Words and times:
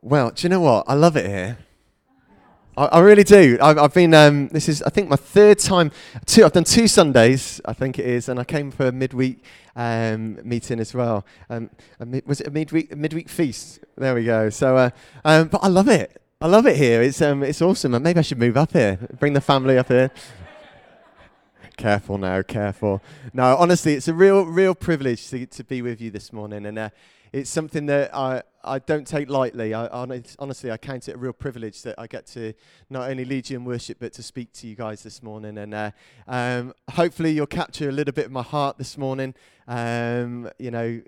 Well, 0.00 0.30
do 0.30 0.44
you 0.44 0.48
know 0.48 0.60
what? 0.60 0.84
I 0.86 0.94
love 0.94 1.16
it 1.16 1.26
here. 1.26 1.58
I, 2.76 2.84
I 2.86 3.00
really 3.00 3.24
do. 3.24 3.58
I've, 3.60 3.78
I've 3.78 3.94
been. 3.94 4.14
Um, 4.14 4.46
this 4.48 4.68
is, 4.68 4.80
I 4.82 4.90
think, 4.90 5.08
my 5.08 5.16
third 5.16 5.58
time. 5.58 5.90
Two. 6.24 6.44
I've 6.44 6.52
done 6.52 6.62
two 6.62 6.86
Sundays, 6.86 7.60
I 7.64 7.72
think 7.72 7.98
it 7.98 8.06
is, 8.06 8.28
and 8.28 8.38
I 8.38 8.44
came 8.44 8.70
for 8.70 8.86
a 8.86 8.92
midweek 8.92 9.42
um, 9.74 10.38
meeting 10.48 10.78
as 10.78 10.94
well. 10.94 11.26
Um, 11.50 11.70
mid, 11.98 12.24
was 12.28 12.40
it 12.40 12.46
a 12.46 12.50
midweek 12.52 12.92
a 12.92 12.96
midweek 12.96 13.28
feast? 13.28 13.80
There 13.96 14.14
we 14.14 14.24
go. 14.24 14.50
So, 14.50 14.76
uh, 14.76 14.90
um, 15.24 15.48
but 15.48 15.64
I 15.64 15.68
love 15.68 15.88
it. 15.88 16.22
I 16.40 16.46
love 16.46 16.66
it 16.66 16.76
here. 16.76 17.02
It's 17.02 17.20
um, 17.20 17.42
it's 17.42 17.60
awesome. 17.60 17.94
And 17.94 18.04
maybe 18.04 18.20
I 18.20 18.22
should 18.22 18.38
move 18.38 18.56
up 18.56 18.72
here. 18.72 19.00
Bring 19.18 19.32
the 19.32 19.40
family 19.40 19.78
up 19.78 19.88
here. 19.88 20.12
careful 21.76 22.18
now, 22.18 22.42
careful. 22.42 23.02
No, 23.32 23.56
honestly, 23.56 23.94
it's 23.94 24.06
a 24.06 24.14
real, 24.14 24.44
real 24.44 24.76
privilege 24.76 25.28
to, 25.30 25.46
to 25.46 25.64
be 25.64 25.82
with 25.82 26.00
you 26.00 26.12
this 26.12 26.32
morning, 26.32 26.66
and 26.66 26.78
uh, 26.78 26.90
it's 27.32 27.50
something 27.50 27.86
that 27.86 28.14
I, 28.14 28.42
I 28.64 28.78
don't 28.78 29.06
take 29.06 29.28
lightly. 29.28 29.74
I, 29.74 29.86
honestly, 30.38 30.70
I 30.70 30.76
count 30.76 31.08
it 31.08 31.14
a 31.14 31.18
real 31.18 31.32
privilege 31.32 31.82
that 31.82 31.94
I 31.98 32.06
get 32.06 32.26
to 32.28 32.54
not 32.90 33.10
only 33.10 33.24
lead 33.24 33.50
you 33.50 33.56
in 33.56 33.64
worship, 33.64 33.98
but 34.00 34.12
to 34.14 34.22
speak 34.22 34.52
to 34.54 34.66
you 34.66 34.74
guys 34.74 35.02
this 35.02 35.22
morning. 35.22 35.58
And 35.58 35.74
uh, 35.74 35.90
um, 36.26 36.74
hopefully, 36.90 37.32
you'll 37.32 37.46
capture 37.46 37.88
a 37.88 37.92
little 37.92 38.12
bit 38.12 38.26
of 38.26 38.32
my 38.32 38.42
heart 38.42 38.78
this 38.78 38.96
morning. 38.96 39.34
Um, 39.66 40.50
you 40.58 40.70
know, 40.70 41.00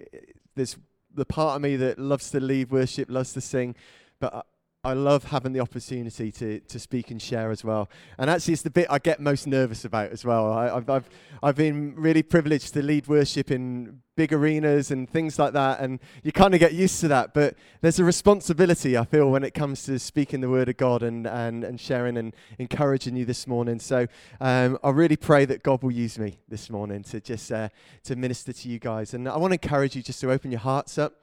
there's 0.55 0.77
the 1.15 1.25
part 1.25 1.57
of 1.57 1.63
me 1.63 1.77
that 1.77 1.99
loves 1.99 2.31
to 2.31 2.41
lead 2.41 2.71
worship, 2.71 3.11
loves 3.11 3.33
to 3.33 3.41
sing, 3.41 3.75
but 4.21 4.47
I 4.83 4.95
love 4.95 5.25
having 5.25 5.53
the 5.53 5.61
opportunity 5.61 6.33
to, 6.33 6.59
to 6.61 6.79
speak 6.79 7.11
and 7.11 7.21
share 7.21 7.51
as 7.51 7.63
well. 7.63 7.91
And 8.17 8.31
actually, 8.31 8.55
it's 8.55 8.63
the 8.63 8.71
bit 8.71 8.87
I 8.89 8.99
get 8.99 9.21
most 9.21 9.47
nervous 9.47 9.85
about 9.85 10.11
as 10.11 10.25
well. 10.25 10.51
I, 10.51 10.69
have 10.73 10.89
I've, 10.89 11.11
I've 11.43 11.57
been 11.57 11.95
really 11.97 12.23
privileged 12.23 12.73
to 12.73 12.83
lead 12.83 13.07
worship 13.07 13.51
in 13.51 14.01
big 14.17 14.33
arenas 14.33 14.91
and 14.91 15.07
things 15.07 15.39
like 15.39 15.53
that. 15.53 15.81
And 15.81 16.01
you 16.23 16.33
kind 16.33 16.55
of 16.55 16.61
get 16.61 16.73
used 16.73 16.99
to 17.03 17.09
that. 17.09 17.35
But 17.35 17.57
there's 17.83 17.99
a 17.99 18.05
responsibility, 18.05 18.97
I 18.97 19.05
feel, 19.05 19.31
when 19.31 19.45
it 19.45 19.53
comes 19.53 19.83
to 19.85 19.99
speaking 19.99 20.41
the 20.41 20.49
word 20.49 20.71
of 20.71 20.79
God 20.79 21.03
and, 21.03 21.27
and, 21.27 21.63
and 21.63 21.79
sharing 21.79 22.17
and 22.17 22.35
encouraging 22.59 23.17
you 23.17 23.27
this 23.27 23.47
morning. 23.47 23.81
So 23.81 24.07
um, 24.41 24.79
I 24.83 24.89
really 24.89 25.17
pray 25.19 25.45
that 25.45 25.63
God 25.63 25.83
will 25.83 25.93
use 25.93 26.19
me 26.19 26.39
this 26.49 26.71
morning 26.71 27.03
to 27.03 27.21
just 27.21 27.53
uh, 27.53 27.69
to 28.05 28.17
minister 28.17 28.55
to 28.55 28.69
you 28.71 28.79
guys. 28.79 29.13
And 29.13 29.29
I 29.29 29.37
want 29.37 29.51
to 29.51 29.61
encourage 29.63 29.95
you 29.95 30.03
just 30.03 30.23
to 30.23 30.31
open 30.31 30.51
your 30.51 30.61
hearts 30.61 30.97
up 30.97 31.17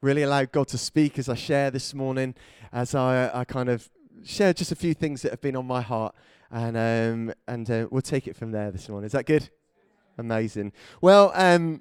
really 0.00 0.22
allow 0.22 0.44
God 0.44 0.68
to 0.68 0.78
speak 0.78 1.18
as 1.18 1.28
I 1.28 1.34
share 1.34 1.70
this 1.70 1.94
morning, 1.94 2.34
as 2.72 2.94
I, 2.94 3.30
I 3.32 3.44
kind 3.44 3.68
of 3.68 3.88
share 4.24 4.52
just 4.52 4.72
a 4.72 4.76
few 4.76 4.94
things 4.94 5.22
that 5.22 5.30
have 5.30 5.40
been 5.40 5.56
on 5.56 5.66
my 5.66 5.80
heart. 5.80 6.14
And, 6.50 6.76
um, 6.76 7.34
and 7.48 7.70
uh, 7.70 7.88
we'll 7.90 8.02
take 8.02 8.28
it 8.28 8.36
from 8.36 8.52
there 8.52 8.70
this 8.70 8.88
morning. 8.88 9.06
Is 9.06 9.12
that 9.12 9.26
good? 9.26 9.48
Amazing. 10.18 10.72
Well, 11.00 11.32
um, 11.34 11.80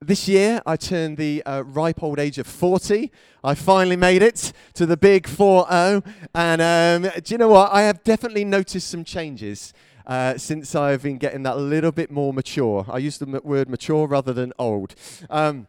this 0.00 0.28
year 0.28 0.60
I 0.66 0.76
turned 0.76 1.16
the 1.16 1.42
uh, 1.44 1.62
ripe 1.62 2.02
old 2.02 2.18
age 2.18 2.38
of 2.38 2.46
40. 2.46 3.10
I 3.42 3.54
finally 3.54 3.96
made 3.96 4.22
it 4.22 4.52
to 4.74 4.86
the 4.86 4.96
big 4.96 5.26
4 5.26 5.66
0. 5.70 6.02
And 6.34 6.62
um, 6.62 7.10
do 7.22 7.34
you 7.34 7.38
know 7.38 7.48
what? 7.48 7.72
I 7.72 7.82
have 7.82 8.04
definitely 8.04 8.44
noticed 8.44 8.88
some 8.88 9.04
changes. 9.04 9.72
Uh, 10.06 10.36
since 10.36 10.74
I've 10.74 11.02
been 11.02 11.16
getting 11.16 11.44
that 11.44 11.56
little 11.56 11.90
bit 11.90 12.10
more 12.10 12.34
mature. 12.34 12.84
I 12.90 12.98
use 12.98 13.16
the 13.16 13.40
word 13.42 13.70
mature 13.70 14.06
rather 14.06 14.34
than 14.34 14.52
old. 14.58 14.94
Um, 15.30 15.66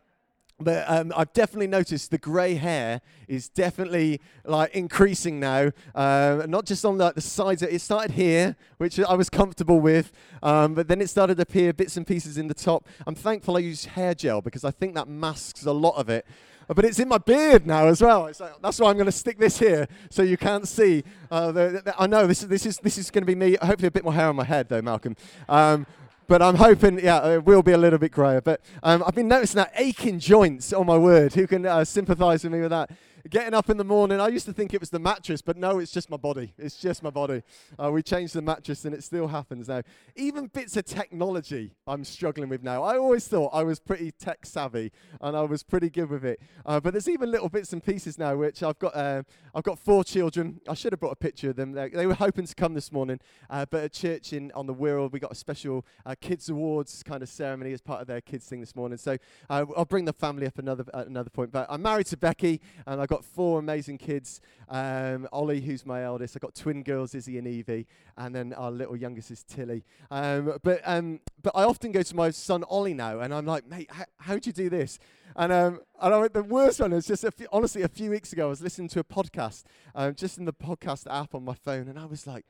but 0.60 0.86
um, 0.88 1.12
I've 1.16 1.34
definitely 1.34 1.68
noticed 1.68 2.12
the 2.12 2.18
grey 2.18 2.56
hair 2.56 3.02
is 3.28 3.50
definitely 3.50 4.22
like 4.46 4.74
increasing 4.74 5.40
now. 5.40 5.72
Uh, 5.94 6.46
not 6.48 6.66
just 6.66 6.86
on 6.86 6.98
like, 6.98 7.16
the 7.16 7.22
sides. 7.22 7.62
It 7.62 7.82
started 7.82 8.12
here, 8.12 8.56
which 8.78 9.00
I 9.00 9.16
was 9.16 9.30
comfortable 9.30 9.82
with, 9.82 10.14
um, 10.42 10.74
but 10.74 10.88
then 10.88 11.02
it 11.02 11.10
started 11.10 11.36
to 11.36 11.44
appear 11.44 11.74
bits 11.74 11.98
and 11.98 12.08
pieces 12.08 12.38
in 12.38 12.48
the 12.48 12.54
top. 12.54 12.88
I'm 13.06 13.16
thankful 13.16 13.58
I 13.58 13.60
use 13.60 13.86
hair 13.86 14.14
gel 14.14 14.42
because 14.42 14.64
I 14.64 14.72
think 14.72 14.96
that 14.96 15.10
masks 15.10 15.66
a 15.66 15.74
lot 15.74 15.96
of 15.98 16.10
it. 16.10 16.26
But 16.68 16.84
it's 16.84 17.00
in 17.00 17.10
my 17.10 17.20
beard 17.20 17.68
now 17.68 17.88
as 17.88 18.02
well. 18.02 18.24
Like, 18.24 18.62
that's 18.62 18.80
why 18.80 18.90
I'm 18.90 18.96
going 18.96 19.06
to 19.06 19.12
stick 19.12 19.38
this 19.38 19.60
here 19.60 19.88
so 20.10 20.24
you 20.24 20.38
can't 20.38 20.68
see. 20.68 21.04
Uh, 21.30 21.52
the, 21.52 21.82
the, 21.86 21.94
I 22.00 22.08
know 22.08 22.26
this 22.26 22.42
is 22.42 22.50
this 22.50 22.66
is 22.66 22.78
this 22.80 22.98
is 22.98 23.12
going 23.12 23.22
to 23.22 23.28
be 23.28 23.36
me. 23.36 23.56
Hopefully, 23.62 23.88
a 23.88 23.92
bit 23.92 24.04
more 24.04 24.14
hair 24.14 24.30
on 24.30 24.36
my 24.36 24.46
head 24.46 24.70
though, 24.70 24.82
Malcolm. 24.82 25.16
Um, 25.48 25.86
but 26.28 26.42
I'm 26.42 26.56
hoping, 26.56 27.00
yeah, 27.00 27.28
it 27.34 27.46
will 27.46 27.64
be 27.64 27.72
a 27.72 27.78
little 27.78 28.00
bit 28.00 28.12
grayer. 28.12 28.42
But 28.42 28.62
um, 28.84 29.04
I've 29.06 29.16
been 29.16 29.28
noticing 29.28 29.58
that 29.58 29.74
aching 29.76 30.20
joints. 30.20 30.74
Oh 30.74 30.84
my 30.84 30.98
word! 30.98 31.34
Who 31.34 31.48
can 31.48 31.66
uh, 31.66 31.86
sympathise 31.86 32.44
with 32.44 32.54
me 32.54 32.62
with 32.62 32.72
that? 32.72 32.90
Getting 33.30 33.54
up 33.54 33.70
in 33.70 33.78
the 33.78 33.84
morning, 33.84 34.20
I 34.20 34.28
used 34.28 34.46
to 34.46 34.54
think 34.54 34.74
it 34.74 34.80
was 34.80 34.90
the 34.90 35.00
mattress, 35.00 35.42
but 35.42 35.58
no, 35.58 35.80
it's 35.80 35.92
just 35.92 36.10
my 36.10 36.18
body. 36.18 36.54
It's 36.58 36.78
just 36.78 37.02
my 37.02 37.10
body. 37.10 37.44
Uh, 37.82 37.92
we 37.92 38.04
changed 38.04 38.34
the 38.34 38.42
mattress 38.42 38.86
and 38.86 38.94
it 38.94 39.04
still 39.04 39.28
happens 39.28 39.68
now. 39.68 39.82
Even 40.16 40.48
bits 40.48 40.78
of 40.78 40.86
technology 40.86 41.74
I'm 41.88 42.04
struggling 42.04 42.50
with 42.50 42.64
now. 42.64 42.84
I 42.84 42.98
always 42.98 43.28
thought 43.28 43.50
I 43.54 43.64
was 43.64 43.80
pretty 43.80 44.12
tech 44.12 44.46
savvy 44.46 44.92
and 45.22 45.36
I 45.36 45.42
was 45.42 45.64
pretty 45.64 45.90
good 45.90 46.10
with 46.10 46.26
it. 46.26 46.40
Uh, 46.66 46.80
but 46.80 46.94
there's 46.94 47.10
even 47.10 47.32
little 47.32 47.50
bits 47.50 47.74
and 47.74 47.84
pieces 47.84 48.18
now 48.18 48.36
which 48.36 48.62
I've 48.62 48.80
got. 48.80 48.96
Uh, 48.96 49.24
I've 49.54 49.64
got 49.64 49.80
four 49.80 50.04
children. 50.04 50.60
I 50.68 50.74
should 50.74 50.92
have 50.92 51.00
brought 51.00 51.14
a 51.14 51.16
picture 51.16 51.50
of 51.50 51.56
them. 51.56 51.72
They, 51.72 52.06
were 52.06 52.14
hoping 52.14 52.46
to 52.46 52.56
come 52.56 52.74
this 52.74 52.92
morning, 52.92 53.22
uh, 53.50 53.66
but 53.70 53.84
at 53.86 53.94
church 53.94 54.34
in 54.34 54.52
on 54.52 54.68
the 54.68 54.74
Wirral, 54.76 55.10
we 55.10 55.20
got 55.20 55.32
a 55.32 55.36
special 55.36 55.86
uh, 56.06 56.14
kids 56.20 56.50
awards 56.50 57.02
kind 57.04 57.24
of 57.24 57.30
ceremony 57.30 57.72
as 57.72 57.82
part 57.82 58.02
of 58.02 58.08
their 58.08 58.20
kids 58.20 58.46
thing 58.46 58.60
this 58.60 58.76
morning. 58.76 58.98
So 58.98 59.18
uh, 59.50 59.66
I'll 59.78 59.86
bring 59.86 60.04
the 60.06 60.14
family 60.14 60.46
up 60.46 60.58
another 60.58 60.84
another 60.94 61.30
point. 61.30 61.52
But 61.52 61.68
I'm 61.70 61.82
married 61.82 62.08
to 62.08 62.18
Becky 62.18 62.60
and 62.86 63.00
I 63.00 63.06
got 63.06 63.15
got 63.16 63.24
four 63.24 63.60
amazing 63.60 63.98
kids. 63.98 64.42
Um, 64.68 65.28
Ollie, 65.32 65.62
who's 65.62 65.86
my 65.86 66.04
eldest. 66.04 66.36
I've 66.36 66.42
got 66.42 66.54
twin 66.54 66.84
girls, 66.84 67.16
Izzy 67.16 67.38
and 67.38 67.48
Evie, 67.48 67.88
and 68.18 68.36
then 68.36 68.52
our 68.54 68.72
little 68.72 68.98
youngest 68.98 69.32
is 69.32 69.44
Tilly. 69.44 69.86
Um, 70.12 70.58
but 70.64 70.82
um, 70.84 71.22
but 71.42 71.54
I 71.56 71.64
often 71.64 71.94
go 71.94 72.02
to 72.02 72.16
my 72.16 72.32
son 72.32 72.66
Ollie 72.66 72.94
now, 72.94 73.22
and 73.22 73.34
I'm 73.34 73.46
like, 73.46 73.68
mate, 73.70 73.90
h- 73.98 74.08
how'd 74.18 74.46
you 74.46 74.52
do 74.52 74.70
this? 74.70 75.00
And, 75.38 75.52
um, 75.52 75.80
and 76.02 76.14
I, 76.14 76.28
the 76.28 76.44
worst 76.44 76.80
one 76.82 76.92
is 76.94 77.06
just 77.06 77.24
a 77.24 77.32
few, 77.32 77.48
honestly 77.52 77.84
a 77.84 77.88
few 77.88 78.10
weeks 78.10 78.34
ago, 78.34 78.48
I 78.48 78.50
was 78.50 78.62
listening 78.62 78.90
to 78.90 79.00
a 79.00 79.04
podcast, 79.04 79.64
um, 79.94 80.16
just 80.16 80.38
in 80.38 80.46
the 80.46 80.54
podcast 80.54 81.08
app 81.10 81.34
on 81.36 81.46
my 81.46 81.54
phone, 81.54 81.88
and 81.88 81.98
I 81.98 82.06
was 82.06 82.28
like, 82.28 82.46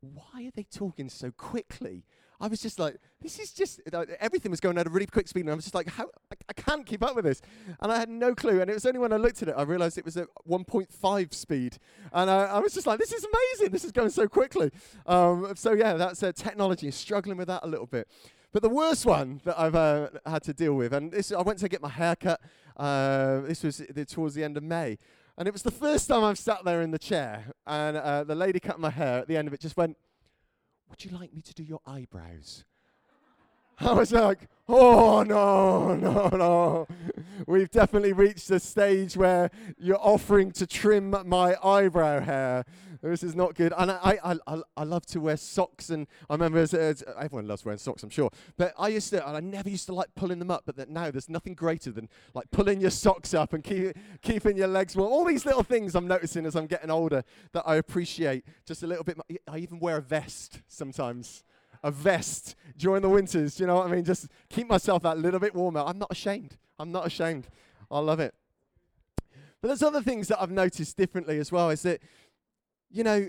why 0.00 0.46
are 0.46 0.52
they 0.54 0.64
talking 0.64 1.08
so 1.08 1.30
quickly? 1.30 2.04
I 2.40 2.48
was 2.48 2.60
just 2.60 2.78
like, 2.78 2.96
this 3.20 3.38
is 3.38 3.52
just, 3.52 3.80
everything 4.18 4.50
was 4.50 4.60
going 4.60 4.78
at 4.78 4.86
a 4.86 4.90
really 4.90 5.06
quick 5.06 5.28
speed. 5.28 5.40
And 5.40 5.50
I 5.50 5.54
was 5.54 5.64
just 5.64 5.74
like, 5.74 5.88
how, 5.88 6.06
I, 6.32 6.36
I, 6.48 6.52
can't 6.54 6.86
keep 6.86 7.02
up 7.02 7.14
with 7.14 7.26
this. 7.26 7.42
And 7.80 7.92
I 7.92 7.98
had 7.98 8.08
no 8.08 8.34
clue. 8.34 8.62
And 8.62 8.70
it 8.70 8.74
was 8.74 8.86
only 8.86 8.98
when 8.98 9.12
I 9.12 9.16
looked 9.16 9.42
at 9.42 9.48
it, 9.48 9.54
I 9.56 9.62
realized 9.62 9.98
it 9.98 10.06
was 10.06 10.16
at 10.16 10.28
1.5 10.48 11.34
speed. 11.34 11.76
And 12.12 12.30
I, 12.30 12.44
I 12.44 12.58
was 12.60 12.72
just 12.72 12.86
like, 12.86 12.98
this 12.98 13.12
is 13.12 13.26
amazing. 13.26 13.72
This 13.72 13.84
is 13.84 13.92
going 13.92 14.08
so 14.08 14.26
quickly. 14.26 14.70
Um, 15.04 15.52
so 15.54 15.72
yeah, 15.72 15.94
that's 15.94 16.22
uh, 16.22 16.32
technology, 16.32 16.90
struggling 16.90 17.36
with 17.36 17.48
that 17.48 17.60
a 17.62 17.68
little 17.68 17.86
bit. 17.86 18.08
But 18.52 18.62
the 18.62 18.70
worst 18.70 19.04
one 19.04 19.40
that 19.44 19.60
I've 19.60 19.76
uh, 19.76 20.08
had 20.26 20.42
to 20.44 20.54
deal 20.54 20.74
with, 20.74 20.92
and 20.92 21.12
this, 21.12 21.30
I 21.30 21.42
went 21.42 21.58
to 21.60 21.68
get 21.68 21.82
my 21.82 21.88
hair 21.88 22.16
cut. 22.16 22.40
Uh, 22.76 23.42
this 23.42 23.62
was 23.62 23.78
the, 23.78 24.04
towards 24.06 24.34
the 24.34 24.42
end 24.42 24.56
of 24.56 24.62
May. 24.62 24.98
And 25.36 25.46
it 25.46 25.52
was 25.52 25.62
the 25.62 25.70
first 25.70 26.08
time 26.08 26.24
I've 26.24 26.38
sat 26.38 26.64
there 26.64 26.82
in 26.82 26.90
the 26.90 26.98
chair. 26.98 27.52
And 27.66 27.96
uh, 27.96 28.24
the 28.24 28.34
lady 28.34 28.60
cut 28.60 28.80
my 28.80 28.90
hair 28.90 29.20
at 29.20 29.28
the 29.28 29.36
end 29.36 29.46
of 29.46 29.54
it 29.54 29.60
just 29.60 29.76
went, 29.76 29.96
would 30.90 31.04
you 31.04 31.16
like 31.16 31.32
me 31.32 31.40
to 31.42 31.54
do 31.54 31.62
your 31.62 31.80
eyebrows? 31.86 32.64
I 33.80 33.92
was 33.92 34.12
like, 34.12 34.48
oh 34.68 35.22
no, 35.22 35.94
no, 35.94 36.28
no. 36.28 36.86
We've 37.46 37.70
definitely 37.70 38.12
reached 38.12 38.50
a 38.50 38.60
stage 38.60 39.16
where 39.16 39.50
you're 39.78 40.00
offering 40.00 40.52
to 40.52 40.66
trim 40.66 41.14
my 41.24 41.56
eyebrow 41.64 42.20
hair. 42.20 42.64
This 43.02 43.22
is 43.22 43.34
not 43.34 43.54
good. 43.54 43.72
And 43.76 43.90
I, 43.90 44.18
I, 44.22 44.36
I, 44.46 44.62
I 44.76 44.84
love 44.84 45.06
to 45.06 45.20
wear 45.20 45.36
socks. 45.36 45.90
And 45.90 46.06
I 46.28 46.34
remember 46.34 46.58
as, 46.58 46.74
as, 46.74 47.02
everyone 47.18 47.46
loves 47.46 47.64
wearing 47.64 47.78
socks, 47.78 48.02
I'm 48.02 48.10
sure. 48.10 48.30
But 48.56 48.74
I 48.78 48.88
used 48.88 49.10
to, 49.10 49.26
and 49.26 49.36
I 49.36 49.40
never 49.40 49.70
used 49.70 49.86
to 49.86 49.94
like 49.94 50.14
pulling 50.14 50.38
them 50.38 50.50
up. 50.50 50.64
But 50.66 50.76
that 50.76 50.90
now 50.90 51.10
there's 51.10 51.28
nothing 51.28 51.54
greater 51.54 51.90
than 51.90 52.08
like 52.34 52.50
pulling 52.50 52.80
your 52.80 52.90
socks 52.90 53.32
up 53.32 53.52
and 53.52 53.64
keep, 53.64 53.96
keeping 54.22 54.56
your 54.56 54.68
legs 54.68 54.96
warm. 54.96 55.10
All 55.10 55.24
these 55.24 55.46
little 55.46 55.62
things 55.62 55.94
I'm 55.94 56.06
noticing 56.06 56.44
as 56.44 56.54
I'm 56.56 56.66
getting 56.66 56.90
older 56.90 57.24
that 57.52 57.62
I 57.66 57.76
appreciate 57.76 58.44
just 58.66 58.82
a 58.82 58.86
little 58.86 59.04
bit. 59.04 59.18
I 59.48 59.58
even 59.58 59.78
wear 59.78 59.96
a 59.96 60.02
vest 60.02 60.60
sometimes 60.68 61.44
a 61.82 61.90
vest 61.90 62.56
during 62.76 63.02
the 63.02 63.08
winters. 63.08 63.58
You 63.58 63.66
know 63.66 63.76
what 63.76 63.86
I 63.86 63.90
mean? 63.90 64.04
Just 64.04 64.28
keep 64.50 64.68
myself 64.68 65.02
that 65.02 65.18
little 65.18 65.40
bit 65.40 65.54
warmer. 65.54 65.80
I'm 65.80 65.98
not 65.98 66.10
ashamed. 66.10 66.58
I'm 66.78 66.92
not 66.92 67.06
ashamed. 67.06 67.48
I 67.90 68.00
love 68.00 68.20
it. 68.20 68.34
But 69.60 69.68
there's 69.68 69.82
other 69.82 70.02
things 70.02 70.28
that 70.28 70.40
I've 70.40 70.50
noticed 70.50 70.96
differently 70.96 71.38
as 71.38 71.52
well. 71.52 71.70
Is 71.70 71.82
that 71.82 72.00
you 72.90 73.04
know, 73.04 73.28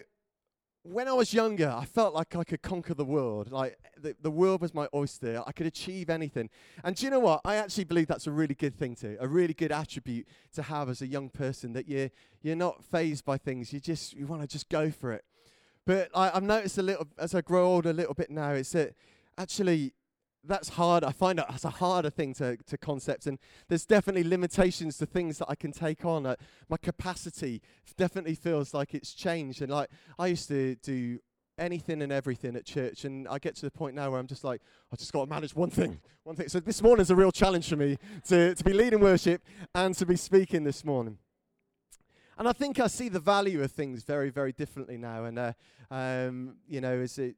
when 0.84 1.08
I 1.08 1.14
was 1.14 1.34
younger, 1.34 1.70
I 1.70 1.86
felt 1.86 2.14
like 2.16 2.36
I 2.36 2.44
could 2.44 2.64
conquer 2.64 2.96
the 2.96 3.06
world. 3.06 3.52
Like 3.52 3.78
the, 3.98 4.16
the 4.20 4.32
world 4.32 4.62
was 4.62 4.74
my 4.74 4.88
oyster. 4.96 5.44
I 5.46 5.52
could 5.52 5.68
achieve 5.68 6.10
anything. 6.10 6.50
And 6.84 6.96
do 6.96 7.06
you 7.06 7.12
know 7.12 7.20
what? 7.20 7.42
I 7.46 7.58
actually 7.58 7.84
believe 7.84 8.08
that's 8.08 8.26
a 8.26 8.32
really 8.32 8.56
good 8.56 8.76
thing 8.76 8.96
to, 8.96 9.16
a 9.20 9.28
really 9.28 9.54
good 9.54 9.72
attribute 9.72 10.28
to 10.54 10.64
have 10.64 10.90
as 10.90 11.02
a 11.02 11.08
young 11.08 11.30
person. 11.30 11.74
That 11.74 11.88
you're, 11.88 12.10
you're 12.42 12.56
not 12.56 12.84
fazed 12.84 13.26
by 13.26 13.38
things. 13.38 13.72
You 13.72 13.80
just 13.80 14.14
you 14.14 14.26
want 14.26 14.42
to 14.42 14.48
just 14.48 14.70
go 14.70 14.90
for 14.90 15.12
it. 15.12 15.24
But 15.86 16.10
I, 16.16 16.32
I've 16.34 16.44
noticed 16.44 16.78
a 16.80 16.84
little 16.84 17.08
as 17.20 17.36
I 17.36 17.42
grow 17.42 17.68
older, 17.68 17.92
a 17.92 17.94
little 17.94 18.16
bit 18.16 18.32
now. 18.32 18.52
It's 18.52 18.72
that 18.72 18.96
actually 19.38 19.94
that's 20.44 20.70
hard. 20.70 21.04
I 21.04 21.12
find 21.12 21.40
that's 21.40 21.66
a 21.66 21.70
harder 21.70 22.10
thing 22.10 22.34
to, 22.36 22.58
to 22.58 22.78
concept, 22.78 23.28
and 23.28 23.38
there's 23.68 23.86
definitely 23.86 24.24
limitations 24.24 24.98
to 24.98 25.06
things 25.06 25.38
that 25.38 25.50
I 25.50 25.56
can 25.56 25.72
take 25.72 26.06
on. 26.06 26.26
Uh, 26.26 26.36
my 26.70 26.78
capacity 26.78 27.62
definitely 27.98 28.36
feels 28.36 28.74
like 28.74 28.94
it's 28.94 29.14
changed, 29.14 29.62
and 29.62 29.72
like 29.72 29.90
I 30.18 30.28
used 30.28 30.48
to 30.48 30.76
do 30.76 31.20
anything 31.58 32.02
and 32.02 32.12
everything 32.12 32.56
at 32.56 32.66
church, 32.66 33.06
and 33.06 33.28
I 33.28 33.38
get 33.38 33.56
to 33.58 33.62
the 33.62 33.72
point 33.72 33.96
now 33.96 34.10
where 34.10 34.20
I'm 34.20 34.28
just 34.28 34.44
like, 34.44 34.62
I 34.92 34.96
just 34.96 35.14
got 35.14 35.26
to 35.26 35.30
manage 35.30 35.56
one 35.56 35.70
thing, 35.70 36.00
one 36.24 36.36
thing. 36.36 36.50
So 36.50 36.60
this 36.60 36.82
morning's 36.82 37.12
a 37.12 37.16
real 37.16 37.32
challenge 37.32 37.70
for 37.70 37.76
me 37.76 37.98
to 38.28 38.56
to 38.56 38.64
be 38.64 38.74
leading 38.74 39.00
worship 39.00 39.44
and 39.76 39.96
to 39.96 40.06
be 40.06 40.16
speaking 40.16 40.64
this 40.64 40.84
morning. 40.84 41.18
and 42.38 42.48
I 42.48 42.54
think 42.54 42.80
I 42.80 42.88
see 42.88 43.10
the 43.10 43.20
value 43.20 43.62
of 43.62 43.72
things 43.72 44.04
very, 44.04 44.32
very 44.32 44.52
differently 44.52 44.98
now. 44.98 45.26
And, 45.26 45.38
uh, 45.38 45.54
um, 45.92 46.56
you 46.68 46.82
know, 46.82 47.00
as 47.00 47.20
a, 47.20 47.36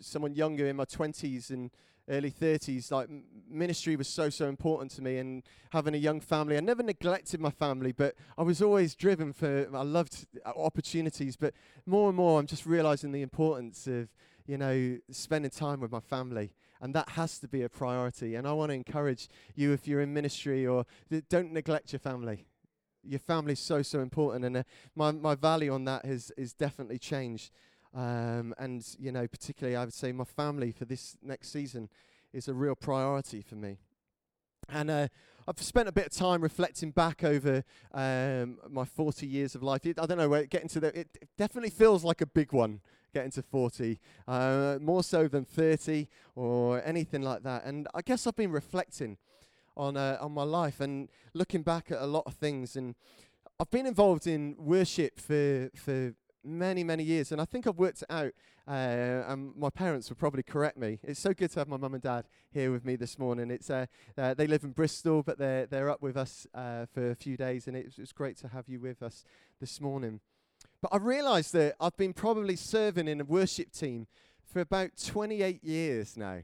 someone 0.00 0.34
younger 0.34 0.66
in 0.66 0.76
my 0.76 0.84
20s 0.84 1.50
and 1.50 1.70
early 2.08 2.30
30s, 2.30 2.90
like 2.90 3.08
ministry 3.48 3.96
was 3.96 4.08
so, 4.08 4.30
so 4.30 4.46
important 4.46 4.90
to 4.92 5.02
me. 5.02 5.18
And 5.18 5.42
having 5.72 5.94
a 5.94 5.98
young 5.98 6.20
family, 6.20 6.56
I 6.56 6.60
never 6.60 6.82
neglected 6.82 7.40
my 7.40 7.50
family, 7.50 7.92
but 7.92 8.14
I 8.36 8.42
was 8.42 8.62
always 8.62 8.94
driven 8.94 9.32
for, 9.32 9.68
I 9.74 9.82
loved 9.82 10.26
opportunities. 10.44 11.36
But 11.36 11.54
more 11.86 12.08
and 12.08 12.16
more, 12.16 12.40
I'm 12.40 12.46
just 12.46 12.66
realizing 12.66 13.12
the 13.12 13.22
importance 13.22 13.86
of, 13.86 14.08
you 14.46 14.58
know, 14.58 14.98
spending 15.10 15.50
time 15.50 15.80
with 15.80 15.92
my 15.92 16.00
family. 16.00 16.52
And 16.80 16.94
that 16.94 17.10
has 17.10 17.38
to 17.40 17.48
be 17.48 17.62
a 17.62 17.68
priority. 17.68 18.36
And 18.36 18.46
I 18.46 18.52
want 18.52 18.70
to 18.70 18.74
encourage 18.74 19.28
you, 19.54 19.72
if 19.72 19.88
you're 19.88 20.00
in 20.00 20.14
ministry, 20.14 20.66
or 20.66 20.86
don't 21.28 21.52
neglect 21.52 21.92
your 21.92 22.00
family. 22.00 22.46
Your 23.04 23.20
family 23.20 23.52
is 23.52 23.60
so, 23.60 23.82
so 23.82 24.00
important. 24.00 24.44
And 24.44 24.56
uh, 24.58 24.62
my, 24.94 25.12
my 25.12 25.34
value 25.34 25.72
on 25.72 25.84
that 25.84 26.04
has, 26.04 26.30
is 26.36 26.52
definitely 26.52 26.98
changed. 26.98 27.50
Um, 27.98 28.54
and, 28.58 28.86
you 29.00 29.10
know, 29.10 29.26
particularly, 29.26 29.74
I 29.74 29.84
would 29.84 29.92
say 29.92 30.12
my 30.12 30.22
family 30.22 30.70
for 30.70 30.84
this 30.84 31.16
next 31.20 31.50
season 31.50 31.88
is 32.32 32.46
a 32.46 32.54
real 32.54 32.76
priority 32.76 33.42
for 33.42 33.56
me. 33.56 33.78
And 34.68 34.88
uh, 34.88 35.08
I've 35.48 35.60
spent 35.60 35.88
a 35.88 35.92
bit 35.92 36.06
of 36.06 36.12
time 36.12 36.40
reflecting 36.40 36.92
back 36.92 37.24
over 37.24 37.64
um, 37.92 38.58
my 38.70 38.84
40 38.84 39.26
years 39.26 39.56
of 39.56 39.64
life. 39.64 39.84
It, 39.84 39.98
I 39.98 40.06
don't 40.06 40.18
know, 40.18 40.28
where 40.28 40.46
getting 40.46 40.68
to 40.68 40.80
the, 40.80 40.96
it, 40.96 41.08
it 41.20 41.28
definitely 41.36 41.70
feels 41.70 42.04
like 42.04 42.20
a 42.20 42.26
big 42.26 42.52
one, 42.52 42.82
getting 43.12 43.32
to 43.32 43.42
40, 43.42 43.98
uh, 44.28 44.78
more 44.80 45.02
so 45.02 45.26
than 45.26 45.44
30 45.44 46.06
or 46.36 46.80
anything 46.84 47.22
like 47.22 47.42
that. 47.42 47.64
And 47.64 47.88
I 47.94 48.02
guess 48.02 48.28
I've 48.28 48.36
been 48.36 48.52
reflecting 48.52 49.16
on, 49.76 49.96
uh, 49.96 50.18
on 50.20 50.30
my 50.30 50.44
life 50.44 50.80
and 50.80 51.08
looking 51.34 51.62
back 51.62 51.90
at 51.90 52.00
a 52.00 52.06
lot 52.06 52.24
of 52.26 52.34
things. 52.34 52.76
And 52.76 52.94
I've 53.58 53.72
been 53.72 53.86
involved 53.86 54.28
in 54.28 54.54
worship 54.56 55.18
for, 55.18 55.70
for 55.74 56.14
many, 56.48 56.82
many 56.82 57.04
years. 57.04 57.32
And 57.32 57.40
I 57.40 57.44
think 57.44 57.66
I've 57.66 57.78
worked 57.78 58.02
it 58.02 58.10
out, 58.10 58.32
uh, 58.66 58.70
and 59.28 59.54
my 59.56 59.70
parents 59.70 60.08
would 60.08 60.18
probably 60.18 60.42
correct 60.42 60.76
me. 60.76 60.98
It's 61.02 61.20
so 61.20 61.32
good 61.32 61.50
to 61.52 61.60
have 61.60 61.68
my 61.68 61.76
mum 61.76 61.94
and 61.94 62.02
dad 62.02 62.26
here 62.50 62.72
with 62.72 62.84
me 62.84 62.96
this 62.96 63.18
morning. 63.18 63.50
It's 63.50 63.70
uh, 63.70 63.86
uh, 64.16 64.34
They 64.34 64.46
live 64.46 64.64
in 64.64 64.72
Bristol, 64.72 65.22
but 65.22 65.38
they're, 65.38 65.66
they're 65.66 65.90
up 65.90 66.02
with 66.02 66.16
us 66.16 66.46
uh, 66.54 66.86
for 66.92 67.10
a 67.10 67.14
few 67.14 67.36
days, 67.36 67.68
and 67.68 67.76
it's, 67.76 67.98
it's 67.98 68.12
great 68.12 68.36
to 68.38 68.48
have 68.48 68.68
you 68.68 68.80
with 68.80 69.02
us 69.02 69.24
this 69.60 69.80
morning. 69.80 70.20
But 70.80 70.92
I 70.92 70.96
realised 70.98 71.52
that 71.54 71.74
I've 71.80 71.96
been 71.96 72.12
probably 72.12 72.56
serving 72.56 73.08
in 73.08 73.20
a 73.20 73.24
worship 73.24 73.72
team 73.72 74.06
for 74.44 74.60
about 74.60 74.90
28 75.04 75.62
years 75.62 76.16
now. 76.16 76.42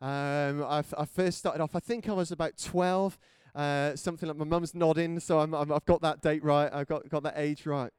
Um, 0.00 0.62
i 0.64 0.82
first 0.82 1.38
started 1.38 1.62
off, 1.62 1.74
I 1.74 1.80
think 1.80 2.08
I 2.08 2.12
was 2.12 2.30
about 2.30 2.58
12, 2.62 3.18
uh, 3.54 3.96
something 3.96 4.28
like 4.28 4.36
my 4.36 4.44
mum's 4.44 4.74
nodding, 4.74 5.18
so 5.20 5.40
I'm, 5.40 5.54
I'm, 5.54 5.72
i 5.72 5.74
have 5.74 5.86
got 5.86 6.02
that 6.02 6.20
date 6.20 6.44
right, 6.44 6.70
I've 6.72 6.86
got, 6.86 7.08
got 7.08 7.22
that 7.22 7.34
age 7.36 7.64
right. 7.64 7.90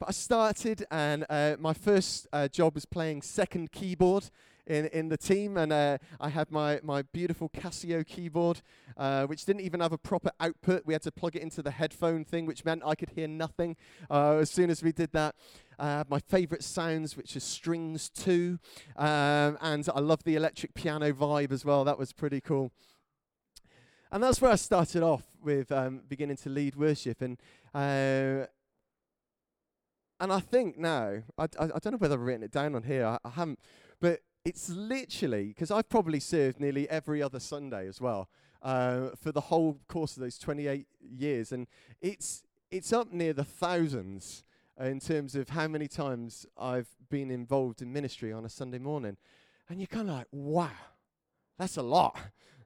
But 0.00 0.10
I 0.10 0.12
started, 0.12 0.86
and 0.92 1.26
uh, 1.28 1.56
my 1.58 1.72
first 1.72 2.28
uh, 2.32 2.46
job 2.46 2.76
was 2.76 2.84
playing 2.84 3.22
second 3.22 3.72
keyboard 3.72 4.30
in, 4.64 4.86
in 4.86 5.08
the 5.08 5.16
team. 5.16 5.56
And 5.56 5.72
uh, 5.72 5.98
I 6.20 6.28
had 6.28 6.52
my, 6.52 6.78
my 6.84 7.02
beautiful 7.02 7.48
Casio 7.48 8.06
keyboard, 8.06 8.62
uh, 8.96 9.26
which 9.26 9.44
didn't 9.44 9.62
even 9.62 9.80
have 9.80 9.92
a 9.92 9.98
proper 9.98 10.30
output. 10.38 10.86
We 10.86 10.92
had 10.92 11.02
to 11.02 11.10
plug 11.10 11.34
it 11.34 11.42
into 11.42 11.62
the 11.62 11.72
headphone 11.72 12.24
thing, 12.24 12.46
which 12.46 12.64
meant 12.64 12.82
I 12.86 12.94
could 12.94 13.10
hear 13.10 13.26
nothing 13.26 13.76
uh, 14.08 14.36
as 14.36 14.52
soon 14.52 14.70
as 14.70 14.84
we 14.84 14.92
did 14.92 15.10
that. 15.14 15.34
My 15.80 16.20
favorite 16.20 16.62
sounds, 16.62 17.16
which 17.16 17.34
is 17.34 17.42
strings 17.42 18.08
two. 18.08 18.60
Um, 18.96 19.58
and 19.60 19.88
I 19.92 19.98
love 19.98 20.22
the 20.22 20.36
electric 20.36 20.74
piano 20.74 21.12
vibe 21.12 21.50
as 21.50 21.64
well. 21.64 21.84
That 21.84 21.98
was 21.98 22.12
pretty 22.12 22.40
cool. 22.40 22.70
And 24.12 24.22
that's 24.22 24.40
where 24.40 24.52
I 24.52 24.56
started 24.56 25.02
off 25.02 25.24
with 25.42 25.70
um, 25.70 26.02
beginning 26.08 26.36
to 26.38 26.48
lead 26.48 26.76
worship. 26.76 27.20
And 27.20 27.36
uh, 27.74 28.46
and 30.20 30.32
I 30.32 30.40
think 30.40 30.78
now, 30.78 31.22
I, 31.36 31.44
I, 31.44 31.64
I, 31.64 31.78
don't 31.80 31.92
know 31.92 31.98
whether 31.98 32.14
I've 32.14 32.20
written 32.20 32.42
it 32.42 32.50
down 32.50 32.74
on 32.74 32.82
here, 32.82 33.06
I, 33.06 33.18
I 33.24 33.30
haven't, 33.30 33.60
but 34.00 34.20
it's 34.44 34.68
literally, 34.70 35.48
because 35.48 35.70
I've 35.70 35.88
probably 35.88 36.20
served 36.20 36.60
nearly 36.60 36.88
every 36.88 37.22
other 37.22 37.40
Sunday 37.40 37.86
as 37.86 38.00
well 38.00 38.28
uh, 38.62 39.10
for 39.20 39.32
the 39.32 39.42
whole 39.42 39.78
course 39.88 40.16
of 40.16 40.22
those 40.22 40.38
28 40.38 40.86
years. 41.00 41.52
And 41.52 41.66
it's, 42.00 42.42
it's 42.70 42.92
up 42.92 43.12
near 43.12 43.32
the 43.32 43.44
thousands 43.44 44.44
in 44.80 45.00
terms 45.00 45.34
of 45.34 45.50
how 45.50 45.68
many 45.68 45.88
times 45.88 46.46
I've 46.56 46.88
been 47.10 47.30
involved 47.30 47.82
in 47.82 47.92
ministry 47.92 48.32
on 48.32 48.44
a 48.44 48.48
Sunday 48.48 48.78
morning. 48.78 49.16
And 49.68 49.80
you're 49.80 49.86
kind 49.86 50.08
of 50.08 50.16
like, 50.16 50.28
wow, 50.32 50.70
that's 51.58 51.76
a 51.76 51.82
lot. 51.82 52.16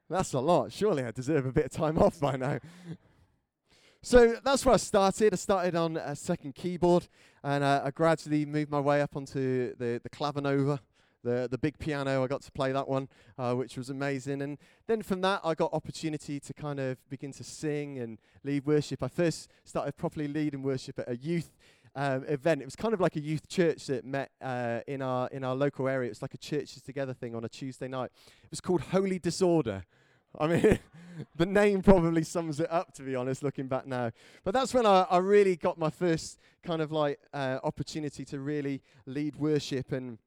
That's 0.09 0.33
a 0.33 0.39
lot. 0.39 0.71
Surely 0.71 1.03
I 1.03 1.11
deserve 1.11 1.45
a 1.45 1.51
bit 1.51 1.65
of 1.65 1.71
time 1.71 1.97
off 1.97 2.19
by 2.19 2.35
now. 2.35 2.59
So 4.05 4.35
that's 4.43 4.65
where 4.65 4.73
I 4.73 4.77
started. 4.77 5.31
I 5.31 5.37
started 5.37 5.75
on 5.75 5.95
a 5.95 6.13
second 6.13 6.55
keyboard, 6.55 7.07
and 7.41 7.63
uh, 7.63 7.83
I 7.85 7.91
gradually 7.91 8.45
moved 8.45 8.69
my 8.69 8.81
way 8.81 9.01
up 9.01 9.15
onto 9.15 9.73
the, 9.77 10.01
the 10.03 10.09
clavinova, 10.09 10.79
the, 11.23 11.47
the 11.49 11.57
big 11.57 11.79
piano. 11.79 12.21
I 12.21 12.27
got 12.27 12.41
to 12.41 12.51
play 12.51 12.73
that 12.73 12.89
one, 12.89 13.07
uh, 13.37 13.53
which 13.53 13.77
was 13.77 13.89
amazing. 13.89 14.41
And 14.41 14.57
then 14.87 15.03
from 15.03 15.21
that, 15.21 15.39
I 15.45 15.53
got 15.53 15.71
opportunity 15.71 16.41
to 16.41 16.53
kind 16.53 16.81
of 16.81 16.97
begin 17.09 17.31
to 17.31 17.45
sing 17.45 17.97
and 17.97 18.19
lead 18.43 18.65
worship. 18.65 19.01
I 19.01 19.07
first 19.07 19.49
started 19.63 19.95
properly 19.95 20.27
leading 20.27 20.63
worship 20.63 20.99
at 20.99 21.07
a 21.09 21.15
youth 21.15 21.55
um, 21.95 22.25
event. 22.25 22.61
It 22.61 22.65
was 22.65 22.75
kind 22.75 22.93
of 22.93 22.99
like 22.99 23.15
a 23.15 23.21
youth 23.21 23.47
church 23.47 23.85
that 23.85 24.03
met 24.03 24.31
uh, 24.41 24.81
in 24.85 25.01
our 25.01 25.29
in 25.29 25.45
our 25.45 25.55
local 25.55 25.87
area. 25.87 26.07
It 26.07 26.11
was 26.11 26.21
like 26.21 26.33
a 26.33 26.39
churches 26.39 26.81
together 26.81 27.13
thing 27.13 27.35
on 27.35 27.45
a 27.45 27.49
Tuesday 27.49 27.87
night. 27.87 28.11
It 28.43 28.51
was 28.51 28.59
called 28.59 28.81
Holy 28.81 29.17
Disorder. 29.17 29.85
I 30.39 30.47
mean, 30.47 30.79
the 31.35 31.45
name 31.45 31.81
probably 31.81 32.23
sums 32.23 32.59
it 32.59 32.71
up, 32.71 32.93
to 32.95 33.03
be 33.03 33.15
honest, 33.15 33.43
looking 33.43 33.67
back 33.67 33.85
now. 33.85 34.11
But 34.43 34.53
that's 34.53 34.73
when 34.73 34.85
I, 34.85 35.05
I 35.09 35.17
really 35.17 35.55
got 35.55 35.77
my 35.77 35.89
first 35.89 36.39
kind 36.63 36.81
of 36.81 36.91
like 36.91 37.19
uh, 37.33 37.59
opportunity 37.63 38.25
to 38.25 38.39
really 38.39 38.81
lead 39.05 39.35
worship 39.35 39.91
and. 39.91 40.17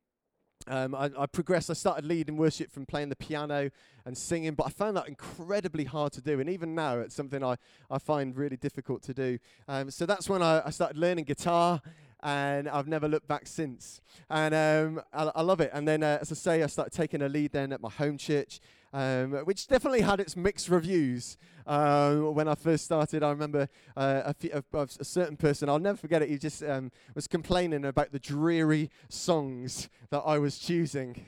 Um, 0.68 0.96
I, 0.96 1.10
I, 1.16 1.26
progressed. 1.26 1.70
I 1.70 1.74
started 1.74 2.04
leading 2.04 2.36
worship 2.36 2.72
from 2.72 2.86
playing 2.86 3.10
the 3.10 3.14
piano 3.14 3.70
and 4.04 4.18
singing, 4.18 4.54
but 4.54 4.66
I 4.66 4.70
found 4.70 4.96
that 4.96 5.06
incredibly 5.06 5.84
hard 5.84 6.12
to 6.14 6.20
do. 6.20 6.40
And 6.40 6.50
even 6.50 6.74
now, 6.74 6.98
it's 6.98 7.14
something 7.14 7.44
I, 7.44 7.56
I 7.88 7.98
find 7.98 8.34
really 8.34 8.56
difficult 8.56 9.02
to 9.04 9.14
do. 9.14 9.38
Um, 9.68 9.92
so 9.92 10.06
that's 10.06 10.28
when 10.28 10.42
I, 10.42 10.62
I 10.66 10.70
started 10.70 10.96
learning 10.96 11.26
guitar 11.26 11.82
and 12.22 12.68
I've 12.68 12.88
never 12.88 13.06
looked 13.08 13.28
back 13.28 13.46
since. 13.46 14.00
And 14.28 14.54
um, 14.54 15.04
I, 15.12 15.30
I, 15.36 15.42
love 15.42 15.60
it. 15.60 15.70
And 15.72 15.86
then, 15.86 16.02
uh, 16.02 16.18
as 16.20 16.32
I 16.32 16.34
say, 16.34 16.62
I 16.62 16.66
started 16.66 16.92
taking 16.92 17.22
a 17.22 17.28
lead 17.28 17.52
then 17.52 17.72
at 17.72 17.80
my 17.80 17.90
home 17.90 18.18
church, 18.18 18.58
um, 18.92 19.32
which 19.44 19.66
definitely 19.66 20.00
had 20.00 20.20
its 20.20 20.36
mixed 20.36 20.68
reviews. 20.68 21.36
Uh, 21.66 22.14
when 22.16 22.48
I 22.48 22.54
first 22.54 22.84
started, 22.84 23.22
I 23.22 23.30
remember 23.30 23.68
uh, 23.96 24.22
a, 24.26 24.34
few, 24.34 24.50
a, 24.52 24.78
a, 24.78 25.04
certain 25.04 25.36
person, 25.36 25.68
I'll 25.68 25.78
never 25.78 25.98
forget 25.98 26.22
it, 26.22 26.28
he 26.28 26.38
just 26.38 26.62
um, 26.62 26.92
was 27.14 27.26
complaining 27.26 27.84
about 27.84 28.12
the 28.12 28.20
dreary 28.20 28.90
songs 29.08 29.88
that 30.10 30.20
I 30.20 30.38
was 30.38 30.58
choosing. 30.58 31.26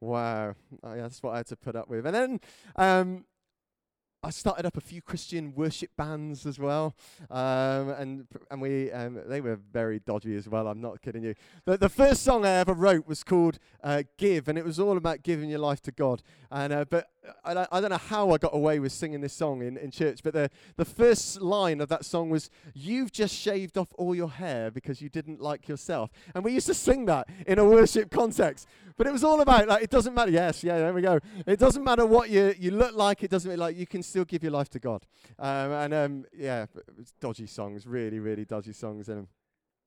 Wow, 0.00 0.54
oh, 0.82 0.94
yeah, 0.94 1.02
that's 1.02 1.22
what 1.22 1.34
I 1.34 1.38
had 1.38 1.46
to 1.46 1.56
put 1.56 1.76
up 1.76 1.88
with. 1.88 2.04
And 2.04 2.14
then 2.14 2.40
um, 2.76 3.24
I 4.24 4.30
started 4.30 4.64
up 4.64 4.78
a 4.78 4.80
few 4.80 5.02
Christian 5.02 5.54
worship 5.54 5.90
bands 5.98 6.46
as 6.46 6.58
well, 6.58 6.94
um, 7.30 7.90
and 7.90 8.26
and 8.50 8.62
we 8.62 8.90
um, 8.90 9.20
they 9.26 9.42
were 9.42 9.56
very 9.56 9.98
dodgy 9.98 10.34
as 10.34 10.48
well. 10.48 10.66
I'm 10.66 10.80
not 10.80 11.02
kidding 11.02 11.22
you. 11.22 11.34
The, 11.66 11.76
the 11.76 11.90
first 11.90 12.22
song 12.22 12.46
I 12.46 12.52
ever 12.52 12.72
wrote 12.72 13.06
was 13.06 13.22
called 13.22 13.58
uh, 13.82 14.04
"Give," 14.16 14.48
and 14.48 14.56
it 14.56 14.64
was 14.64 14.80
all 14.80 14.96
about 14.96 15.22
giving 15.22 15.50
your 15.50 15.58
life 15.58 15.82
to 15.82 15.92
God. 15.92 16.22
And 16.50 16.72
uh, 16.72 16.86
but 16.88 17.10
I, 17.44 17.66
I 17.70 17.80
don't 17.80 17.90
know 17.90 17.96
how 17.96 18.30
I 18.30 18.38
got 18.38 18.54
away 18.54 18.78
with 18.78 18.92
singing 18.92 19.20
this 19.20 19.32
song 19.32 19.62
in, 19.62 19.76
in 19.76 19.90
church, 19.90 20.20
but 20.22 20.34
the 20.34 20.50
the 20.76 20.84
first 20.84 21.40
line 21.40 21.80
of 21.80 21.88
that 21.88 22.04
song 22.04 22.30
was 22.30 22.50
"You've 22.74 23.12
just 23.12 23.34
shaved 23.34 23.78
off 23.78 23.88
all 23.96 24.14
your 24.14 24.30
hair 24.30 24.70
because 24.70 25.00
you 25.00 25.08
didn't 25.08 25.40
like 25.40 25.68
yourself," 25.68 26.10
and 26.34 26.44
we 26.44 26.52
used 26.52 26.66
to 26.66 26.74
sing 26.74 27.06
that 27.06 27.28
in 27.46 27.58
a 27.58 27.64
worship 27.64 28.10
context. 28.10 28.68
But 28.96 29.06
it 29.06 29.12
was 29.12 29.24
all 29.24 29.40
about 29.40 29.68
like 29.68 29.82
it 29.82 29.90
doesn't 29.90 30.14
matter. 30.14 30.30
Yes, 30.30 30.62
yeah, 30.62 30.78
there 30.78 30.92
we 30.92 31.02
go. 31.02 31.18
It 31.46 31.58
doesn't 31.58 31.82
matter 31.82 32.06
what 32.06 32.30
you 32.30 32.54
you 32.58 32.70
look 32.70 32.94
like. 32.94 33.22
It 33.22 33.30
doesn't 33.30 33.58
like 33.58 33.76
you 33.76 33.86
can 33.86 34.02
still 34.02 34.24
give 34.24 34.42
your 34.42 34.52
life 34.52 34.68
to 34.70 34.78
God. 34.78 35.06
Um, 35.38 35.72
and 35.72 35.94
um, 35.94 36.24
yeah, 36.36 36.66
dodgy 37.20 37.46
songs, 37.46 37.86
really, 37.86 38.20
really 38.20 38.44
dodgy 38.44 38.72
songs. 38.72 39.08
And 39.08 39.26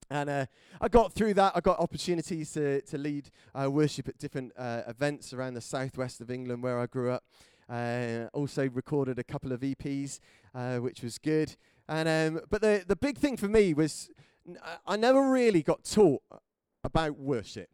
and 0.09 0.29
uh, 0.29 0.45
I 0.79 0.87
got 0.87 1.13
through 1.13 1.33
that. 1.35 1.53
I 1.55 1.59
got 1.59 1.79
opportunities 1.79 2.51
to, 2.53 2.81
to 2.81 2.97
lead 2.97 3.29
uh, 3.53 3.69
worship 3.69 4.07
at 4.07 4.17
different 4.17 4.53
uh, 4.57 4.83
events 4.87 5.33
around 5.33 5.55
the 5.55 5.61
southwest 5.61 6.21
of 6.21 6.31
England 6.31 6.63
where 6.63 6.79
I 6.79 6.85
grew 6.85 7.11
up. 7.11 7.23
Uh, 7.69 8.27
also 8.33 8.69
recorded 8.69 9.19
a 9.19 9.23
couple 9.23 9.51
of 9.51 9.59
EPs, 9.59 10.19
uh, 10.55 10.77
which 10.77 11.03
was 11.03 11.17
good. 11.17 11.55
And 11.89 12.07
um, 12.07 12.41
but 12.49 12.61
the 12.61 12.83
the 12.87 12.95
big 12.95 13.17
thing 13.17 13.35
for 13.37 13.47
me 13.47 13.73
was 13.73 14.09
n- 14.47 14.57
I 14.85 14.95
never 14.95 15.29
really 15.29 15.63
got 15.63 15.83
taught 15.83 16.21
about 16.83 17.17
worship. 17.17 17.69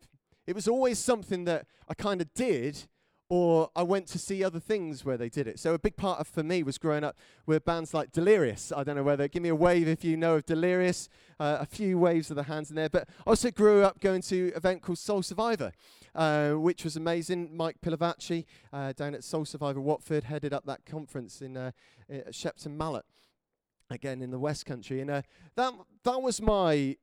It 0.48 0.56
was 0.56 0.68
always 0.68 1.00
something 1.00 1.46
that 1.46 1.68
I 1.88 1.94
kind 1.94 2.22
of 2.22 2.34
did, 2.34 2.88
or 3.34 3.72
I 3.76 3.82
went 3.82 4.06
to 4.10 4.20
see 4.20 4.44
other 4.44 4.60
things 4.60 5.04
where 5.04 5.18
they 5.18 5.28
did 5.28 5.48
it. 5.48 5.58
So 5.58 5.74
a 5.74 5.80
big 5.80 5.96
part 5.96 6.20
of 6.20 6.28
for 6.28 6.44
me 6.44 6.62
was 6.62 6.78
growing 6.78 7.04
up 7.04 7.18
with 7.48 7.66
bands 7.66 7.92
like 7.92 8.12
Delirious. 8.12 8.72
I 8.72 8.84
don't 8.84 8.96
know 8.96 9.02
whether 9.02 9.28
give 9.28 9.42
me 9.42 9.50
a 9.50 9.56
wave 9.56 9.88
if 9.88 10.04
you 10.04 10.16
know 10.16 10.36
of 10.36 10.46
Delirious. 10.46 11.10
Uh, 11.40 11.58
a 11.60 11.66
few 11.66 11.98
waves 11.98 12.30
of 12.30 12.36
the 12.36 12.44
hands 12.44 12.70
in 12.70 12.76
there. 12.76 12.90
But 12.90 13.10
I 13.26 13.32
also 13.32 13.50
grew 13.50 13.82
up 13.82 14.00
going 14.00 14.22
to 14.22 14.50
an 14.50 14.54
event 14.56 14.84
called 14.84 15.00
Soul 15.00 15.24
Survivor, 15.24 15.72
uh, 16.14 16.52
which 16.52 16.84
was 16.84 16.96
amazing. 16.96 17.58
Mike 17.58 17.78
Pilavachi 17.82 18.46
uh, 18.72 18.94
down 18.94 19.16
at 19.16 19.24
Soul 19.24 19.46
Survivor 19.46 19.82
Watford 19.82 20.26
headed 20.26 20.54
up 20.54 20.68
that 20.68 20.86
conference 20.86 21.42
in 21.42 21.58
uh, 21.58 21.72
Shepton 22.30 22.78
Mallet. 22.78 23.04
again 23.90 24.22
in 24.22 24.30
the 24.30 24.38
West 24.38 24.68
Country, 24.68 25.02
and 25.02 25.10
uh, 25.10 25.24
that 25.56 25.74
that 26.04 26.22
was 26.22 26.40
my 26.40 26.98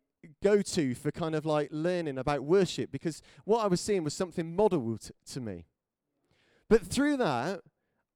go-to 0.44 0.94
for 0.94 1.10
kind 1.10 1.34
of 1.34 1.44
like 1.44 1.70
learning 1.72 2.18
about 2.18 2.44
worship 2.44 2.92
because 2.92 3.20
what 3.44 3.64
I 3.64 3.66
was 3.66 3.80
seeing 3.80 4.04
was 4.04 4.14
something 4.14 4.54
modelled 4.54 5.10
to 5.32 5.40
me. 5.40 5.64
But 6.70 6.86
through 6.86 7.16
that, 7.16 7.62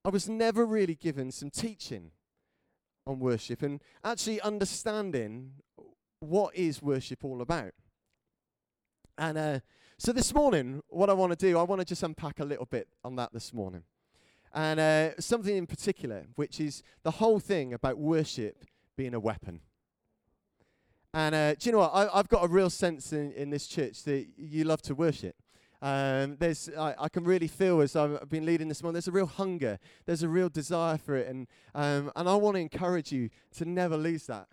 I 0.04 0.11
was 0.11 0.28
never 0.28 0.64
really 0.64 0.94
given 0.94 1.32
some 1.32 1.50
teaching 1.50 2.12
on 3.04 3.18
worship 3.18 3.62
and 3.62 3.82
actually 4.04 4.40
understanding 4.40 5.54
what 6.20 6.54
is 6.54 6.80
worship 6.80 7.25
all 7.25 7.42
about. 7.42 7.73
And 9.18 9.37
uh, 9.37 9.58
so 9.99 10.12
this 10.12 10.32
morning, 10.32 10.82
what 10.87 11.11
I 11.11 11.14
want 11.14 11.32
to 11.32 11.37
do, 11.37 11.58
I 11.58 11.64
want 11.64 11.80
to 11.80 11.84
just 11.84 12.04
unpack 12.04 12.38
a 12.38 12.44
little 12.44 12.66
bit 12.66 12.87
on 13.04 13.16
that 13.16 13.32
this 13.32 13.52
morning. 13.52 13.82
And 14.52 14.78
uh, 14.78 15.20
something 15.20 15.56
in 15.56 15.66
particular, 15.66 16.26
which 16.37 16.61
is 16.61 16.84
the 17.02 17.11
whole 17.11 17.40
thing 17.40 17.75
about 17.75 17.99
worship 17.99 18.64
being 18.96 19.14
a 19.14 19.20
weapon. 19.20 19.62
And 21.12 21.34
uh, 21.34 21.54
do 21.56 21.68
you 21.68 21.73
know 21.73 21.78
what? 21.78 21.92
I, 21.92 22.16
have 22.16 22.28
got 22.28 22.44
a 22.44 22.49
real 22.49 22.70
sense 22.70 23.12
in, 23.12 23.32
in 23.32 23.50
this 23.50 23.66
church 23.66 24.04
that 24.04 24.28
you 24.37 24.62
love 24.62 24.82
to 24.82 24.94
worship. 24.94 25.34
Um, 25.85 26.37
there's, 26.41 26.71
I, 26.79 26.95
I, 26.99 27.09
can 27.11 27.25
really 27.25 27.47
feel 27.47 27.83
as 27.83 27.95
I've 27.95 28.31
been 28.31 28.47
leading 28.47 28.69
this 28.69 28.83
morning, 28.83 28.95
there's 28.95 29.07
a 29.07 29.12
real 29.12 29.26
hunger, 29.26 29.79
there's 30.07 30.23
a 30.23 30.31
real 30.31 30.49
desire 30.49 30.97
for 30.97 31.14
it. 31.14 31.29
And, 31.29 31.47
um, 31.75 32.11
and 32.17 32.26
I 32.26 32.35
want 32.37 32.55
to 32.55 32.61
encourage 32.62 33.12
you 33.12 33.29
to 33.57 33.67
never 33.67 33.95
lose 33.95 34.26
that. 34.29 34.49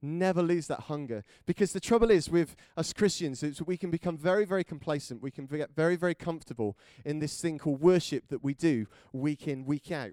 Never 0.00 0.42
lose 0.42 0.68
that 0.68 0.80
hunger. 0.80 1.22
Because 1.44 1.74
the 1.74 1.80
trouble 1.80 2.10
is 2.10 2.30
with 2.30 2.56
us 2.78 2.94
Christians, 2.94 3.42
is 3.42 3.60
we 3.60 3.76
can 3.76 3.90
become 3.90 4.16
very, 4.16 4.46
very 4.46 4.64
complacent. 4.64 5.20
We 5.20 5.30
can 5.30 5.44
get 5.44 5.76
very, 5.76 5.96
very 5.96 6.14
comfortable 6.14 6.78
in 7.04 7.18
this 7.18 7.38
thing 7.38 7.58
called 7.58 7.82
worship 7.82 8.28
that 8.28 8.42
we 8.42 8.54
do 8.54 8.86
week 9.12 9.46
in, 9.46 9.66
week 9.66 9.92
out. 9.92 10.12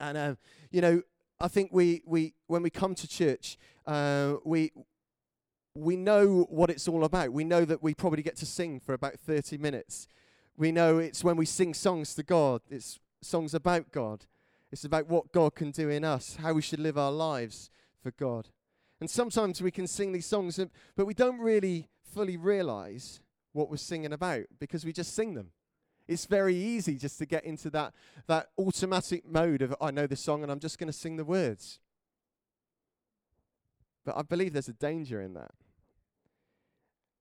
And, 0.00 0.18
uh, 0.18 0.34
you 0.72 0.80
know, 0.80 1.02
I 1.38 1.46
think 1.46 1.70
we, 1.72 2.02
we 2.04 2.34
when 2.48 2.64
we 2.64 2.70
come 2.70 2.96
to 2.96 3.06
church, 3.06 3.58
uh, 3.86 4.38
we, 4.44 4.72
we 5.74 5.96
know 5.96 6.46
what 6.48 6.70
it's 6.70 6.86
all 6.86 7.04
about. 7.04 7.32
We 7.32 7.44
know 7.44 7.64
that 7.64 7.82
we 7.82 7.94
probably 7.94 8.22
get 8.22 8.36
to 8.36 8.46
sing 8.46 8.80
for 8.80 8.94
about 8.94 9.18
30 9.18 9.58
minutes. 9.58 10.06
We 10.56 10.70
know 10.70 10.98
it's 10.98 11.24
when 11.24 11.36
we 11.36 11.46
sing 11.46 11.74
songs 11.74 12.14
to 12.14 12.22
God, 12.22 12.62
it's 12.70 13.00
songs 13.22 13.54
about 13.54 13.90
God. 13.90 14.24
It's 14.70 14.84
about 14.84 15.08
what 15.08 15.30
God 15.30 15.54
can 15.54 15.70
do 15.70 15.88
in 15.88 16.04
us, 16.04 16.36
how 16.40 16.52
we 16.54 16.62
should 16.62 16.80
live 16.80 16.98
our 16.98 17.12
lives 17.12 17.70
for 18.02 18.10
God. 18.10 18.48
And 19.00 19.08
sometimes 19.08 19.62
we 19.62 19.70
can 19.70 19.86
sing 19.86 20.12
these 20.12 20.26
songs, 20.26 20.58
but 20.96 21.06
we 21.06 21.14
don't 21.14 21.38
really 21.38 21.88
fully 22.12 22.36
realize 22.36 23.20
what 23.52 23.70
we're 23.70 23.76
singing 23.76 24.12
about 24.12 24.44
because 24.58 24.84
we 24.84 24.92
just 24.92 25.14
sing 25.14 25.34
them. 25.34 25.50
It's 26.06 26.26
very 26.26 26.56
easy 26.56 26.96
just 26.96 27.18
to 27.18 27.26
get 27.26 27.44
into 27.44 27.70
that, 27.70 27.94
that 28.26 28.48
automatic 28.58 29.24
mode 29.24 29.62
of, 29.62 29.74
I 29.80 29.90
know 29.90 30.06
the 30.06 30.16
song 30.16 30.42
and 30.42 30.50
I'm 30.50 30.60
just 30.60 30.78
going 30.78 30.88
to 30.88 30.92
sing 30.92 31.16
the 31.16 31.24
words. 31.24 31.78
But 34.04 34.16
I 34.16 34.22
believe 34.22 34.52
there's 34.52 34.68
a 34.68 34.74
danger 34.74 35.20
in 35.20 35.34
that. 35.34 35.54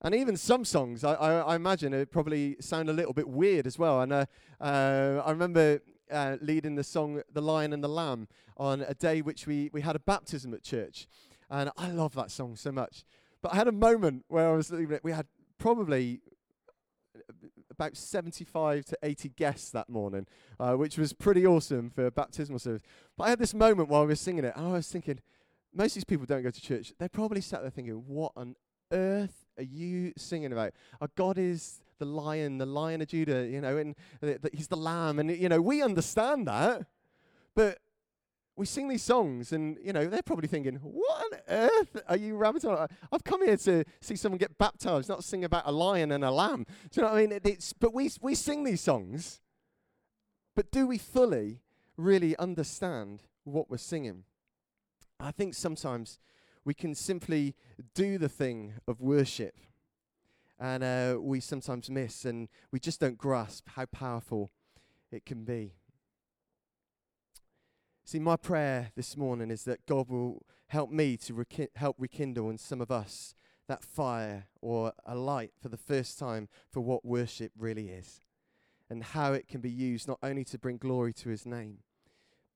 And 0.03 0.13
even 0.13 0.35
some 0.35 0.65
songs, 0.65 1.03
I, 1.03 1.13
I, 1.13 1.33
I 1.39 1.55
imagine, 1.55 1.93
it 1.93 2.11
probably 2.11 2.57
sound 2.59 2.89
a 2.89 2.93
little 2.93 3.13
bit 3.13 3.27
weird 3.27 3.65
as 3.65 3.79
well. 3.79 4.01
And 4.01 4.11
uh, 4.11 4.25
uh, 4.59 5.23
I 5.25 5.31
remember 5.31 5.79
uh, 6.11 6.37
leading 6.41 6.75
the 6.75 6.83
song 6.83 7.21
"The 7.31 7.41
Lion 7.41 7.71
and 7.71 7.83
the 7.83 7.89
Lamb" 7.89 8.27
on 8.57 8.81
a 8.81 8.93
day 8.93 9.21
which 9.21 9.47
we 9.47 9.69
we 9.71 9.81
had 9.81 9.95
a 9.95 9.99
baptism 9.99 10.53
at 10.53 10.61
church, 10.61 11.07
and 11.49 11.71
I 11.77 11.89
love 11.91 12.15
that 12.15 12.31
song 12.31 12.57
so 12.57 12.71
much. 12.71 13.05
But 13.41 13.53
I 13.53 13.55
had 13.55 13.67
a 13.67 13.71
moment 13.71 14.25
where 14.27 14.49
I 14.49 14.55
was 14.55 14.71
we 14.71 15.11
had 15.11 15.27
probably 15.57 16.19
about 17.71 17.95
75 17.97 18.85
to 18.85 18.97
80 19.01 19.29
guests 19.29 19.71
that 19.71 19.89
morning, 19.89 20.27
uh, 20.59 20.73
which 20.73 20.97
was 20.97 21.13
pretty 21.13 21.45
awesome 21.45 21.89
for 21.89 22.05
a 22.05 22.11
baptismal 22.11 22.59
service. 22.59 22.81
But 23.17 23.25
I 23.25 23.29
had 23.29 23.39
this 23.39 23.53
moment 23.53 23.89
while 23.89 24.01
we 24.01 24.07
were 24.07 24.15
singing 24.15 24.43
it, 24.43 24.53
and 24.55 24.67
I 24.67 24.71
was 24.73 24.87
thinking, 24.87 25.19
most 25.73 25.91
of 25.91 25.95
these 25.95 26.03
people 26.03 26.25
don't 26.25 26.43
go 26.43 26.51
to 26.51 26.61
church. 26.61 26.93
They 26.99 27.07
probably 27.07 27.41
sat 27.41 27.61
there 27.61 27.71
thinking, 27.71 28.03
what 28.07 28.33
on 28.35 28.55
earth 28.91 29.42
are 29.57 29.63
you 29.63 30.13
singing 30.17 30.51
about? 30.51 30.73
Our 31.01 31.09
God 31.15 31.37
is 31.37 31.81
the 31.99 32.05
lion, 32.05 32.57
the 32.57 32.65
lion 32.65 33.01
of 33.01 33.07
Judah, 33.07 33.47
you 33.47 33.61
know, 33.61 33.77
and 33.77 33.95
he's 34.53 34.67
the 34.67 34.77
lamb. 34.77 35.19
And, 35.19 35.29
you 35.29 35.49
know, 35.49 35.61
we 35.61 35.81
understand 35.81 36.47
that. 36.47 36.85
But 37.55 37.79
we 38.55 38.65
sing 38.65 38.87
these 38.87 39.03
songs, 39.03 39.51
and 39.51 39.77
you 39.83 39.93
know 39.93 40.07
they're 40.07 40.21
probably 40.21 40.47
thinking, 40.47 40.75
"What 40.75 41.25
on 41.25 41.39
earth 41.47 42.01
are 42.07 42.17
you 42.17 42.35
rabbiting 42.35 42.69
on?" 42.69 42.87
I've 43.11 43.23
come 43.23 43.43
here 43.43 43.57
to 43.57 43.83
see 43.99 44.15
someone 44.15 44.37
get 44.37 44.57
baptized, 44.57 45.09
not 45.09 45.23
sing 45.23 45.43
about 45.43 45.63
a 45.65 45.71
lion 45.71 46.11
and 46.11 46.23
a 46.23 46.31
lamb. 46.31 46.65
Do 46.91 47.01
you 47.01 47.01
know 47.01 47.13
what 47.13 47.17
I 47.17 47.27
mean? 47.27 47.39
It's, 47.43 47.73
but 47.73 47.93
we 47.93 48.11
we 48.21 48.35
sing 48.35 48.63
these 48.63 48.81
songs, 48.81 49.41
but 50.55 50.71
do 50.71 50.85
we 50.85 50.97
fully 50.97 51.61
really 51.97 52.37
understand 52.37 53.23
what 53.43 53.69
we're 53.69 53.77
singing? 53.77 54.23
I 55.19 55.31
think 55.31 55.55
sometimes 55.55 56.19
we 56.65 56.73
can 56.73 56.95
simply 56.95 57.55
do 57.93 58.17
the 58.17 58.29
thing 58.29 58.73
of 58.87 59.01
worship, 59.01 59.55
and 60.59 60.83
uh, 60.83 61.17
we 61.19 61.39
sometimes 61.39 61.89
miss, 61.89 62.25
and 62.25 62.47
we 62.71 62.79
just 62.79 62.99
don't 62.99 63.17
grasp 63.17 63.67
how 63.75 63.85
powerful 63.85 64.51
it 65.11 65.25
can 65.25 65.43
be. 65.43 65.73
See, 68.05 68.19
my 68.19 68.35
prayer 68.35 68.91
this 68.95 69.15
morning 69.15 69.49
is 69.49 69.63
that 69.63 69.85
God 69.85 70.09
will 70.09 70.45
help 70.67 70.89
me 70.89 71.17
to 71.17 71.33
reki- 71.33 71.69
help 71.75 71.95
rekindle 71.99 72.49
in 72.49 72.57
some 72.57 72.81
of 72.81 72.91
us 72.91 73.35
that 73.67 73.83
fire 73.83 74.47
or 74.61 74.93
a 75.05 75.15
light 75.15 75.51
for 75.61 75.69
the 75.69 75.77
first 75.77 76.19
time 76.19 76.49
for 76.69 76.81
what 76.81 77.05
worship 77.05 77.51
really 77.57 77.89
is 77.89 78.21
and 78.89 79.03
how 79.03 79.33
it 79.33 79.47
can 79.47 79.61
be 79.61 79.69
used 79.69 80.07
not 80.07 80.19
only 80.21 80.43
to 80.43 80.59
bring 80.59 80.77
glory 80.77 81.13
to 81.13 81.29
his 81.29 81.45
name, 81.45 81.79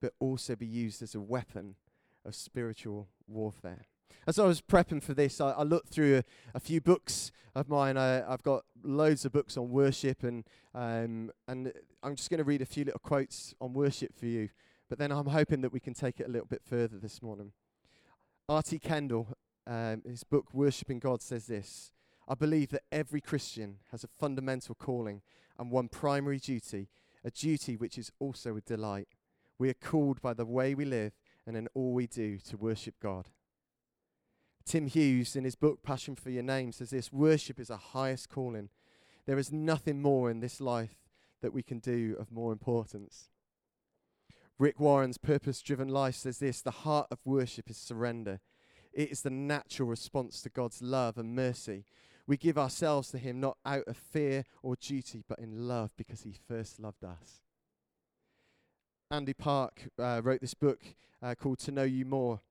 but 0.00 0.12
also 0.20 0.54
be 0.54 0.66
used 0.66 1.02
as 1.02 1.14
a 1.14 1.20
weapon 1.20 1.76
of 2.24 2.34
spiritual 2.34 3.08
warfare. 3.26 3.86
As 4.26 4.38
I 4.38 4.44
was 4.44 4.60
prepping 4.60 5.02
for 5.02 5.14
this, 5.14 5.40
I, 5.40 5.50
I 5.50 5.62
looked 5.62 5.88
through 5.88 6.18
a, 6.18 6.24
a, 6.54 6.60
few 6.60 6.80
books 6.80 7.32
of 7.54 7.68
mine. 7.68 7.96
I, 7.96 8.28
have 8.28 8.42
got 8.42 8.64
loads 8.82 9.24
of 9.24 9.32
books 9.32 9.56
on 9.56 9.70
worship, 9.70 10.22
and 10.22 10.44
um, 10.74 11.30
and 11.46 11.72
I'm 12.02 12.14
just 12.14 12.30
going 12.30 12.38
to 12.38 12.44
read 12.44 12.62
a 12.62 12.66
few 12.66 12.84
little 12.84 13.00
quotes 13.00 13.54
on 13.60 13.72
worship 13.72 14.18
for 14.18 14.26
you 14.26 14.50
but 14.88 14.98
then 14.98 15.12
I'm 15.12 15.26
hoping 15.26 15.60
that 15.60 15.72
we 15.72 15.80
can 15.80 15.94
take 15.94 16.20
it 16.20 16.26
a 16.26 16.30
little 16.30 16.46
bit 16.46 16.62
further 16.64 16.98
this 16.98 17.22
morning. 17.22 17.52
R.T. 18.48 18.78
Kendall, 18.78 19.28
um, 19.66 20.02
his 20.06 20.24
book 20.24 20.54
Worshipping 20.54 20.98
God, 20.98 21.20
says 21.20 21.46
this 21.46 21.92
I 22.26 22.34
believe 22.34 22.70
that 22.70 22.84
every 22.90 23.20
Christian 23.20 23.78
has 23.90 24.04
a 24.04 24.08
fundamental 24.08 24.74
calling 24.74 25.22
and 25.58 25.70
one 25.70 25.88
primary 25.88 26.38
duty, 26.38 26.88
a 27.24 27.30
duty 27.30 27.76
which 27.76 27.98
is 27.98 28.10
also 28.18 28.56
a 28.56 28.60
delight. 28.60 29.08
We 29.58 29.68
are 29.68 29.74
called 29.74 30.22
by 30.22 30.34
the 30.34 30.46
way 30.46 30.74
we 30.74 30.84
live 30.84 31.12
and 31.46 31.56
in 31.56 31.68
all 31.74 31.92
we 31.92 32.06
do 32.06 32.38
to 32.38 32.56
worship 32.56 32.94
God. 33.02 33.28
Tim 34.68 34.86
Hughes, 34.86 35.34
in 35.34 35.44
his 35.44 35.54
book 35.54 35.82
Passion 35.82 36.14
for 36.14 36.28
Your 36.28 36.42
Name, 36.42 36.72
says 36.72 36.90
this 36.90 37.10
Worship 37.10 37.58
is 37.58 37.70
our 37.70 37.78
highest 37.78 38.28
calling. 38.28 38.68
There 39.24 39.38
is 39.38 39.50
nothing 39.50 40.02
more 40.02 40.30
in 40.30 40.40
this 40.40 40.60
life 40.60 41.00
that 41.40 41.54
we 41.54 41.62
can 41.62 41.78
do 41.78 42.14
of 42.20 42.30
more 42.30 42.52
importance. 42.52 43.30
Rick 44.58 44.78
Warren's 44.78 45.16
purpose 45.16 45.62
driven 45.62 45.88
life 45.88 46.16
says 46.16 46.36
this 46.36 46.60
the 46.60 46.70
heart 46.70 47.06
of 47.10 47.18
worship 47.24 47.70
is 47.70 47.78
surrender. 47.78 48.40
It 48.92 49.10
is 49.10 49.22
the 49.22 49.30
natural 49.30 49.88
response 49.88 50.42
to 50.42 50.50
God's 50.50 50.82
love 50.82 51.16
and 51.16 51.34
mercy. 51.34 51.86
We 52.26 52.36
give 52.36 52.58
ourselves 52.58 53.10
to 53.12 53.18
Him 53.18 53.40
not 53.40 53.56
out 53.64 53.84
of 53.86 53.96
fear 53.96 54.44
or 54.62 54.76
duty, 54.76 55.24
but 55.26 55.38
in 55.38 55.66
love 55.66 55.92
because 55.96 56.24
He 56.24 56.34
first 56.46 56.78
loved 56.78 57.04
us. 57.04 57.40
Andy 59.10 59.32
Park 59.32 59.88
uh, 59.98 60.20
wrote 60.22 60.42
this 60.42 60.52
book 60.52 60.80
uh, 61.22 61.34
called 61.34 61.58
To 61.60 61.72
Know 61.72 61.84
You 61.84 62.04
More. 62.04 62.42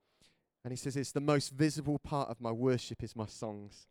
And 0.68 0.74
he 0.74 0.76
says, 0.76 0.98
It's 0.98 1.14
the 1.14 1.22
most 1.22 1.54
visible 1.54 1.98
part 1.98 2.28
of 2.28 2.42
my 2.42 2.52
worship 2.52 3.02
is 3.02 3.16
my 3.16 3.26
songs. 3.26 3.88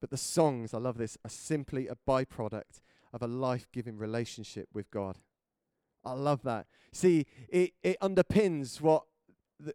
But 0.00 0.10
the 0.10 0.16
songs, 0.16 0.72
I 0.72 0.78
love 0.78 0.96
this, 0.96 1.18
are 1.24 1.28
simply 1.28 1.88
a 1.88 1.96
byproduct 2.06 2.82
of 3.12 3.20
a 3.20 3.26
life 3.26 3.66
giving 3.72 3.98
relationship 3.98 4.68
with 4.72 4.88
God. 4.92 5.18
I 6.04 6.12
love 6.12 6.44
that. 6.44 6.68
See, 6.92 7.26
it, 7.48 7.72
it 7.82 7.98
underpins 8.00 8.80
what 8.80 9.06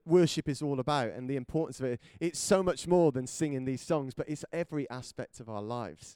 worship 0.05 0.47
is 0.47 0.61
all 0.61 0.79
about 0.79 1.09
and 1.09 1.29
the 1.29 1.35
importance 1.35 1.81
of 1.81 1.87
it. 1.87 1.99
It's 2.21 2.39
so 2.39 2.63
much 2.63 2.87
more 2.87 3.11
than 3.11 3.27
singing 3.27 3.65
these 3.65 3.81
songs, 3.81 4.13
but 4.13 4.29
it's 4.29 4.45
every 4.53 4.89
aspect 4.89 5.41
of 5.41 5.49
our 5.49 5.61
lives. 5.61 6.15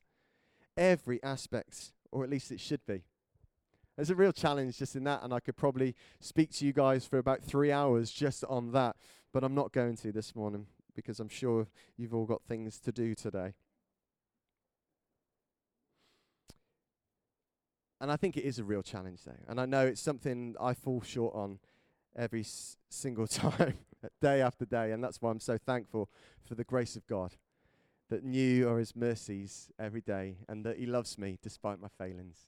Every 0.77 1.21
aspect, 1.21 1.91
or 2.13 2.23
at 2.23 2.29
least 2.29 2.49
it 2.53 2.61
should 2.61 2.85
be. 2.85 3.03
There's 3.97 4.09
a 4.09 4.15
real 4.15 4.31
challenge 4.31 4.77
just 4.77 4.95
in 4.95 5.03
that, 5.03 5.23
and 5.23 5.33
I 5.33 5.41
could 5.41 5.57
probably 5.57 5.95
speak 6.21 6.51
to 6.53 6.65
you 6.65 6.71
guys 6.71 7.05
for 7.05 7.17
about 7.17 7.43
three 7.43 7.71
hours 7.71 8.11
just 8.11 8.45
on 8.45 8.71
that, 8.71 8.95
but 9.33 9.43
I'm 9.43 9.55
not 9.55 9.73
going 9.73 9.97
to 9.97 10.11
this 10.13 10.35
morning 10.35 10.67
because 10.95 11.19
I'm 11.19 11.29
sure 11.29 11.67
you've 11.97 12.13
all 12.13 12.25
got 12.25 12.43
things 12.43 12.79
to 12.79 12.91
do 12.91 13.13
today. 13.13 13.53
and 17.99 18.11
I 18.11 18.15
think 18.15 18.37
it 18.37 18.43
is 18.43 18.59
a 18.59 18.63
real 18.63 18.83
challenge, 18.83 19.23
though. 19.25 19.43
And 19.47 19.59
I 19.59 19.65
know 19.65 19.85
it's 19.85 20.01
something 20.01 20.55
I 20.59 20.73
fall 20.73 21.01
short 21.01 21.33
on 21.35 21.59
every 22.15 22.41
s- 22.41 22.77
single 22.89 23.27
time, 23.27 23.77
day 24.21 24.41
after 24.41 24.65
day. 24.65 24.91
And 24.91 25.03
that's 25.03 25.21
why 25.21 25.31
I'm 25.31 25.39
so 25.39 25.57
thankful 25.57 26.09
for 26.45 26.55
the 26.55 26.63
grace 26.63 26.95
of 26.95 27.07
God 27.07 27.35
that 28.09 28.23
new 28.23 28.69
are 28.69 28.79
his 28.79 28.95
mercies 28.95 29.69
every 29.79 30.01
day 30.01 30.37
and 30.47 30.63
that 30.65 30.77
he 30.77 30.85
loves 30.85 31.17
me 31.17 31.37
despite 31.41 31.79
my 31.79 31.89
failings. 31.97 32.47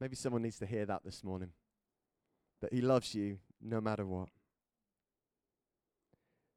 Maybe 0.00 0.16
someone 0.16 0.42
needs 0.42 0.58
to 0.58 0.66
hear 0.66 0.86
that 0.86 1.02
this 1.04 1.24
morning 1.24 1.50
that 2.60 2.72
he 2.72 2.80
loves 2.80 3.14
you 3.14 3.38
no 3.60 3.80
matter 3.80 4.06
what. 4.06 4.28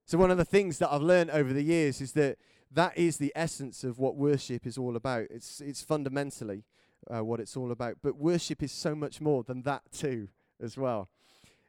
So, 0.05 0.17
one 0.17 0.31
of 0.31 0.37
the 0.37 0.45
things 0.45 0.77
that 0.79 0.91
I've 0.91 1.01
learned 1.01 1.31
over 1.31 1.53
the 1.53 1.63
years 1.63 2.01
is 2.01 2.11
that 2.13 2.37
that 2.71 2.97
is 2.97 3.17
the 3.17 3.31
essence 3.35 3.83
of 3.83 3.99
what 3.99 4.15
worship 4.15 4.65
is 4.65 4.77
all 4.77 4.95
about. 4.95 5.27
It's, 5.29 5.61
it's 5.61 5.81
fundamentally 5.81 6.63
uh, 7.09 7.23
what 7.23 7.39
it's 7.39 7.55
all 7.55 7.71
about. 7.71 7.97
But 8.01 8.17
worship 8.17 8.61
is 8.61 8.71
so 8.71 8.95
much 8.95 9.21
more 9.21 9.43
than 9.43 9.63
that, 9.63 9.83
too, 9.91 10.29
as 10.61 10.77
well. 10.77 11.09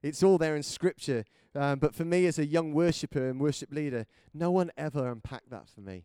It's 0.02 0.22
all 0.22 0.38
there 0.38 0.56
in 0.56 0.62
Scripture. 0.62 1.24
Um, 1.54 1.78
but 1.78 1.94
for 1.94 2.04
me, 2.04 2.26
as 2.26 2.38
a 2.38 2.46
young 2.46 2.72
worshiper 2.72 3.28
and 3.28 3.40
worship 3.40 3.72
leader, 3.72 4.06
no 4.34 4.50
one 4.50 4.70
ever 4.76 5.10
unpacked 5.10 5.50
that 5.50 5.68
for 5.68 5.80
me. 5.80 6.04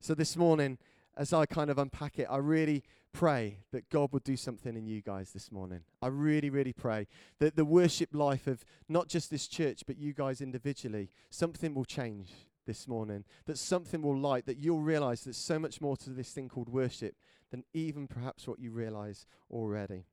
So, 0.00 0.14
this 0.14 0.36
morning, 0.36 0.78
as 1.20 1.34
I 1.34 1.44
kind 1.44 1.68
of 1.68 1.76
unpack 1.76 2.18
it, 2.18 2.26
I 2.30 2.38
really 2.38 2.82
pray 3.12 3.58
that 3.72 3.90
God 3.90 4.10
will 4.10 4.20
do 4.20 4.38
something 4.38 4.74
in 4.74 4.86
you 4.86 5.02
guys 5.02 5.32
this 5.32 5.52
morning. 5.52 5.82
I 6.00 6.06
really, 6.06 6.48
really 6.48 6.72
pray 6.72 7.08
that 7.40 7.56
the 7.56 7.64
worship 7.66 8.14
life 8.14 8.46
of 8.46 8.64
not 8.88 9.06
just 9.06 9.30
this 9.30 9.46
church, 9.46 9.82
but 9.86 9.98
you 9.98 10.14
guys 10.14 10.40
individually, 10.40 11.10
something 11.28 11.74
will 11.74 11.84
change 11.84 12.30
this 12.66 12.88
morning, 12.88 13.24
that 13.44 13.58
something 13.58 14.00
will 14.00 14.18
light, 14.18 14.46
that 14.46 14.56
you'll 14.56 14.80
realize 14.80 15.22
there's 15.22 15.36
so 15.36 15.58
much 15.58 15.82
more 15.82 15.94
to 15.98 16.08
this 16.08 16.30
thing 16.30 16.48
called 16.48 16.70
worship 16.70 17.14
than 17.50 17.64
even 17.74 18.08
perhaps 18.08 18.48
what 18.48 18.58
you 18.58 18.70
realize 18.70 19.26
already. 19.50 20.06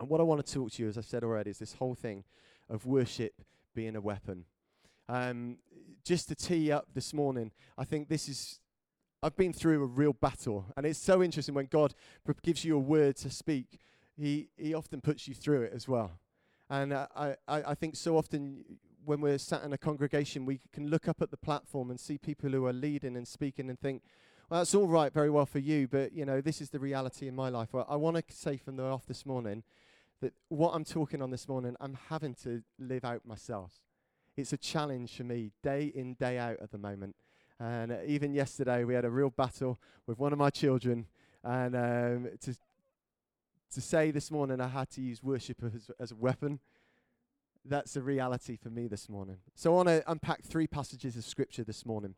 And 0.00 0.08
what 0.08 0.20
I 0.20 0.24
want 0.24 0.44
to 0.44 0.52
talk 0.52 0.72
to 0.72 0.82
you, 0.82 0.88
as 0.88 0.98
I 0.98 1.02
said 1.02 1.22
already, 1.22 1.50
is 1.50 1.60
this 1.60 1.74
whole 1.74 1.94
thing 1.94 2.24
of 2.68 2.86
worship 2.86 3.34
being 3.72 3.94
a 3.94 4.00
weapon. 4.00 4.46
Um, 5.08 5.58
just 6.04 6.26
to 6.26 6.34
tee 6.34 6.72
up 6.72 6.88
this 6.92 7.14
morning, 7.14 7.52
I 7.76 7.84
think 7.84 8.08
this 8.08 8.28
is 8.28 8.58
I've 9.22 9.36
been 9.36 9.52
through 9.52 9.82
a 9.82 9.86
real 9.86 10.12
battle, 10.12 10.66
and 10.76 10.86
it's 10.86 10.98
so 10.98 11.22
interesting 11.22 11.54
when 11.54 11.66
God 11.66 11.94
gives 12.42 12.64
you 12.64 12.76
a 12.76 12.80
word 12.80 13.16
to 13.16 13.30
speak. 13.30 13.80
He 14.16 14.48
He 14.56 14.74
often 14.74 15.00
puts 15.00 15.26
you 15.26 15.34
through 15.34 15.62
it 15.62 15.72
as 15.74 15.88
well, 15.88 16.12
and 16.70 16.92
uh, 16.92 17.06
I 17.16 17.36
I 17.48 17.74
think 17.74 17.96
so 17.96 18.16
often 18.16 18.64
when 19.04 19.20
we're 19.20 19.38
sat 19.38 19.64
in 19.64 19.72
a 19.72 19.78
congregation, 19.78 20.44
we 20.44 20.60
can 20.72 20.88
look 20.88 21.08
up 21.08 21.22
at 21.22 21.30
the 21.30 21.36
platform 21.36 21.90
and 21.90 21.98
see 21.98 22.18
people 22.18 22.50
who 22.50 22.66
are 22.66 22.72
leading 22.72 23.16
and 23.16 23.26
speaking 23.26 23.70
and 23.70 23.80
think, 23.80 24.02
well, 24.50 24.60
that's 24.60 24.74
all 24.74 24.86
right, 24.86 25.12
very 25.12 25.30
well 25.30 25.46
for 25.46 25.60
you, 25.60 25.88
but 25.88 26.12
you 26.12 26.24
know 26.24 26.40
this 26.40 26.60
is 26.60 26.70
the 26.70 26.78
reality 26.78 27.26
in 27.26 27.34
my 27.34 27.48
life. 27.48 27.70
Well, 27.72 27.86
I 27.88 27.96
want 27.96 28.16
to 28.16 28.22
say 28.34 28.56
from 28.56 28.76
the 28.76 28.84
off 28.84 29.06
this 29.06 29.26
morning 29.26 29.64
that 30.20 30.32
what 30.48 30.72
I'm 30.74 30.84
talking 30.84 31.22
on 31.22 31.30
this 31.30 31.48
morning, 31.48 31.74
I'm 31.80 31.98
having 32.08 32.34
to 32.44 32.62
live 32.78 33.04
out 33.04 33.26
myself. 33.26 33.72
It's 34.36 34.52
a 34.52 34.56
challenge 34.56 35.16
for 35.16 35.24
me, 35.24 35.50
day 35.62 35.90
in 35.92 36.14
day 36.14 36.38
out 36.38 36.58
at 36.60 36.70
the 36.70 36.78
moment. 36.78 37.16
And 37.60 37.92
uh, 37.92 37.96
even 38.06 38.32
yesterday, 38.32 38.84
we 38.84 38.94
had 38.94 39.04
a 39.04 39.10
real 39.10 39.30
battle 39.30 39.80
with 40.06 40.18
one 40.18 40.32
of 40.32 40.38
my 40.38 40.50
children. 40.50 41.06
And 41.42 41.74
um, 41.74 42.28
to, 42.42 42.56
to 43.74 43.80
say 43.80 44.10
this 44.10 44.30
morning 44.30 44.60
I 44.60 44.68
had 44.68 44.90
to 44.90 45.00
use 45.00 45.22
worship 45.22 45.62
as, 45.64 45.90
as 45.98 46.12
a 46.12 46.16
weapon, 46.16 46.60
that's 47.64 47.96
a 47.96 48.02
reality 48.02 48.56
for 48.56 48.70
me 48.70 48.86
this 48.86 49.08
morning. 49.08 49.38
So 49.54 49.72
I 49.72 49.76
want 49.76 49.88
to 49.88 50.10
unpack 50.10 50.44
three 50.44 50.66
passages 50.66 51.16
of 51.16 51.24
scripture 51.24 51.64
this 51.64 51.84
morning, 51.84 52.14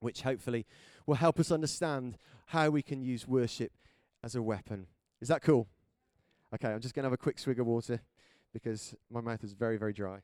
which 0.00 0.22
hopefully 0.22 0.66
will 1.06 1.14
help 1.14 1.38
us 1.38 1.50
understand 1.50 2.18
how 2.46 2.70
we 2.70 2.82
can 2.82 3.02
use 3.02 3.26
worship 3.26 3.72
as 4.22 4.34
a 4.34 4.42
weapon. 4.42 4.86
Is 5.20 5.28
that 5.28 5.42
cool? 5.42 5.68
Okay, 6.54 6.68
I'm 6.68 6.80
just 6.80 6.94
going 6.94 7.04
to 7.04 7.06
have 7.06 7.12
a 7.12 7.18
quick 7.18 7.38
swig 7.38 7.60
of 7.60 7.66
water 7.66 8.00
because 8.52 8.94
my 9.10 9.20
mouth 9.20 9.42
is 9.42 9.52
very, 9.52 9.76
very 9.76 9.92
dry. 9.92 10.18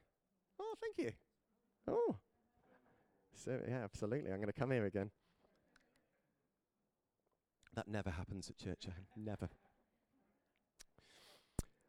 Oh, 0.61 0.75
thank 0.81 0.99
you. 0.99 1.13
Oh. 1.89 2.17
So, 3.43 3.59
yeah, 3.67 3.85
absolutely. 3.85 4.31
I'm 4.31 4.37
going 4.37 4.53
to 4.53 4.53
come 4.53 4.71
here 4.71 4.85
again. 4.85 5.11
That 7.75 7.89
never 7.89 8.11
happens 8.11 8.51
at 8.51 8.59
church, 8.59 8.87
never. 9.17 9.49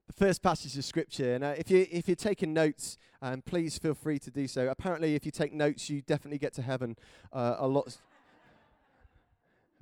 The 0.07 0.13
first 0.13 0.41
passage 0.41 0.77
of 0.77 0.85
scripture, 0.85 1.33
and 1.33 1.43
uh, 1.43 1.55
if 1.57 1.71
you 1.71 1.87
if 1.91 2.07
you're 2.07 2.15
taking 2.15 2.53
notes, 2.53 2.97
um, 3.21 3.41
please 3.41 3.77
feel 3.77 3.93
free 3.93 4.19
to 4.19 4.31
do 4.31 4.47
so. 4.47 4.67
Apparently, 4.69 5.15
if 5.15 5.25
you 5.25 5.31
take 5.31 5.53
notes, 5.53 5.89
you 5.89 6.01
definitely 6.01 6.37
get 6.37 6.53
to 6.53 6.61
heaven 6.61 6.95
uh, 7.33 7.55
a 7.59 7.67
lot. 7.67 7.97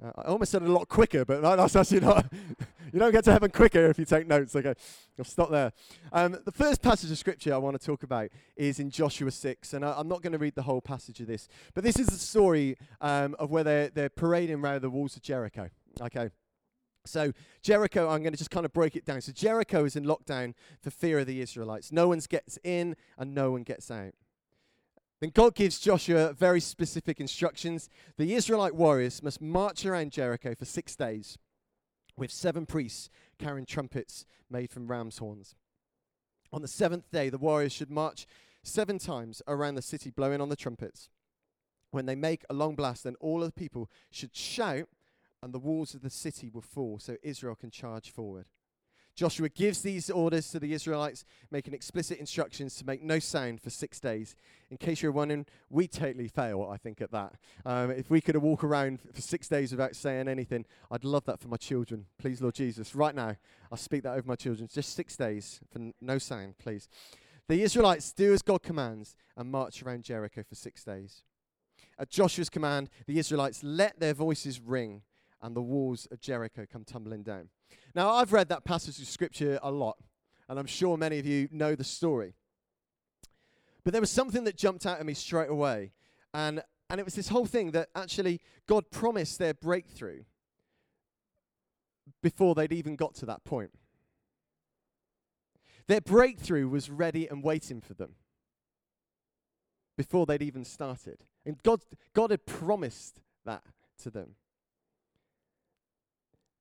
Uh, 0.04 0.12
I 0.16 0.22
almost 0.24 0.52
said 0.52 0.62
a 0.62 0.72
lot 0.72 0.88
quicker, 0.88 1.26
but 1.26 1.42
that's 1.42 1.76
actually 1.76 2.00
not. 2.02 2.26
you 2.94 3.00
don't 3.00 3.12
get 3.12 3.24
to 3.26 3.32
heaven 3.32 3.52
quicker 3.52 3.88
if 3.88 4.00
you 4.00 4.06
take 4.06 4.28
notes. 4.28 4.56
Okay, 4.56 4.74
I'll 5.18 5.26
stop 5.26 5.52
there. 5.52 5.74
Um, 6.14 6.38
the 6.46 6.52
first 6.52 6.82
passage 6.82 7.12
of 7.12 7.18
scripture 7.18 7.54
I 7.54 7.58
want 7.58 7.80
to 7.80 7.86
talk 7.86 8.04
about 8.04 8.30
is 8.56 8.80
in 8.80 8.90
Joshua 8.90 9.32
6, 9.32 9.74
and 9.74 9.84
I, 9.84 10.00
am 10.00 10.08
not 10.08 10.22
going 10.22 10.34
to 10.34 10.40
read 10.40 10.56
the 10.56 10.64
whole 10.64 10.82
passage 10.82 11.20
of 11.20 11.28
this, 11.28 11.48
but 11.74 11.84
this 11.84 12.00
is 12.00 12.08
the 12.08 12.18
story 12.18 12.78
um, 13.02 13.36
of 13.40 13.52
where 13.52 13.64
they're, 13.64 13.90
they're 13.90 14.10
parading 14.10 14.60
around 14.60 14.82
the 14.82 14.90
walls 14.90 15.16
of 15.16 15.22
Jericho. 15.22 15.70
Okay. 16.02 16.30
So, 17.06 17.32
Jericho, 17.62 18.10
I'm 18.10 18.22
going 18.22 18.34
to 18.34 18.38
just 18.38 18.52
kind 18.52 18.66
of 18.66 18.74
break 18.74 18.96
it 18.96 19.06
down. 19.06 19.22
So, 19.22 19.32
Jericho 19.32 19.84
is 19.86 19.96
in 19.96 20.06
lockdown 20.06 20.54
for 20.82 20.92
fear 20.92 21.20
of 21.20 21.28
the 21.28 21.42
Israelites. 21.42 21.92
No 21.92 22.10
one 22.10 22.22
gets 22.30 22.60
in 22.64 22.96
and 23.18 23.34
no 23.34 23.52
one 23.52 23.64
gets 23.64 23.90
out. 23.90 24.14
Then 25.22 25.32
God 25.34 25.54
gives 25.54 25.80
Joshua 25.80 26.34
very 26.34 26.62
specific 26.62 27.20
instructions. 27.20 27.90
The 28.18 28.34
Israelite 28.36 28.76
warriors 28.76 29.22
must 29.22 29.42
march 29.42 29.86
around 29.86 30.12
Jericho 30.12 30.56
for 30.56 30.66
six 30.66 30.96
days 30.96 31.38
with 32.16 32.32
seven 32.32 32.66
priests 32.66 33.10
carrying 33.38 33.66
trumpets 33.66 34.26
made 34.50 34.72
from 34.72 34.88
ram's 34.88 35.18
horns. 35.18 35.56
On 36.52 36.62
the 36.62 36.68
seventh 36.68 37.12
day, 37.12 37.30
the 37.30 37.38
warriors 37.38 37.74
should 37.74 37.92
march 37.92 38.26
seven 38.64 38.98
times 38.98 39.42
around 39.48 39.76
the 39.76 39.82
city, 39.82 40.10
blowing 40.10 40.42
on 40.42 40.50
the 40.50 40.56
trumpets. 40.56 41.10
When 41.92 42.06
they 42.06 42.16
make 42.16 42.44
a 42.50 42.54
long 42.54 42.76
blast, 42.76 43.04
then 43.04 43.16
all 43.20 43.42
of 43.42 43.48
the 43.48 43.60
people 43.60 43.90
should 44.12 44.36
shout, 44.36 44.90
and 45.42 45.54
the 45.54 45.60
walls 45.60 45.94
of 45.94 46.02
the 46.02 46.10
city 46.10 46.50
will 46.50 46.62
fall 46.62 47.00
so 47.00 47.18
Israel 47.24 47.56
can 47.56 47.72
charge 47.72 48.12
forward. 48.12 48.46
Joshua 49.20 49.50
gives 49.50 49.82
these 49.82 50.10
orders 50.10 50.50
to 50.52 50.62
the 50.62 50.72
Israelites, 50.72 51.26
making 51.52 51.74
explicit 51.74 52.20
instructions 52.20 52.78
to 52.78 52.86
make 52.86 53.04
no 53.04 53.20
sound 53.20 53.60
for 53.60 53.70
six 53.70 54.00
days. 54.00 54.34
In 54.72 54.78
case 54.78 55.02
you're 55.02 55.12
wondering, 55.12 55.46
we 55.70 55.90
totally 55.90 56.30
fail, 56.30 56.70
I 56.72 56.78
think, 56.78 57.02
at 57.02 57.12
that. 57.12 57.34
Um, 57.66 57.92
if 57.92 58.10
we 58.10 58.22
could 58.22 58.38
walk 58.38 58.64
around 58.64 59.02
for 59.14 59.20
six 59.20 59.50
days 59.50 59.72
without 59.72 59.94
saying 59.94 60.30
anything, 60.30 60.66
I'd 60.90 61.04
love 61.04 61.26
that 61.26 61.42
for 61.42 61.50
my 61.50 61.58
children. 61.58 62.06
Please, 62.18 62.42
Lord 62.42 62.56
Jesus, 62.56 62.96
right 62.96 63.14
now, 63.14 63.36
I'll 63.70 63.78
speak 63.78 64.04
that 64.04 64.14
over 64.14 64.26
my 64.26 64.38
children. 64.38 64.70
Just 64.72 64.96
six 64.96 65.18
days 65.18 65.60
for 65.70 65.80
n- 65.80 65.94
no 66.00 66.18
sound, 66.18 66.58
please. 66.58 66.88
The 67.50 67.62
Israelites 67.62 68.14
do 68.14 68.32
as 68.32 68.42
God 68.42 68.64
commands 68.64 69.18
and 69.36 69.52
march 69.52 69.84
around 69.84 70.04
Jericho 70.04 70.44
for 70.48 70.56
six 70.56 70.86
days. 70.86 71.24
At 72.00 72.10
Joshua's 72.10 72.50
command, 72.50 72.90
the 73.06 73.20
Israelites 73.20 73.66
let 73.66 74.00
their 74.00 74.14
voices 74.14 74.62
ring 74.62 75.02
and 75.42 75.58
the 75.58 75.62
walls 75.62 76.08
of 76.10 76.22
Jericho 76.22 76.66
come 76.72 76.86
tumbling 76.86 77.24
down. 77.24 77.50
Now, 77.96 78.12
I've 78.12 78.34
read 78.34 78.50
that 78.50 78.66
passage 78.66 79.00
of 79.00 79.08
scripture 79.08 79.60
a 79.62 79.72
lot, 79.72 79.98
and 80.48 80.60
I'm 80.60 80.66
sure 80.66 80.98
many 80.98 81.20
of 81.20 81.26
you 81.26 81.48
know 81.52 81.76
the 81.76 81.84
story. 81.84 82.36
But 83.84 83.94
there 83.94 84.02
was 84.02 84.12
something 84.12 84.44
that 84.44 84.58
jumped 84.58 84.86
out 84.86 85.00
at 85.00 85.06
me 85.06 85.14
straight 85.14 85.50
away, 85.50 85.92
and, 86.34 86.62
and 86.90 87.00
it 87.00 87.04
was 87.06 87.16
this 87.16 87.30
whole 87.30 87.46
thing 87.46 87.72
that 87.72 87.90
actually 87.96 88.42
God 88.68 88.92
promised 88.92 89.40
their 89.40 89.54
breakthrough 89.54 90.24
before 92.22 92.56
they'd 92.56 92.74
even 92.74 92.96
got 92.96 93.16
to 93.16 93.26
that 93.26 93.44
point. 93.44 93.72
Their 95.88 96.02
breakthrough 96.02 96.68
was 96.68 96.90
ready 96.90 97.28
and 97.28 97.44
waiting 97.44 97.82
for 97.82 97.96
them 97.96 98.16
before 99.98 100.26
they'd 100.26 100.42
even 100.42 100.64
started. 100.64 101.24
And 101.46 101.62
God, 101.64 101.82
God 102.14 102.32
had 102.32 102.46
promised 102.46 103.20
that 103.46 103.64
to 104.04 104.10
them. 104.12 104.36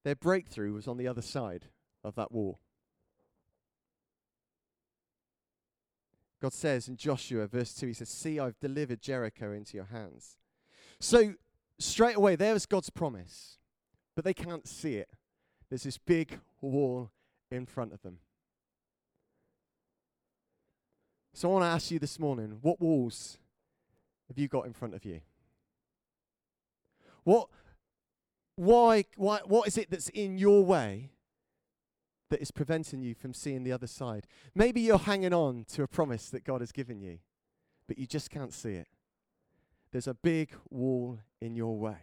Their 0.09 0.17
breakthrough 0.17 0.73
was 0.73 0.89
on 0.89 0.97
the 0.97 1.07
other 1.07 1.21
side 1.21 1.67
of 2.03 2.15
that 2.15 2.33
wall. 2.33 2.61
God 6.41 6.55
says 6.55 6.89
in 6.89 6.97
Joshua, 6.97 7.47
verse 7.47 7.75
2, 7.75 7.89
He 7.89 7.93
says, 7.93 8.09
See, 8.09 8.41
I've 8.41 8.59
delivered 8.59 9.03
Jericho 9.03 9.53
into 9.53 9.77
your 9.77 9.85
hands. 9.93 10.39
So, 10.99 11.35
straight 11.79 12.17
away, 12.17 12.37
there's 12.37 12.65
God's 12.65 12.89
promise, 12.89 13.59
but 14.17 14.25
they 14.25 14.33
can't 14.33 14.67
see 14.67 14.95
it. 14.95 15.11
There's 15.69 15.83
this 15.83 15.99
big 15.99 16.41
wall 16.63 17.11
in 17.51 17.67
front 17.67 17.93
of 17.93 18.01
them. 18.01 18.21
So, 21.35 21.51
I 21.51 21.53
want 21.53 21.65
to 21.65 21.69
ask 21.69 21.91
you 21.91 21.99
this 21.99 22.19
morning 22.19 22.61
what 22.63 22.81
walls 22.81 23.37
have 24.29 24.39
you 24.39 24.49
got 24.49 24.65
in 24.65 24.73
front 24.73 24.95
of 24.95 25.05
you? 25.05 25.21
What 27.25 27.51
why, 28.59 29.05
why, 29.17 29.39
what 29.47 29.69
is 29.69 29.79
it 29.79 29.89
that's 29.89 30.09
in 30.09 30.37
your 30.37 30.65
way 30.65 31.11
that 32.29 32.43
is 32.43 32.51
preventing 32.51 33.01
you 33.01 33.15
from 33.15 33.33
seeing 33.33 33.63
the 33.63 33.71
other 33.71 33.87
side? 33.87 34.27
Maybe 34.53 34.81
you're 34.81 34.99
hanging 34.99 35.33
on 35.33 35.65
to 35.75 35.85
a 35.85 35.87
promise 35.87 36.29
that 36.31 36.45
God 36.45 36.61
has 36.61 36.73
given 36.73 37.01
you, 37.01 37.19
but 37.87 37.99
you 37.99 38.07
just 38.07 38.31
can't 38.31 38.53
see 38.53 38.73
it. 38.73 38.89
There's 39.93 40.09
a 40.09 40.15
big 40.15 40.51
wall 40.71 41.21
in 41.41 41.55
your 41.55 41.79
way. 41.79 41.99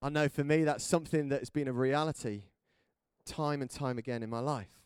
I 0.00 0.08
know 0.08 0.28
for 0.28 0.44
me 0.44 0.62
that's 0.62 0.84
something 0.84 1.28
that 1.30 1.40
has 1.40 1.50
been 1.50 1.66
a 1.66 1.72
reality 1.72 2.44
time 3.26 3.60
and 3.60 3.68
time 3.68 3.98
again 3.98 4.22
in 4.22 4.30
my 4.30 4.38
life. 4.38 4.80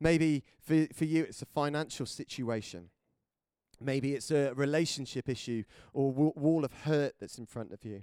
Maybe 0.00 0.44
for, 0.62 0.86
for 0.94 1.04
you 1.04 1.24
it's 1.24 1.42
a 1.42 1.46
financial 1.46 2.06
situation. 2.06 2.88
Maybe 3.80 4.14
it's 4.14 4.30
a 4.30 4.52
relationship 4.54 5.28
issue 5.28 5.64
or 5.92 6.10
wall 6.10 6.64
of 6.64 6.72
hurt 6.72 7.14
that's 7.20 7.38
in 7.38 7.46
front 7.46 7.72
of 7.72 7.84
you. 7.84 8.02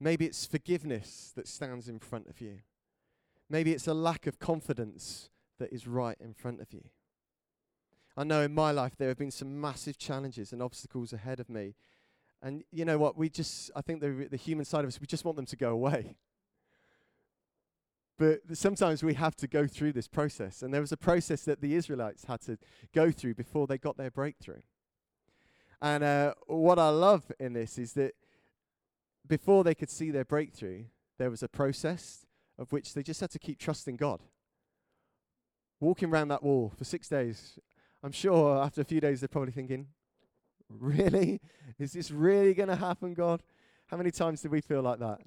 Maybe 0.00 0.24
it's 0.24 0.46
forgiveness 0.46 1.32
that 1.36 1.46
stands 1.46 1.88
in 1.88 1.98
front 1.98 2.28
of 2.28 2.40
you. 2.40 2.60
Maybe 3.50 3.72
it's 3.72 3.86
a 3.86 3.94
lack 3.94 4.26
of 4.26 4.38
confidence 4.38 5.28
that 5.58 5.72
is 5.72 5.86
right 5.86 6.16
in 6.20 6.32
front 6.32 6.60
of 6.60 6.72
you. 6.72 6.84
I 8.16 8.24
know 8.24 8.42
in 8.42 8.54
my 8.54 8.70
life 8.70 8.96
there 8.96 9.08
have 9.08 9.18
been 9.18 9.30
some 9.30 9.60
massive 9.60 9.98
challenges 9.98 10.52
and 10.52 10.62
obstacles 10.62 11.12
ahead 11.12 11.40
of 11.40 11.50
me. 11.50 11.74
And 12.42 12.64
you 12.72 12.84
know 12.84 12.98
what? 12.98 13.16
We 13.16 13.28
just, 13.28 13.70
I 13.76 13.82
think 13.82 14.00
the, 14.00 14.28
the 14.30 14.36
human 14.36 14.64
side 14.64 14.84
of 14.84 14.88
us, 14.88 15.00
we 15.00 15.06
just 15.06 15.24
want 15.24 15.36
them 15.36 15.46
to 15.46 15.56
go 15.56 15.70
away. 15.70 16.16
But 18.18 18.40
sometimes 18.52 19.02
we 19.02 19.14
have 19.14 19.34
to 19.36 19.46
go 19.46 19.66
through 19.66 19.94
this 19.94 20.06
process. 20.06 20.60
And 20.60 20.74
there 20.74 20.82
was 20.82 20.92
a 20.92 20.96
process 20.98 21.42
that 21.46 21.62
the 21.62 21.74
Israelites 21.74 22.26
had 22.26 22.42
to 22.42 22.58
go 22.94 23.10
through 23.10 23.34
before 23.34 23.66
they 23.66 23.78
got 23.78 23.96
their 23.96 24.10
breakthrough. 24.10 24.60
And 25.82 26.04
uh, 26.04 26.34
what 26.46 26.78
I 26.78 26.90
love 26.90 27.30
in 27.38 27.52
this 27.54 27.78
is 27.78 27.94
that 27.94 28.14
before 29.26 29.64
they 29.64 29.74
could 29.74 29.90
see 29.90 30.10
their 30.10 30.24
breakthrough, 30.24 30.84
there 31.18 31.30
was 31.30 31.42
a 31.42 31.48
process 31.48 32.26
of 32.58 32.72
which 32.72 32.94
they 32.94 33.02
just 33.02 33.20
had 33.20 33.30
to 33.30 33.38
keep 33.38 33.58
trusting 33.58 33.96
God. 33.96 34.20
Walking 35.80 36.10
around 36.10 36.28
that 36.28 36.42
wall 36.42 36.72
for 36.76 36.84
six 36.84 37.08
days, 37.08 37.58
I'm 38.02 38.12
sure 38.12 38.62
after 38.62 38.82
a 38.82 38.84
few 38.84 39.00
days 39.00 39.20
they're 39.20 39.28
probably 39.28 39.52
thinking, 39.52 39.86
Really? 40.78 41.40
Is 41.78 41.92
this 41.92 42.10
really 42.10 42.54
going 42.54 42.68
to 42.68 42.76
happen, 42.76 43.14
God? 43.14 43.42
How 43.86 43.96
many 43.96 44.10
times 44.10 44.42
did 44.42 44.52
we 44.52 44.60
feel 44.60 44.82
like 44.82 45.00
that? 45.00 45.18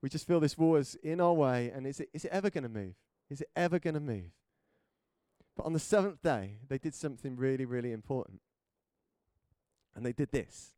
We 0.00 0.08
just 0.08 0.26
feel 0.26 0.38
this 0.38 0.56
wall 0.56 0.76
is 0.76 0.94
in 1.02 1.20
our 1.20 1.32
way, 1.32 1.72
and 1.74 1.86
is 1.86 2.00
it, 2.00 2.08
is 2.12 2.24
it 2.24 2.30
ever 2.30 2.50
going 2.50 2.62
to 2.62 2.70
move? 2.70 2.94
Is 3.28 3.40
it 3.40 3.48
ever 3.56 3.78
going 3.78 3.94
to 3.94 4.00
move? 4.00 4.30
But 5.56 5.66
on 5.66 5.72
the 5.72 5.80
seventh 5.80 6.22
day, 6.22 6.58
they 6.68 6.78
did 6.78 6.94
something 6.94 7.34
really, 7.36 7.64
really 7.64 7.92
important. 7.92 8.40
And 9.96 10.04
they 10.04 10.12
did 10.12 10.30
this 10.30 10.76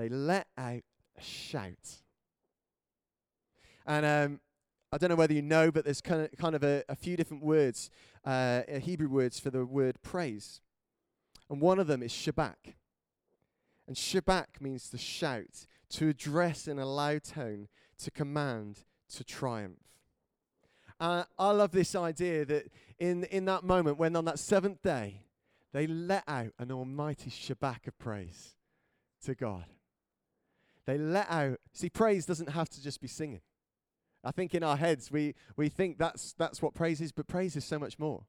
they 0.00 0.08
let 0.08 0.46
out 0.56 0.80
a 1.18 1.22
shout. 1.22 2.00
And 3.86 4.06
um, 4.06 4.40
I 4.92 4.98
don't 4.98 5.10
know 5.10 5.16
whether 5.16 5.34
you 5.34 5.42
know, 5.42 5.70
but 5.70 5.84
there's 5.84 6.00
kind 6.00 6.22
of, 6.22 6.30
kind 6.38 6.54
of 6.54 6.64
a, 6.64 6.84
a 6.88 6.96
few 6.96 7.16
different 7.16 7.42
words, 7.42 7.90
uh, 8.24 8.62
Hebrew 8.80 9.08
words 9.08 9.38
for 9.38 9.50
the 9.50 9.66
word 9.66 10.00
praise. 10.02 10.62
And 11.50 11.60
one 11.60 11.78
of 11.78 11.86
them 11.86 12.02
is 12.02 12.12
shabach. 12.12 12.74
And 13.86 13.96
shabach 13.96 14.60
means 14.60 14.88
to 14.90 14.98
shout, 14.98 15.66
to 15.90 16.08
address 16.08 16.66
in 16.66 16.78
a 16.78 16.86
loud 16.86 17.24
tone, 17.24 17.68
to 17.98 18.10
command, 18.10 18.84
to 19.16 19.24
triumph. 19.24 19.80
Uh, 20.98 21.24
I 21.38 21.50
love 21.50 21.72
this 21.72 21.94
idea 21.94 22.44
that 22.46 22.70
in, 22.98 23.24
in 23.24 23.44
that 23.46 23.64
moment, 23.64 23.98
when 23.98 24.16
on 24.16 24.24
that 24.26 24.38
seventh 24.38 24.82
day, 24.82 25.22
they 25.72 25.86
let 25.86 26.24
out 26.26 26.52
an 26.58 26.72
almighty 26.72 27.30
Shabach 27.30 27.86
of 27.86 27.98
praise 27.98 28.56
to 29.24 29.34
God. 29.34 29.64
They 30.86 30.98
let 30.98 31.30
out, 31.30 31.60
see, 31.72 31.90
praise 31.90 32.26
doesn't 32.26 32.50
have 32.50 32.68
to 32.70 32.82
just 32.82 33.00
be 33.00 33.08
singing. 33.08 33.42
I 34.24 34.32
think 34.32 34.54
in 34.54 34.62
our 34.62 34.76
heads 34.76 35.10
we, 35.10 35.34
we 35.56 35.68
think 35.68 35.98
that's, 35.98 36.32
that's 36.34 36.60
what 36.60 36.74
praise 36.74 37.00
is, 37.00 37.12
but 37.12 37.28
praise 37.28 37.56
is 37.56 37.64
so 37.64 37.78
much 37.78 37.98
more. 37.98 38.24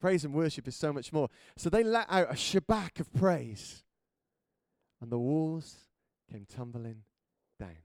Praise 0.00 0.24
and 0.24 0.34
worship 0.34 0.68
is 0.68 0.76
so 0.76 0.92
much 0.92 1.12
more. 1.12 1.28
So 1.56 1.70
they 1.70 1.82
let 1.82 2.06
out 2.08 2.30
a 2.30 2.34
shabach 2.34 3.00
of 3.00 3.12
praise, 3.12 3.84
and 5.00 5.10
the 5.10 5.18
walls 5.18 5.76
came 6.30 6.46
tumbling 6.46 7.02
down. 7.58 7.78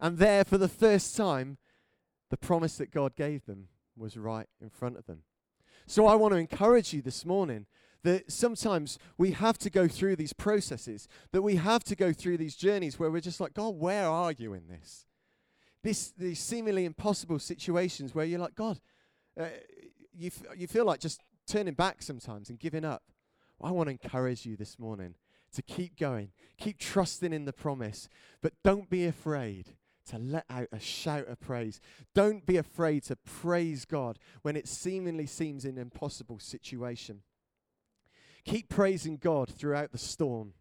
And 0.00 0.18
there, 0.18 0.44
for 0.44 0.58
the 0.58 0.68
first 0.68 1.16
time, 1.16 1.58
the 2.30 2.36
promise 2.36 2.76
that 2.76 2.90
God 2.90 3.16
gave 3.16 3.46
them 3.46 3.68
was 3.96 4.16
right 4.16 4.48
in 4.60 4.68
front 4.68 4.96
of 4.96 5.06
them. 5.06 5.22
So 5.86 6.06
I 6.06 6.14
want 6.16 6.34
to 6.34 6.38
encourage 6.38 6.92
you 6.92 7.02
this 7.02 7.24
morning 7.24 7.66
that 8.04 8.30
sometimes 8.30 8.98
we 9.16 9.32
have 9.32 9.58
to 9.58 9.70
go 9.70 9.88
through 9.88 10.16
these 10.16 10.32
processes, 10.32 11.08
that 11.32 11.42
we 11.42 11.56
have 11.56 11.84
to 11.84 11.96
go 11.96 12.12
through 12.12 12.36
these 12.36 12.56
journeys 12.56 12.98
where 12.98 13.10
we're 13.10 13.20
just 13.20 13.40
like, 13.40 13.54
God, 13.54 13.76
where 13.76 14.06
are 14.06 14.32
you 14.32 14.54
in 14.54 14.68
this? 14.68 15.06
This, 15.82 16.12
these 16.16 16.40
seemingly 16.40 16.84
impossible 16.84 17.38
situations 17.38 18.14
where 18.14 18.24
you're 18.24 18.40
like, 18.40 18.54
God, 18.54 18.80
uh, 19.38 19.46
you, 20.12 20.28
f- 20.28 20.56
you 20.56 20.66
feel 20.66 20.84
like 20.84 21.00
just 21.00 21.20
turning 21.46 21.74
back 21.74 22.02
sometimes 22.02 22.50
and 22.50 22.58
giving 22.58 22.84
up. 22.84 23.02
Well, 23.58 23.70
I 23.70 23.74
want 23.74 23.88
to 23.88 23.92
encourage 23.92 24.46
you 24.46 24.56
this 24.56 24.78
morning 24.78 25.14
to 25.54 25.62
keep 25.62 25.98
going, 25.98 26.30
keep 26.58 26.78
trusting 26.78 27.32
in 27.32 27.44
the 27.44 27.52
promise, 27.52 28.08
but 28.42 28.52
don't 28.62 28.90
be 28.90 29.06
afraid 29.06 29.74
to 30.10 30.18
let 30.18 30.44
out 30.48 30.68
a 30.72 30.80
shout 30.80 31.28
of 31.28 31.40
praise. 31.40 31.80
Don't 32.14 32.46
be 32.46 32.56
afraid 32.56 33.04
to 33.04 33.16
praise 33.16 33.84
God 33.84 34.18
when 34.42 34.56
it 34.56 34.68
seemingly 34.68 35.26
seems 35.26 35.64
an 35.64 35.78
impossible 35.78 36.38
situation. 36.38 37.22
Keep 38.44 38.68
praising 38.68 39.16
God 39.16 39.48
throughout 39.50 39.92
the 39.92 39.98
storm. 39.98 40.54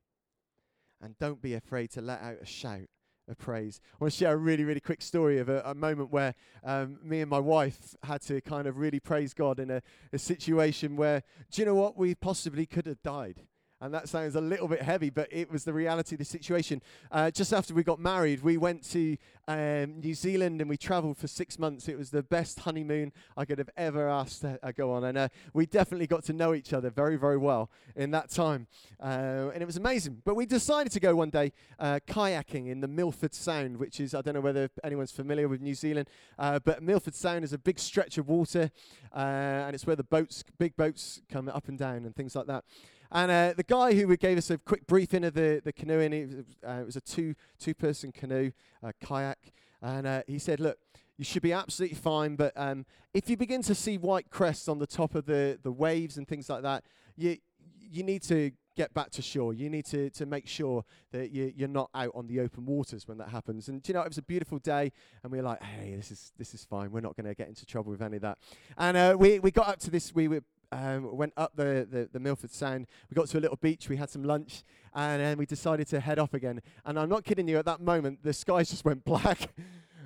And 1.02 1.18
don't 1.20 1.42
be 1.42 1.54
afraid 1.54 1.92
to 1.92 2.02
let 2.02 2.22
out 2.22 2.38
a 2.42 2.46
shout 2.46 2.88
of 3.30 3.38
praise. 3.38 3.80
I 3.94 3.98
want 4.04 4.14
to 4.14 4.18
share 4.18 4.34
a 4.34 4.38
really, 4.38 4.64
really 4.64 4.80
quick 4.80 5.02
story 5.02 5.38
of 5.38 5.50
a, 5.50 5.62
a 5.66 5.76
moment 5.76 6.12
where 6.12 6.34
um, 6.64 7.00
me 7.04 7.22
and 7.22 7.30
my 7.30 7.40
wife 7.40 7.96
had 8.04 8.22
to 8.24 8.42
kind 8.42 8.68
of 8.68 8.78
really 8.78 9.00
praise 9.00 9.34
God 9.34 9.60
in 9.60 9.70
a, 9.70 9.82
a 10.14 10.18
situation 10.18 10.96
where, 10.96 11.24
do 11.52 11.62
you 11.62 11.66
know 11.66 11.76
what? 11.76 11.98
We 11.98 12.16
possibly 12.16 12.66
could 12.66 12.86
have 12.88 13.02
died. 13.04 13.42
And 13.80 13.94
that 13.94 14.10
sounds 14.10 14.36
a 14.36 14.42
little 14.42 14.68
bit 14.68 14.82
heavy, 14.82 15.12
but 15.12 15.28
it 15.32 15.52
was 15.52 15.64
the 15.64 15.74
reality 15.74 16.16
of 16.16 16.20
the 16.20 16.26
situation. 16.26 16.82
Uh, 17.12 17.30
just 17.30 17.54
after 17.54 17.76
we 17.76 17.84
got 17.84 18.00
married, 18.00 18.42
we 18.42 18.58
went 18.58 18.84
to 18.92 19.18
um, 19.48 20.00
New 20.00 20.16
Zealand 20.16 20.62
and 20.62 20.70
we 20.70 20.78
traveled 20.78 21.18
for 21.18 21.28
six 21.28 21.60
months. 21.60 21.88
It 21.88 21.96
was 21.96 22.10
the 22.10 22.24
best 22.24 22.62
honeymoon 22.62 23.14
I 23.38 23.46
could 23.46 23.60
have 23.60 23.70
ever 23.78 24.10
asked 24.10 24.42
to 24.42 24.58
uh, 24.64 24.72
go 24.72 24.94
on. 24.94 25.04
And 25.04 25.16
uh, 25.16 25.28
we 25.54 25.68
definitely 25.68 26.08
got 26.08 26.24
to 26.24 26.34
know 26.34 26.56
each 26.56 26.74
other 26.74 26.90
very, 26.90 27.18
very 27.18 27.38
well 27.38 27.70
in 27.96 28.10
that 28.12 28.32
time. 28.32 28.66
Uh, 29.00 29.52
and 29.54 29.62
it 29.62 29.68
was 29.68 29.78
amazing. 29.78 30.24
But 30.26 30.36
we 30.36 30.48
decided 30.48 30.92
to 30.94 31.00
go 31.00 31.16
one 31.16 31.30
day 31.30 31.54
uh, 31.78 32.00
kayaking 32.08 32.70
in 32.70 32.80
the 32.80 32.88
Milford 32.88 33.36
Sound, 33.36 33.78
which 33.78 34.00
is, 34.00 34.16
I 34.16 34.22
don't 34.22 34.34
know 34.34 34.42
whether 34.42 34.72
anyone's 34.84 35.12
familiar 35.12 35.48
with 35.48 35.62
New 35.62 35.76
Zealand, 35.76 36.10
uh, 36.40 36.58
but 36.58 36.82
Milford 36.82 37.14
Sound 37.14 37.44
is 37.44 37.54
a 37.54 37.60
big 37.60 37.78
stretch 37.78 38.18
of 38.18 38.28
water. 38.28 38.72
and 39.14 39.76
it's 39.76 39.86
where 39.86 39.96
the 39.96 40.04
boats, 40.04 40.44
big 40.58 40.76
boats 40.76 41.22
come 41.30 41.48
up 41.48 41.68
and 41.68 41.78
down 41.78 42.06
and 42.06 42.16
things 42.16 42.36
like 42.36 42.48
that. 42.48 42.64
And 43.12 43.32
uh, 43.32 43.54
the 43.56 43.64
guy 43.64 43.94
who 43.94 44.16
gave 44.18 44.38
us 44.38 44.50
a 44.50 44.58
quick 44.58 44.86
briefing 44.88 45.24
of 45.24 45.34
the, 45.34 45.62
the 45.64 45.72
canoeing, 45.72 46.14
it 46.14 46.28
was, 46.28 46.46
uh, 46.68 46.82
it 46.82 46.86
was 46.86 46.96
a 46.96 47.02
two, 47.02 47.36
two 47.60 47.74
person 47.74 48.12
canoe, 48.12 48.52
uh, 48.84 48.92
kayak. 49.04 49.54
And 49.82 50.08
uh, 50.08 50.22
he 50.28 50.40
said, 50.40 50.60
Look, 50.60 50.78
you 51.18 51.24
should 51.26 51.42
be 51.42 51.54
absolutely 51.54 51.98
fine. 51.98 52.36
But 52.36 52.54
um, 52.56 52.86
if 53.14 53.30
you 53.30 53.38
begin 53.38 53.62
to 53.64 53.76
see 53.76 53.98
white 53.98 54.30
crests 54.30 54.68
on 54.68 54.80
the 54.80 54.88
top 54.88 55.16
of 55.16 55.26
the, 55.26 55.60
the 55.62 55.72
waves 55.72 56.18
and 56.18 56.28
things 56.28 56.50
like 56.50 56.64
that, 56.64 56.84
you, 57.16 57.38
you 57.80 58.04
need 58.04 58.22
to 58.24 58.52
get 58.78 58.94
back 58.94 59.10
to 59.10 59.22
shore. 59.22 59.54
You 59.54 59.70
need 59.70 59.86
to, 59.86 60.10
to 60.12 60.26
make 60.26 60.48
sure 60.48 60.86
that 61.12 61.32
you, 61.32 61.52
you're 61.56 61.68
not 61.68 61.90
out 61.96 62.12
on 62.14 62.28
the 62.28 62.40
open 62.40 62.66
waters 62.66 63.08
when 63.08 63.18
that 63.18 63.30
happens. 63.30 63.68
And 63.68 63.86
you 63.88 63.94
know, 63.94 64.02
it 64.02 64.08
was 64.08 64.20
a 64.20 64.24
beautiful 64.24 64.60
day, 64.60 64.92
and 65.24 65.32
we 65.32 65.40
were 65.40 65.44
like, 65.44 65.62
hey, 65.64 65.96
this 65.96 66.12
is 66.12 66.32
this 66.38 66.54
is 66.54 66.64
fine. 66.64 66.92
We're 66.92 67.02
not 67.02 67.18
going 67.18 67.26
to 67.26 67.34
get 67.34 67.48
into 67.48 67.66
trouble 67.66 67.92
with 67.92 68.02
any 68.02 68.18
of 68.18 68.22
that. 68.22 68.38
And 68.78 68.96
uh, 68.96 69.16
we 69.20 69.40
we 69.40 69.52
got 69.52 69.68
up 69.68 69.80
to 69.80 69.90
this. 69.90 70.14
We 70.14 70.28
were 70.28 70.44
um, 70.72 71.16
went 71.16 71.34
up 71.38 71.56
the, 71.56 71.88
the, 71.90 72.10
the, 72.12 72.20
Milford 72.20 72.52
Sound. 72.52 72.88
We 73.10 73.16
got 73.16 73.28
to 73.28 73.38
a 73.38 73.42
little 73.42 73.58
beach. 73.58 73.90
We 73.90 73.98
had 73.98 74.10
some 74.10 74.24
lunch, 74.24 74.64
and 74.94 75.22
then 75.22 75.38
we 75.38 75.46
decided 75.46 75.88
to 75.88 76.00
head 76.00 76.20
off 76.20 76.34
again. 76.34 76.62
And 76.86 77.00
I'm 77.00 77.10
not 77.10 77.24
kidding 77.24 77.48
you. 77.48 77.58
At 77.58 77.66
that 77.66 77.82
moment, 77.82 78.24
the 78.24 78.34
skies 78.34 78.70
just 78.72 78.86
went 78.86 79.06
black. 79.06 79.50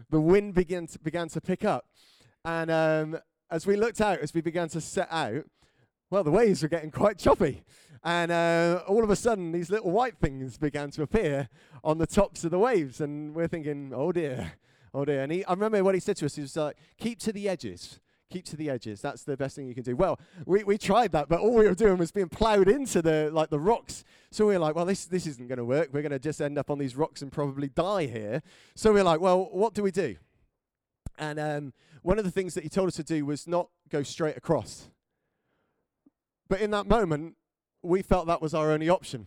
the 0.10 0.22
wind 0.22 0.54
began 0.54 0.88
to, 0.88 1.00
began 1.00 1.30
to 1.30 1.42
pick 1.42 1.66
up, 1.66 1.86
and 2.46 2.70
um, 2.70 3.20
as 3.50 3.68
we 3.68 3.76
looked 3.76 4.02
out, 4.02 4.20
as 4.20 4.34
we 4.34 4.42
began 4.42 4.70
to 4.70 4.82
set 4.82 5.08
out, 5.12 5.46
well, 6.10 6.24
the 6.24 6.32
waves 6.32 6.64
were 6.64 6.70
getting 6.70 6.92
quite 6.92 7.18
choppy. 7.18 7.64
And 8.04 8.32
uh, 8.32 8.84
all 8.88 9.04
of 9.04 9.10
a 9.10 9.16
sudden, 9.16 9.52
these 9.52 9.70
little 9.70 9.92
white 9.92 10.18
things 10.18 10.58
began 10.58 10.90
to 10.92 11.04
appear 11.04 11.50
on 11.84 12.00
the 12.00 12.08
tops 12.08 12.44
of 12.44 12.52
the 12.52 12.60
waves. 12.60 13.00
And 13.00 13.36
we're 13.36 13.48
thinking, 13.48 13.92
oh 13.96 14.12
dear, 14.12 14.54
oh 14.94 15.06
dear. 15.06 15.22
And 15.22 15.32
he, 15.32 15.46
I 15.46 15.52
remember 15.52 15.84
what 15.84 15.94
he 15.94 16.02
said 16.02 16.18
to 16.18 16.26
us. 16.26 16.36
He 16.36 16.42
was 16.42 16.56
like, 16.56 16.78
keep 16.98 17.20
to 17.20 17.32
the 17.32 17.48
edges 17.48 18.00
keep 18.32 18.46
to 18.46 18.56
the 18.56 18.70
edges. 18.70 19.02
That's 19.02 19.24
the 19.24 19.38
best 19.38 19.56
thing 19.56 19.68
you 19.68 19.76
can 19.76 19.84
do. 19.84 19.96
Well, 19.96 20.20
we, 20.46 20.64
we 20.64 20.78
tried 20.78 21.12
that, 21.12 21.30
but 21.30 21.40
all 21.40 21.54
we 21.54 21.68
were 21.68 21.76
doing 21.76 21.98
was 21.98 22.12
being 22.12 22.30
ploughed 22.30 22.68
into 22.68 23.02
the 23.02 23.30
like 23.32 23.50
the 23.50 23.60
rocks. 23.60 24.04
So 24.32 24.48
we 24.48 24.54
were 24.54 24.60
like, 24.60 24.76
well, 24.76 24.86
this 24.86 25.06
this 25.06 25.28
isn't 25.28 25.48
going 25.48 25.58
to 25.58 25.66
work. 25.66 25.90
We're 25.92 26.02
going 26.02 26.12
to 26.12 26.20
just 26.20 26.42
end 26.42 26.58
up 26.58 26.70
on 26.72 26.80
these 26.80 26.96
rocks 26.96 27.22
and 27.22 27.32
probably 27.32 27.68
die 27.70 28.08
here. 28.08 28.42
So 28.76 28.94
we 28.94 29.02
are 29.02 29.04
like, 29.04 29.20
well, 29.20 29.50
what 29.52 29.74
do 29.74 29.84
we 29.84 29.92
do? 29.92 30.16
And 31.18 31.40
um, 31.40 31.74
one 32.02 32.18
of 32.18 32.26
the 32.26 32.32
things 32.32 32.54
that 32.56 32.64
he 32.64 32.70
told 32.70 32.88
us 32.88 32.96
to 32.96 33.04
do 33.04 33.26
was 33.26 33.48
not 33.48 33.70
go 33.90 34.02
straight 34.02 34.38
across. 34.38 34.90
But 36.48 36.62
in 36.62 36.72
that 36.72 36.88
moment, 36.88 37.36
we 37.84 38.02
felt 38.02 38.28
that 38.28 38.42
was 38.42 38.54
our 38.54 38.72
only 38.72 38.90
option. 38.90 39.26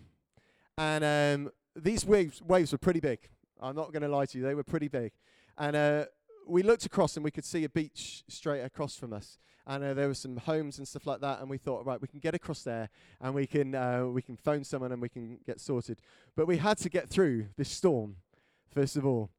And 0.77 1.05
um, 1.05 1.53
these 1.77 2.05
waves 2.05 2.43
waves 2.43 2.73
were 2.73 2.79
pretty 2.79 3.01
big. 3.01 3.29
I'm 3.61 3.77
not 3.77 3.93
going 3.93 4.03
to 4.03 4.09
lie 4.09 4.27
to 4.27 4.39
you; 4.39 4.45
they 4.45 4.55
were 4.55 4.65
pretty 4.65 4.89
big. 4.89 5.13
And 5.57 5.77
uh, 5.77 6.05
we 6.47 6.63
looked 6.63 6.87
across 6.87 7.17
and 7.17 7.25
we 7.25 7.31
could 7.31 7.45
see 7.45 7.65
a 7.65 7.69
beach 7.69 8.25
straight 8.29 8.63
across 8.63 8.97
from 8.97 9.13
us, 9.13 9.39
and 9.67 9.83
uh, 9.83 9.95
there 9.95 10.09
were 10.09 10.15
some 10.15 10.37
homes 10.37 10.79
and 10.79 10.87
stuff 10.87 11.07
like 11.07 11.21
that. 11.21 11.41
And 11.41 11.49
we 11.49 11.59
thought, 11.59 11.87
right, 11.87 12.01
we 12.01 12.09
can 12.09 12.21
get 12.21 12.35
across 12.35 12.63
there, 12.63 12.89
and 13.21 13.35
we 13.35 13.47
can 13.47 13.75
uh, 13.75 14.07
we 14.07 14.23
can 14.23 14.37
phone 14.37 14.65
someone 14.65 14.93
and 14.93 15.01
we 15.01 15.09
can 15.09 15.39
get 15.47 15.61
sorted. 15.61 16.01
But 16.37 16.47
we 16.47 16.59
had 16.59 16.79
to 16.79 16.89
get 16.89 17.09
through 17.09 17.47
this 17.57 17.69
storm 17.69 18.17
first 18.73 18.97
of 18.97 19.07
all, 19.07 19.31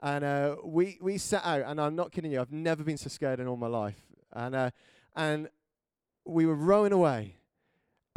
and 0.00 0.24
uh, 0.24 0.56
we 0.64 0.98
we 1.00 1.18
set 1.18 1.44
out. 1.44 1.62
And 1.62 1.80
I'm 1.80 1.96
not 1.96 2.12
kidding 2.12 2.32
you, 2.32 2.40
I've 2.40 2.52
never 2.52 2.82
been 2.82 2.98
so 2.98 3.08
scared 3.08 3.40
in 3.40 3.46
all 3.46 3.56
my 3.56 3.66
life. 3.66 4.00
And 4.32 4.54
uh, 4.54 4.70
and 5.14 5.48
we 6.24 6.46
were 6.46 6.54
rowing 6.54 6.92
away, 6.92 7.36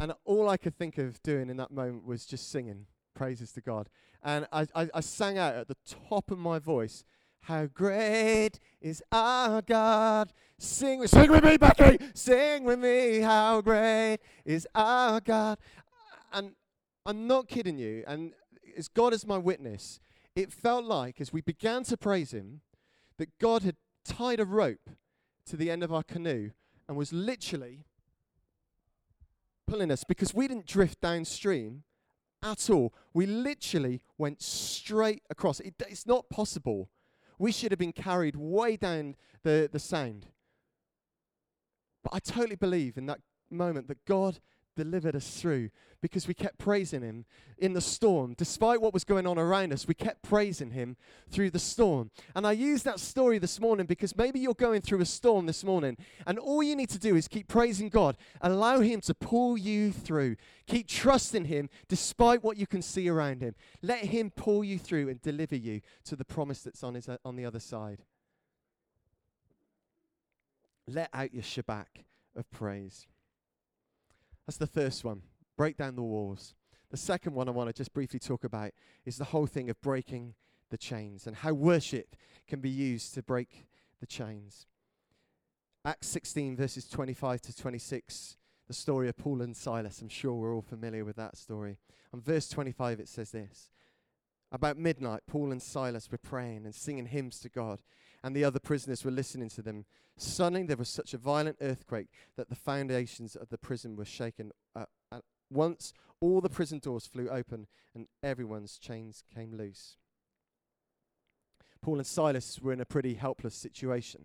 and 0.00 0.12
all 0.24 0.48
I 0.48 0.56
could 0.56 0.76
think 0.76 0.98
of 0.98 1.22
doing 1.22 1.50
in 1.50 1.56
that 1.58 1.70
moment 1.70 2.06
was 2.06 2.24
just 2.24 2.50
singing 2.50 2.86
praises 3.14 3.52
to 3.52 3.60
God. 3.60 3.88
And 4.22 4.46
I, 4.52 4.66
I, 4.74 4.88
I 4.94 5.00
sang 5.00 5.38
out 5.38 5.54
at 5.54 5.68
the 5.68 5.76
top 6.08 6.30
of 6.30 6.38
my 6.38 6.58
voice 6.58 7.04
how 7.42 7.66
great 7.66 8.58
is 8.80 9.02
our 9.10 9.62
God. 9.62 10.32
Sing, 10.58 11.00
with, 11.00 11.10
sing 11.10 11.30
with 11.30 11.44
me, 11.44 11.56
Becky. 11.56 11.98
Sing 12.14 12.64
with 12.64 12.78
me, 12.78 13.20
how 13.20 13.60
great 13.60 14.18
is 14.44 14.66
our 14.74 15.20
God. 15.20 15.58
And 16.32 16.52
I'm 17.06 17.26
not 17.26 17.48
kidding 17.48 17.78
you. 17.78 18.04
And 18.06 18.32
as 18.76 18.88
God 18.88 19.12
is 19.12 19.26
my 19.26 19.38
witness, 19.38 20.00
it 20.34 20.52
felt 20.52 20.84
like 20.84 21.20
as 21.20 21.32
we 21.32 21.40
began 21.40 21.84
to 21.84 21.96
praise 21.96 22.32
Him, 22.32 22.60
that 23.18 23.38
God 23.38 23.62
had 23.62 23.76
tied 24.04 24.40
a 24.40 24.44
rope 24.44 24.90
to 25.46 25.56
the 25.56 25.70
end 25.70 25.82
of 25.82 25.92
our 25.92 26.02
canoe 26.02 26.50
and 26.88 26.96
was 26.96 27.12
literally 27.12 27.84
pulling 29.66 29.90
us 29.90 30.04
because 30.04 30.34
we 30.34 30.48
didn't 30.48 30.66
drift 30.66 31.00
downstream 31.00 31.82
at 32.42 32.70
all. 32.70 32.94
We 33.12 33.26
literally 33.26 34.00
went 34.16 34.42
straight 34.42 35.22
across. 35.30 35.60
It, 35.60 35.74
it's 35.88 36.06
not 36.06 36.28
possible. 36.30 36.88
We 37.38 37.52
should 37.52 37.70
have 37.72 37.78
been 37.78 37.92
carried 37.92 38.36
way 38.36 38.76
down 38.76 39.16
the, 39.42 39.68
the 39.70 39.78
sound. 39.78 40.26
But 42.02 42.14
I 42.14 42.18
totally 42.18 42.56
believe 42.56 42.96
in 42.96 43.06
that 43.06 43.20
moment 43.50 43.88
that 43.88 44.04
God 44.04 44.40
delivered 44.78 45.16
us 45.16 45.28
through 45.40 45.70
because 46.00 46.28
we 46.28 46.34
kept 46.34 46.56
praising 46.56 47.02
Him 47.02 47.24
in 47.58 47.72
the 47.72 47.80
storm. 47.80 48.34
Despite 48.38 48.80
what 48.80 48.94
was 48.94 49.02
going 49.02 49.26
on 49.26 49.36
around 49.36 49.72
us, 49.72 49.88
we 49.88 49.94
kept 49.94 50.22
praising 50.22 50.70
Him 50.70 50.96
through 51.28 51.50
the 51.50 51.58
storm. 51.58 52.12
And 52.36 52.46
I 52.46 52.52
use 52.52 52.84
that 52.84 53.00
story 53.00 53.38
this 53.38 53.58
morning 53.58 53.86
because 53.86 54.16
maybe 54.16 54.38
you're 54.38 54.54
going 54.54 54.80
through 54.80 55.00
a 55.00 55.04
storm 55.04 55.46
this 55.46 55.64
morning, 55.64 55.96
and 56.28 56.38
all 56.38 56.62
you 56.62 56.76
need 56.76 56.90
to 56.90 56.98
do 56.98 57.16
is 57.16 57.26
keep 57.26 57.48
praising 57.48 57.88
God. 57.88 58.16
Allow 58.40 58.78
Him 58.78 59.00
to 59.02 59.14
pull 59.14 59.58
you 59.58 59.90
through. 59.90 60.36
Keep 60.68 60.86
trusting 60.86 61.46
Him 61.46 61.68
despite 61.88 62.44
what 62.44 62.56
you 62.56 62.68
can 62.68 62.80
see 62.80 63.08
around 63.08 63.42
Him. 63.42 63.56
Let 63.82 64.04
Him 64.04 64.30
pull 64.30 64.62
you 64.62 64.78
through 64.78 65.08
and 65.08 65.20
deliver 65.20 65.56
you 65.56 65.80
to 66.04 66.14
the 66.14 66.24
promise 66.24 66.62
that's 66.62 66.84
on, 66.84 66.94
his, 66.94 67.08
uh, 67.08 67.16
on 67.24 67.34
the 67.34 67.44
other 67.44 67.60
side. 67.60 68.04
Let 70.86 71.10
out 71.12 71.34
your 71.34 71.42
shabach 71.42 72.04
of 72.36 72.48
praise. 72.52 73.08
That's 74.48 74.56
the 74.56 74.66
first 74.66 75.04
one. 75.04 75.20
Break 75.58 75.76
down 75.76 75.94
the 75.94 76.02
walls. 76.02 76.54
The 76.90 76.96
second 76.96 77.34
one 77.34 77.48
I 77.48 77.50
want 77.50 77.68
to 77.68 77.74
just 77.74 77.92
briefly 77.92 78.18
talk 78.18 78.44
about 78.44 78.70
is 79.04 79.18
the 79.18 79.24
whole 79.24 79.44
thing 79.44 79.68
of 79.68 79.78
breaking 79.82 80.36
the 80.70 80.78
chains 80.78 81.26
and 81.26 81.36
how 81.36 81.52
worship 81.52 82.16
can 82.46 82.60
be 82.60 82.70
used 82.70 83.12
to 83.12 83.22
break 83.22 83.66
the 84.00 84.06
chains. 84.06 84.66
Acts 85.84 86.06
16, 86.06 86.56
verses 86.56 86.88
25 86.88 87.42
to 87.42 87.54
26, 87.54 88.38
the 88.66 88.72
story 88.72 89.10
of 89.10 89.18
Paul 89.18 89.42
and 89.42 89.54
Silas. 89.54 90.00
I'm 90.00 90.08
sure 90.08 90.32
we're 90.32 90.54
all 90.54 90.62
familiar 90.62 91.04
with 91.04 91.16
that 91.16 91.36
story. 91.36 91.76
On 92.14 92.22
verse 92.22 92.48
25, 92.48 93.00
it 93.00 93.08
says 93.10 93.32
this 93.32 93.68
About 94.50 94.78
midnight, 94.78 95.24
Paul 95.26 95.52
and 95.52 95.60
Silas 95.60 96.10
were 96.10 96.16
praying 96.16 96.64
and 96.64 96.74
singing 96.74 97.04
hymns 97.04 97.38
to 97.40 97.50
God 97.50 97.80
and 98.22 98.34
the 98.34 98.44
other 98.44 98.58
prisoners 98.58 99.04
were 99.04 99.10
listening 99.10 99.48
to 99.50 99.62
them. 99.62 99.84
Suddenly, 100.16 100.64
there 100.64 100.76
was 100.76 100.88
such 100.88 101.14
a 101.14 101.18
violent 101.18 101.58
earthquake 101.60 102.08
that 102.36 102.48
the 102.48 102.56
foundations 102.56 103.36
of 103.36 103.48
the 103.48 103.58
prison 103.58 103.96
were 103.96 104.04
shaken. 104.04 104.52
Uh, 104.74 104.86
at 105.12 105.22
once, 105.50 105.92
all 106.20 106.40
the 106.40 106.48
prison 106.48 106.80
doors 106.80 107.06
flew 107.06 107.28
open, 107.28 107.66
and 107.94 108.06
everyone's 108.22 108.78
chains 108.78 109.22
came 109.34 109.56
loose. 109.56 109.96
Paul 111.80 111.98
and 111.98 112.06
Silas 112.06 112.58
were 112.60 112.72
in 112.72 112.80
a 112.80 112.84
pretty 112.84 113.14
helpless 113.14 113.54
situation, 113.54 114.22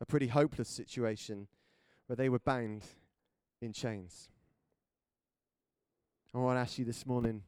a 0.00 0.06
pretty 0.06 0.26
hopeless 0.26 0.68
situation, 0.68 1.48
where 2.06 2.16
they 2.16 2.28
were 2.28 2.38
bound 2.38 2.84
in 3.62 3.72
chains. 3.72 4.28
I 6.34 6.38
want 6.38 6.56
to 6.56 6.60
ask 6.60 6.78
you 6.78 6.84
this 6.84 7.06
morning 7.06 7.42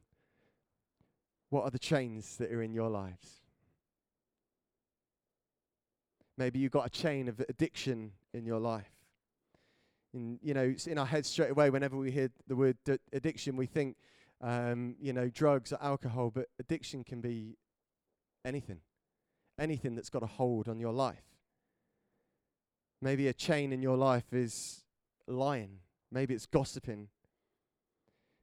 what 1.49 1.63
are 1.65 1.69
the 1.69 1.79
chains 1.79 2.37
that 2.37 2.51
are 2.51 2.63
in 2.63 2.73
your 2.73 2.89
lives? 2.89 3.42
Maybe 6.37 6.59
you've 6.59 6.71
got 6.71 6.85
a 6.85 6.89
chain 6.89 7.27
of 7.27 7.39
addiction 7.47 8.11
in 8.33 8.45
your 8.45 8.59
life. 8.59 8.89
In, 10.13 10.39
you 10.41 10.53
know, 10.53 10.73
in 10.85 10.97
our 10.97 11.05
heads 11.05 11.29
straight 11.29 11.51
away 11.51 11.69
whenever 11.69 11.97
we 11.97 12.11
hear 12.11 12.29
the 12.47 12.55
word 12.55 12.77
d- 12.85 12.97
addiction, 13.11 13.55
we 13.55 13.65
think, 13.65 13.97
um, 14.41 14.95
you 14.99 15.13
know, 15.13 15.29
drugs 15.29 15.71
or 15.71 15.81
alcohol, 15.81 16.31
but 16.33 16.47
addiction 16.59 17.03
can 17.03 17.21
be 17.21 17.57
anything, 18.45 18.79
anything 19.59 19.95
that's 19.95 20.09
got 20.09 20.23
a 20.23 20.27
hold 20.27 20.67
on 20.67 20.79
your 20.79 20.93
life. 20.93 21.23
Maybe 23.01 23.27
a 23.27 23.33
chain 23.33 23.73
in 23.73 23.81
your 23.81 23.97
life 23.97 24.31
is 24.31 24.83
lying. 25.27 25.79
Maybe 26.11 26.33
it's 26.33 26.45
gossiping. 26.45 27.09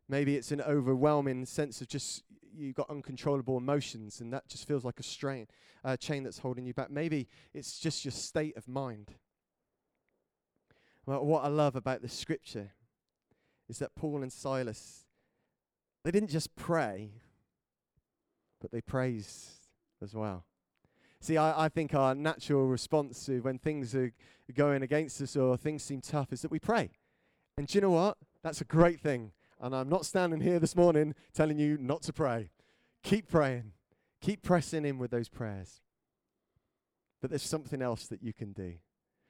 Maybe 0.09 0.37
it's 0.37 0.51
an 0.51 0.61
overwhelming 0.61 1.47
sense 1.47 1.81
of 1.81 1.89
just 1.89 2.25
you've 2.55 2.75
got 2.75 2.91
uncontrollable 2.91 3.57
emotions 3.57 4.21
and 4.21 4.33
that 4.33 4.49
just 4.49 4.67
feels 4.67 4.85
like 4.85 5.01
a 5.01 5.03
strain, 5.03 5.47
a 5.85 5.97
chain 5.97 6.23
that's 6.23 6.39
holding 6.39 6.65
you 6.65 6.75
back. 6.75 6.91
Maybe 6.91 7.29
it's 7.55 7.79
just 7.79 8.05
your 8.05 8.13
state 8.13 8.57
of 8.57 8.69
mind. 8.69 9.15
Well, 11.07 11.25
what 11.25 11.45
I 11.45 11.49
love 11.49 11.77
about 11.77 12.03
this 12.03 12.13
scripture 12.13 12.73
is 13.69 13.79
that 13.79 13.95
Paul 13.95 14.23
and 14.23 14.33
Silas, 14.33 15.05
they 16.05 16.11
didn't 16.11 16.31
just 16.31 16.55
pray, 16.57 17.13
but 18.61 18.71
they 18.71 18.81
praised 18.81 19.51
as 20.03 20.15
well. 20.15 20.45
See, 21.21 21.37
I, 21.37 21.67
I 21.67 21.69
think 21.69 21.95
our 21.95 22.15
natural 22.15 22.67
response 22.67 23.27
to 23.27 23.41
when 23.41 23.59
things 23.59 23.95
are 23.95 24.13
going 24.55 24.83
against 24.83 25.21
us 25.21 25.37
or 25.37 25.57
things 25.57 25.83
seem 25.83 26.01
tough 26.01 26.33
is 26.33 26.43
that 26.43 26.51
we 26.51 26.59
pray. 26.59 26.91
And 27.59 27.67
do 27.67 27.77
you 27.77 27.83
know 27.83 27.91
what? 27.91 28.17
That's 28.43 28.61
a 28.61 28.65
great 28.65 29.01
thing. 29.01 29.33
And 29.61 29.77
I'm 29.77 29.91
not 29.91 30.07
standing 30.07 30.41
here 30.41 30.59
this 30.59 30.75
morning 30.75 31.15
telling 31.35 31.59
you 31.59 31.77
not 31.77 32.03
to 32.05 32.13
pray. 32.15 32.51
Keep 33.03 33.29
praying. 33.29 33.73
Keep 34.23 34.43
pressing 34.43 34.87
in 34.87 34.99
with 34.99 35.11
those 35.11 35.29
prayers. 35.29 35.83
But 37.21 37.29
there's 37.29 37.43
something 37.43 37.83
else 37.83 38.07
that 38.07 38.23
you 38.23 38.33
can 38.33 38.53
do. 38.53 38.75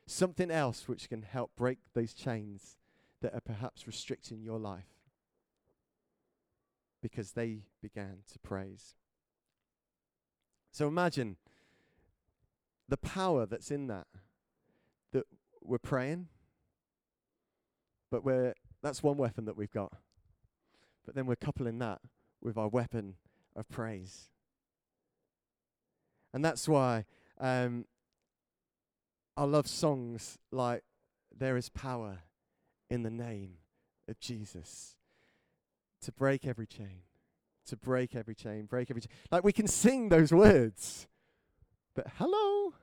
Something 0.06 0.50
else 0.50 0.86
which 0.86 1.08
can 1.08 1.22
help 1.22 1.50
break 1.56 1.78
those 1.94 2.14
chains 2.14 2.76
that 3.22 3.34
are 3.34 3.40
perhaps 3.40 3.88
restricting 3.88 4.42
your 4.42 4.58
life. 4.58 4.86
Because 7.02 7.32
they 7.32 7.64
began 7.82 8.18
to 8.32 8.38
praise. 8.38 8.94
So 10.70 10.86
imagine 10.86 11.36
the 12.88 12.96
power 12.96 13.46
that's 13.46 13.72
in 13.72 13.88
that. 13.88 14.06
That 15.12 15.24
we're 15.60 15.78
praying, 15.78 16.28
but 18.12 18.24
we're 18.24 18.54
that's 18.82 19.02
one 19.02 19.16
weapon 19.16 19.46
that 19.46 19.56
we've 19.56 19.72
got. 19.72 19.92
But 21.10 21.16
then 21.16 21.26
we're 21.26 21.34
coupling 21.34 21.80
that 21.80 22.00
with 22.40 22.56
our 22.56 22.68
weapon 22.68 23.16
of 23.56 23.68
praise. 23.68 24.28
And 26.32 26.44
that's 26.44 26.68
why 26.68 27.04
um, 27.40 27.84
I 29.36 29.42
love 29.42 29.66
songs 29.66 30.38
like 30.52 30.84
There 31.36 31.56
is 31.56 31.68
Power 31.68 32.18
in 32.88 33.02
the 33.02 33.10
Name 33.10 33.54
of 34.08 34.20
Jesus 34.20 34.94
to 36.02 36.12
break 36.12 36.46
every 36.46 36.68
chain, 36.68 37.02
to 37.66 37.76
break 37.76 38.14
every 38.14 38.36
chain, 38.36 38.66
break 38.66 38.88
every 38.88 39.00
chain. 39.02 39.10
Like 39.32 39.42
we 39.42 39.52
can 39.52 39.66
sing 39.66 40.10
those 40.10 40.32
words, 40.32 41.08
but 41.96 42.06
hello? 42.18 42.74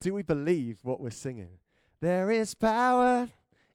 Do 0.00 0.12
we 0.12 0.22
believe 0.22 0.80
what 0.82 1.00
we're 1.00 1.08
singing? 1.08 1.60
There 2.02 2.30
is 2.30 2.54
power 2.54 3.30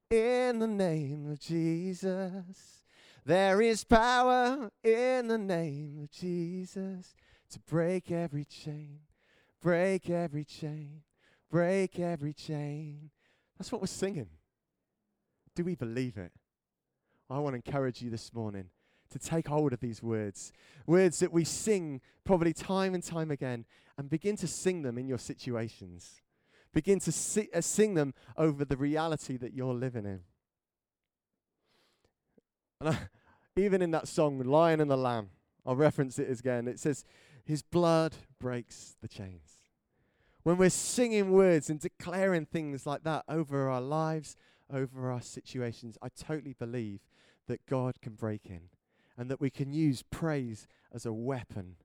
in 0.10 0.60
the 0.60 0.68
name 0.68 1.30
of 1.32 1.40
Jesus. 1.40 2.84
There 3.26 3.62
is 3.62 3.84
power 3.84 4.72
in 4.84 5.28
the 5.28 5.38
name 5.38 6.00
of 6.04 6.12
Jesus 6.12 7.14
to 7.52 7.60
break 7.60 8.10
every 8.12 8.46
chain, 8.46 9.00
break 9.62 10.10
every 10.10 10.46
chain, 10.46 11.02
break 11.52 12.00
every 12.00 12.34
chain. 12.34 13.10
That's 13.58 13.72
what 13.72 13.82
we're 13.82 13.88
singing. 13.88 14.30
Do 15.56 15.64
we 15.64 15.76
believe 15.76 16.18
it? 16.18 16.32
I 17.30 17.40
want 17.40 17.54
to 17.54 17.62
encourage 17.66 18.02
you 18.02 18.10
this 18.10 18.34
morning 18.34 18.70
to 19.10 19.20
take 19.20 19.48
hold 19.48 19.74
of 19.74 19.80
these 19.80 20.02
words, 20.02 20.54
words 20.86 21.20
that 21.20 21.34
we 21.34 21.44
sing 21.44 22.00
probably 22.24 22.54
time 22.54 22.94
and 22.94 23.04
time 23.04 23.32
again, 23.32 23.66
and 23.98 24.10
begin 24.10 24.38
to 24.38 24.48
sing 24.48 24.84
them 24.84 24.98
in 24.98 25.08
your 25.08 25.18
situations. 25.18 26.22
Begin 26.74 27.00
to 27.02 27.12
si- 27.12 27.50
uh, 27.54 27.62
sing 27.62 27.94
them 27.94 28.14
over 28.38 28.66
the 28.66 28.78
reality 28.78 29.38
that 29.38 29.54
you're 29.54 29.74
living 29.74 30.06
in. 30.06 30.22
And 32.80 32.90
I, 32.90 32.98
even 33.60 33.82
in 33.82 33.92
that 33.92 34.08
song, 34.08 34.40
Lion 34.40 34.82
and 34.82 34.92
the 34.92 34.98
Lamb, 34.98 35.30
I'll 35.66 35.76
reference 35.76 36.20
it 36.20 36.30
again. 36.40 36.68
It 36.68 36.80
says, 36.80 37.04
His 37.44 37.62
blood 37.62 38.16
breaks 38.40 38.96
the 39.02 39.08
chains. 39.08 39.60
When 40.44 40.58
we're 40.58 40.70
singing 40.70 41.32
words 41.32 41.70
and 41.70 41.80
declaring 41.80 42.46
things 42.46 42.86
like 42.86 43.04
that 43.04 43.26
over 43.28 43.70
our 43.70 43.82
lives, 43.82 44.38
over 44.72 45.12
our 45.12 45.22
situations, 45.22 45.98
I 46.02 46.08
totally 46.10 46.54
believe 46.54 47.02
that 47.48 47.66
God 47.66 48.02
can 48.02 48.14
break 48.14 48.46
in 48.46 48.70
and 49.18 49.30
that 49.30 49.42
we 49.42 49.50
can 49.50 49.74
use 49.74 50.04
praise 50.04 50.68
as 50.94 51.06
a 51.06 51.14
weapon 51.14 51.76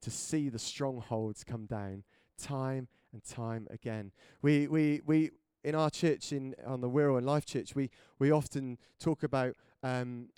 to 0.00 0.10
see 0.10 0.48
the 0.48 0.58
strongholds 0.58 1.44
come 1.44 1.66
down 1.66 2.04
time 2.40 2.88
and 3.12 3.24
time 3.24 3.66
again. 3.70 4.12
We, 4.42 4.66
we, 4.68 5.00
we, 5.06 5.30
in 5.64 5.74
our 5.74 5.90
church, 5.90 6.32
in 6.32 6.54
on 6.66 6.80
the 6.80 6.90
Wirral 6.90 7.18
and 7.18 7.26
Life 7.26 7.46
Church, 7.46 7.74
we, 7.74 7.90
we 8.18 8.30
often 8.30 8.78
talk 8.98 9.22
about 9.22 9.54
um, 9.82 10.28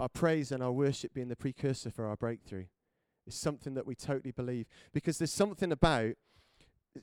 our 0.00 0.08
praise 0.08 0.50
and 0.52 0.62
our 0.62 0.72
worship 0.72 1.14
being 1.14 1.28
the 1.28 1.36
precursor 1.36 1.90
for 1.90 2.06
our 2.06 2.16
breakthrough. 2.16 2.66
is 3.26 3.34
something 3.34 3.74
that 3.74 3.86
we 3.86 3.94
totally 3.94 4.32
believe. 4.32 4.66
Because 4.92 5.18
there's 5.18 5.32
something 5.32 5.72
about 5.72 6.14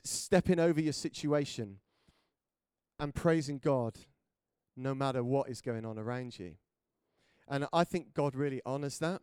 stepping 0.04 0.58
over 0.58 0.80
your 0.80 0.92
situation 0.92 1.78
and 2.98 3.14
praising 3.14 3.58
God 3.58 3.98
no 4.76 4.94
matter 4.94 5.22
what 5.22 5.48
is 5.48 5.60
going 5.60 5.84
on 5.84 5.98
around 5.98 6.38
you. 6.38 6.52
And 7.48 7.66
I 7.72 7.84
think 7.84 8.14
God 8.14 8.34
really 8.34 8.62
honors 8.64 8.98
that. 8.98 9.20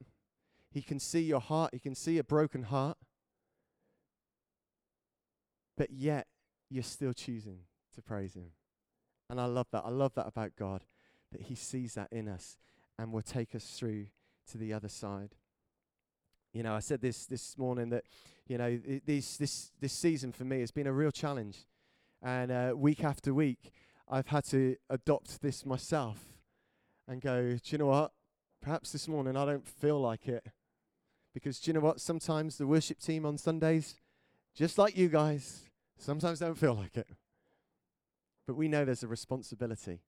He 0.72 0.82
can 0.82 1.00
see 1.00 1.22
your 1.22 1.40
heart, 1.40 1.72
He 1.74 1.80
can 1.80 1.96
see 1.96 2.18
a 2.18 2.24
broken 2.24 2.64
heart, 2.64 2.98
but 5.80 5.92
yet 5.92 6.28
you're 6.70 6.84
still 6.84 7.14
choosing 7.14 7.60
to 7.96 8.02
praise 8.02 8.34
Him. 8.36 8.52
And 9.30 9.40
I 9.40 9.46
love 9.46 9.68
that. 9.72 9.84
I 9.86 9.90
love 9.90 10.14
that 10.16 10.28
about 10.28 10.52
God, 10.58 10.84
that 11.32 11.44
He 11.44 11.56
sees 11.56 11.94
that 11.94 12.10
in 12.12 12.28
us 12.28 12.58
and 13.00 13.14
will 13.14 13.22
take 13.22 13.56
us 13.56 13.64
through 13.64 14.08
to 14.52 14.58
the 14.58 14.74
other 14.74 14.90
side. 14.90 15.36
You 16.54 16.64
know, 16.64 16.76
I 16.76 16.80
said 16.80 17.00
this 17.00 17.26
this 17.26 17.58
morning 17.58 17.92
that, 17.92 18.04
you 18.46 18.58
know, 18.58 18.78
this 19.06 19.38
this 19.38 19.72
this 19.80 19.94
season 19.94 20.34
for 20.34 20.44
me 20.44 20.60
has 20.60 20.72
been 20.72 20.88
a 20.88 20.92
real 20.92 21.12
challenge, 21.12 21.60
and 22.22 22.52
uh, 22.52 22.74
week 22.76 23.04
after 23.04 23.34
week, 23.34 23.72
I've 24.10 24.28
had 24.28 24.44
to 24.46 24.76
adopt 24.90 25.42
this 25.42 25.66
myself, 25.66 26.18
and 27.08 27.22
go. 27.22 27.52
Do 27.52 27.60
you 27.68 27.78
know 27.78 27.86
what? 27.86 28.12
Perhaps 28.62 28.92
this 28.92 29.08
morning 29.08 29.38
I 29.38 29.46
don't 29.46 29.66
feel 29.66 30.02
like 30.02 30.28
it, 30.28 30.46
because 31.34 31.60
do 31.62 31.70
you 31.70 31.74
know 31.76 31.80
what? 31.80 32.02
Sometimes 32.02 32.58
the 32.58 32.68
worship 32.68 33.00
team 33.00 33.26
on 33.26 33.38
Sundays, 33.38 33.96
just 34.56 34.78
like 34.78 34.98
you 34.98 35.08
guys, 35.08 35.69
sometimes 36.00 36.40
don't 36.40 36.58
feel 36.58 36.74
like 36.74 36.98
it. 36.98 37.08
But 38.48 38.56
we 38.56 38.68
know 38.68 38.84
there's 38.84 39.04
a 39.04 39.08
responsibility. 39.08 40.02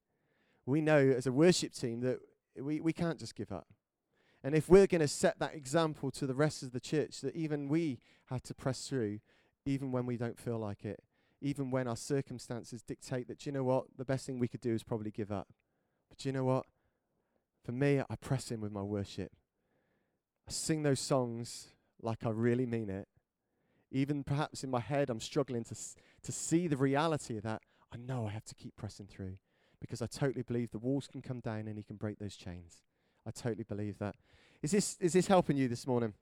We 0.66 0.82
know 0.82 0.98
as 0.98 1.28
a 1.28 1.32
worship 1.32 1.74
team 1.74 2.02
that 2.02 2.20
we, 2.60 2.82
we 2.82 2.94
can't 2.94 3.20
just 3.20 3.36
give 3.36 3.52
up. 3.52 3.68
And 4.44 4.56
if 4.56 4.68
we're 4.68 4.88
going 4.88 5.02
to 5.02 5.08
set 5.08 5.38
that 5.40 5.54
example 5.54 6.10
to 6.12 6.26
the 6.26 6.34
rest 6.34 6.64
of 6.64 6.72
the 6.72 6.80
church, 6.80 7.22
that 7.22 7.36
even 7.36 7.68
we 7.68 8.00
have 8.26 8.42
to 8.44 8.56
press 8.56 8.88
through, 8.88 9.20
even 9.66 9.92
when 9.92 10.06
we 10.06 10.18
don't 10.18 10.40
feel 10.40 10.58
like 10.58 10.84
it, 10.84 11.04
even 11.42 11.70
when 11.70 11.88
our 11.88 11.96
circumstances 11.96 12.82
dictate 12.82 13.28
that, 13.28 13.46
you 13.46 13.52
know 13.52 13.64
what, 13.64 13.86
the 13.98 14.06
best 14.06 14.26
thing 14.26 14.40
we 14.40 14.48
could 14.48 14.62
do 14.62 14.74
is 14.74 14.84
probably 14.84 15.12
give 15.12 15.32
up. 15.32 15.48
But 16.10 16.26
you 16.26 16.32
know 16.32 16.44
what? 16.44 16.66
For 17.64 17.72
me, 17.72 18.00
I 18.00 18.16
press 18.16 18.52
in 18.52 18.62
with 18.62 18.72
my 18.72 18.82
worship. 18.82 19.32
I 20.48 20.52
sing 20.52 20.82
those 20.82 21.00
songs 21.00 21.68
like 22.02 22.26
I 22.26 22.30
really 22.30 22.66
mean 22.66 22.90
it. 22.90 23.08
Even 23.92 24.24
perhaps 24.24 24.64
in 24.64 24.72
my 24.72 24.80
head, 24.80 25.10
I'm 25.10 25.20
struggling 25.20 25.64
to, 25.66 25.76
to 26.24 26.32
see 26.32 26.68
the 26.68 26.78
reality 26.78 27.38
of 27.38 27.44
that. 27.44 27.62
I 27.94 27.98
know 27.98 28.26
I 28.26 28.32
have 28.32 28.46
to 28.46 28.56
keep 28.56 28.76
pressing 28.78 29.08
through 29.08 29.38
because 29.82 30.02
I 30.02 30.06
totally 30.06 30.44
believe 30.44 30.72
the 30.72 30.80
walls 30.80 31.08
can 31.08 31.22
come 31.22 31.40
down 31.42 31.68
and 31.68 31.78
He 31.78 31.84
can 31.84 31.98
break 31.98 32.20
those 32.20 32.36
chains. 32.36 32.78
I 33.28 33.32
totally 33.32 33.64
believe 33.64 33.98
that. 34.00 34.16
Is 34.62 34.72
this, 34.72 34.98
is 35.00 35.14
this 35.14 35.28
helping 35.28 35.58
you 35.58 35.68
this 35.68 35.86
morning? 35.86 36.14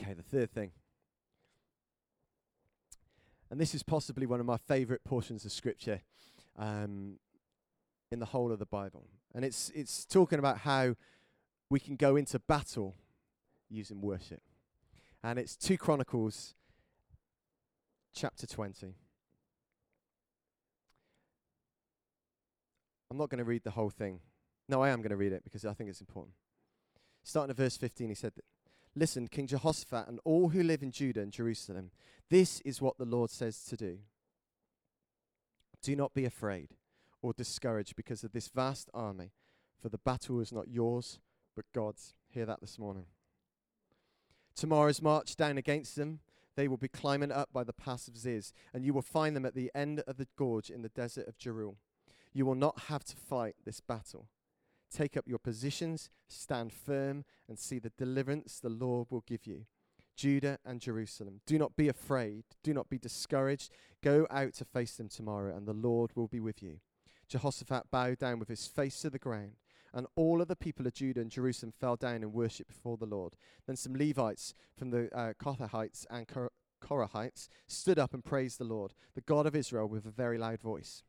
Okay, 0.00 0.12
the 0.12 0.22
third 0.22 0.52
thing. 0.52 0.70
And 3.50 3.60
this 3.60 3.74
is 3.74 3.82
possibly 3.82 4.26
one 4.26 4.40
of 4.40 4.46
my 4.46 4.56
favorite 4.56 5.04
portions 5.04 5.44
of 5.44 5.52
Scripture 5.52 6.02
um, 6.58 7.18
in 8.10 8.18
the 8.18 8.26
whole 8.26 8.52
of 8.52 8.58
the 8.58 8.66
Bible. 8.66 9.06
And 9.34 9.44
it's, 9.44 9.70
it's 9.74 10.04
talking 10.04 10.38
about 10.38 10.58
how 10.58 10.96
we 11.70 11.80
can 11.80 11.96
go 11.96 12.16
into 12.16 12.38
battle 12.38 12.94
using 13.68 14.00
worship. 14.00 14.42
And 15.22 15.38
it's 15.38 15.56
2 15.56 15.78
Chronicles 15.78 16.54
chapter 18.14 18.46
20. 18.46 18.94
I'm 23.10 23.18
not 23.18 23.30
going 23.30 23.38
to 23.38 23.44
read 23.44 23.64
the 23.64 23.70
whole 23.70 23.90
thing. 23.90 24.20
No, 24.68 24.82
I 24.82 24.90
am 24.90 24.98
going 24.98 25.10
to 25.10 25.16
read 25.16 25.32
it 25.32 25.44
because 25.44 25.64
I 25.64 25.72
think 25.72 25.90
it's 25.90 26.00
important. 26.00 26.34
Starting 27.22 27.50
at 27.50 27.56
verse 27.56 27.76
15, 27.76 28.08
he 28.08 28.14
said, 28.14 28.32
Listen, 28.94 29.28
King 29.28 29.46
Jehoshaphat 29.46 30.08
and 30.08 30.20
all 30.24 30.48
who 30.48 30.62
live 30.62 30.82
in 30.82 30.90
Judah 30.90 31.20
and 31.20 31.32
Jerusalem, 31.32 31.90
this 32.30 32.60
is 32.62 32.80
what 32.80 32.98
the 32.98 33.04
Lord 33.04 33.30
says 33.30 33.62
to 33.64 33.76
do. 33.76 33.98
Do 35.82 35.94
not 35.94 36.14
be 36.14 36.24
afraid 36.24 36.70
or 37.22 37.32
discouraged 37.32 37.94
because 37.94 38.24
of 38.24 38.32
this 38.32 38.48
vast 38.48 38.88
army, 38.94 39.32
for 39.80 39.88
the 39.88 39.98
battle 39.98 40.40
is 40.40 40.52
not 40.52 40.68
yours, 40.68 41.20
but 41.54 41.64
God's. 41.74 42.14
Hear 42.28 42.46
that 42.46 42.60
this 42.60 42.78
morning. 42.78 43.06
Tomorrow's 44.56 45.02
march 45.02 45.36
down 45.36 45.58
against 45.58 45.96
them. 45.96 46.20
They 46.56 46.66
will 46.66 46.78
be 46.78 46.88
climbing 46.88 47.30
up 47.30 47.50
by 47.52 47.62
the 47.64 47.74
pass 47.74 48.08
of 48.08 48.16
Ziz, 48.16 48.54
and 48.72 48.84
you 48.84 48.94
will 48.94 49.02
find 49.02 49.36
them 49.36 49.44
at 49.44 49.54
the 49.54 49.70
end 49.74 50.00
of 50.06 50.16
the 50.16 50.26
gorge 50.36 50.70
in 50.70 50.80
the 50.80 50.88
desert 50.88 51.28
of 51.28 51.36
Jeruel. 51.36 51.76
You 52.32 52.46
will 52.46 52.54
not 52.54 52.80
have 52.88 53.04
to 53.04 53.16
fight 53.16 53.56
this 53.64 53.80
battle. 53.80 54.28
Take 54.90 55.16
up 55.16 55.28
your 55.28 55.38
positions, 55.38 56.08
stand 56.28 56.72
firm, 56.72 57.24
and 57.46 57.58
see 57.58 57.78
the 57.78 57.92
deliverance 57.98 58.58
the 58.58 58.70
Lord 58.70 59.08
will 59.10 59.24
give 59.26 59.46
you. 59.46 59.66
Judah 60.16 60.58
and 60.64 60.80
Jerusalem. 60.80 61.42
Do 61.46 61.58
not 61.58 61.76
be 61.76 61.88
afraid. 61.88 62.44
Do 62.62 62.72
not 62.72 62.88
be 62.88 62.98
discouraged. 62.98 63.70
Go 64.02 64.26
out 64.30 64.54
to 64.54 64.64
face 64.64 64.96
them 64.96 65.08
tomorrow, 65.08 65.54
and 65.54 65.68
the 65.68 65.74
Lord 65.74 66.12
will 66.14 66.28
be 66.28 66.40
with 66.40 66.62
you. 66.62 66.80
Jehoshaphat 67.28 67.90
bowed 67.90 68.18
down 68.18 68.38
with 68.38 68.48
his 68.48 68.66
face 68.66 69.00
to 69.00 69.10
the 69.10 69.18
ground, 69.18 69.56
and 69.96 70.06
all 70.14 70.42
of 70.42 70.48
the 70.48 70.54
people 70.54 70.86
of 70.86 70.92
Judah 70.92 71.22
and 71.22 71.30
Jerusalem 71.30 71.72
fell 71.80 71.96
down 71.96 72.16
and 72.16 72.34
worshipped 72.34 72.68
before 72.68 72.98
the 72.98 73.06
Lord. 73.06 73.32
Then 73.66 73.76
some 73.76 73.96
Levites 73.96 74.52
from 74.76 74.90
the 74.90 75.08
uh, 75.16 75.32
Kohathites 75.42 76.04
and 76.10 76.28
Kor- 76.28 76.52
Korahites 76.82 77.48
stood 77.66 77.98
up 77.98 78.12
and 78.12 78.22
praised 78.22 78.58
the 78.60 78.64
Lord, 78.64 78.92
the 79.14 79.22
God 79.22 79.46
of 79.46 79.56
Israel, 79.56 79.88
with 79.88 80.04
a 80.04 80.10
very 80.10 80.36
loud 80.36 80.60
voice. 80.60 81.02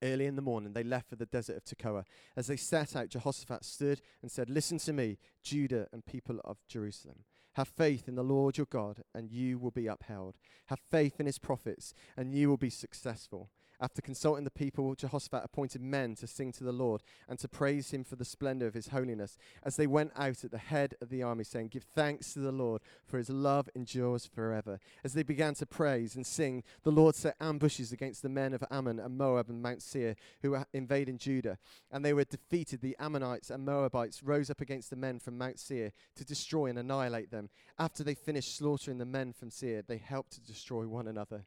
Early 0.00 0.26
in 0.26 0.36
the 0.36 0.42
morning, 0.42 0.74
they 0.74 0.84
left 0.84 1.08
for 1.08 1.16
the 1.16 1.26
desert 1.26 1.56
of 1.56 1.64
Tekoa. 1.64 2.04
As 2.36 2.46
they 2.46 2.56
set 2.56 2.94
out, 2.94 3.08
Jehoshaphat 3.08 3.64
stood 3.64 4.00
and 4.22 4.30
said, 4.30 4.48
Listen 4.48 4.78
to 4.78 4.92
me, 4.92 5.18
Judah 5.42 5.88
and 5.92 6.06
people 6.06 6.38
of 6.44 6.58
Jerusalem. 6.68 7.24
Have 7.54 7.66
faith 7.66 8.06
in 8.06 8.14
the 8.14 8.22
Lord 8.22 8.56
your 8.56 8.68
God, 8.70 9.02
and 9.12 9.32
you 9.32 9.58
will 9.58 9.72
be 9.72 9.88
upheld. 9.88 10.36
Have 10.66 10.78
faith 10.88 11.18
in 11.18 11.26
his 11.26 11.40
prophets, 11.40 11.94
and 12.16 12.32
you 12.32 12.48
will 12.48 12.56
be 12.56 12.70
successful. 12.70 13.50
After 13.80 14.02
consulting 14.02 14.42
the 14.42 14.50
people, 14.50 14.96
Jehoshaphat 14.96 15.44
appointed 15.44 15.80
men 15.80 16.16
to 16.16 16.26
sing 16.26 16.50
to 16.52 16.64
the 16.64 16.72
Lord 16.72 17.02
and 17.28 17.38
to 17.38 17.48
praise 17.48 17.92
him 17.92 18.02
for 18.02 18.16
the 18.16 18.24
splendor 18.24 18.66
of 18.66 18.74
his 18.74 18.88
holiness 18.88 19.38
as 19.62 19.76
they 19.76 19.86
went 19.86 20.10
out 20.16 20.42
at 20.42 20.50
the 20.50 20.58
head 20.58 20.96
of 21.00 21.10
the 21.10 21.22
army, 21.22 21.44
saying, 21.44 21.68
Give 21.68 21.84
thanks 21.84 22.32
to 22.32 22.40
the 22.40 22.50
Lord, 22.50 22.82
for 23.06 23.18
his 23.18 23.30
love 23.30 23.68
endures 23.76 24.26
forever. 24.26 24.80
As 25.04 25.12
they 25.12 25.22
began 25.22 25.54
to 25.54 25.66
praise 25.66 26.16
and 26.16 26.26
sing, 26.26 26.64
the 26.82 26.90
Lord 26.90 27.14
set 27.14 27.36
ambushes 27.40 27.92
against 27.92 28.22
the 28.22 28.28
men 28.28 28.52
of 28.52 28.64
Ammon 28.68 28.98
and 28.98 29.16
Moab 29.16 29.48
and 29.48 29.62
Mount 29.62 29.82
Seir, 29.82 30.16
who 30.42 30.50
were 30.50 30.66
invading 30.72 31.18
Judah. 31.18 31.58
And 31.92 32.04
they 32.04 32.12
were 32.12 32.24
defeated. 32.24 32.80
The 32.80 32.96
Ammonites 32.98 33.50
and 33.50 33.64
Moabites 33.64 34.24
rose 34.24 34.50
up 34.50 34.60
against 34.60 34.90
the 34.90 34.96
men 34.96 35.20
from 35.20 35.38
Mount 35.38 35.60
Seir 35.60 35.92
to 36.16 36.24
destroy 36.24 36.66
and 36.66 36.78
annihilate 36.80 37.30
them. 37.30 37.48
After 37.78 38.02
they 38.02 38.14
finished 38.14 38.56
slaughtering 38.56 38.98
the 38.98 39.04
men 39.04 39.32
from 39.32 39.50
Seir, 39.50 39.82
they 39.82 39.98
helped 39.98 40.32
to 40.32 40.40
destroy 40.40 40.88
one 40.88 41.06
another 41.06 41.44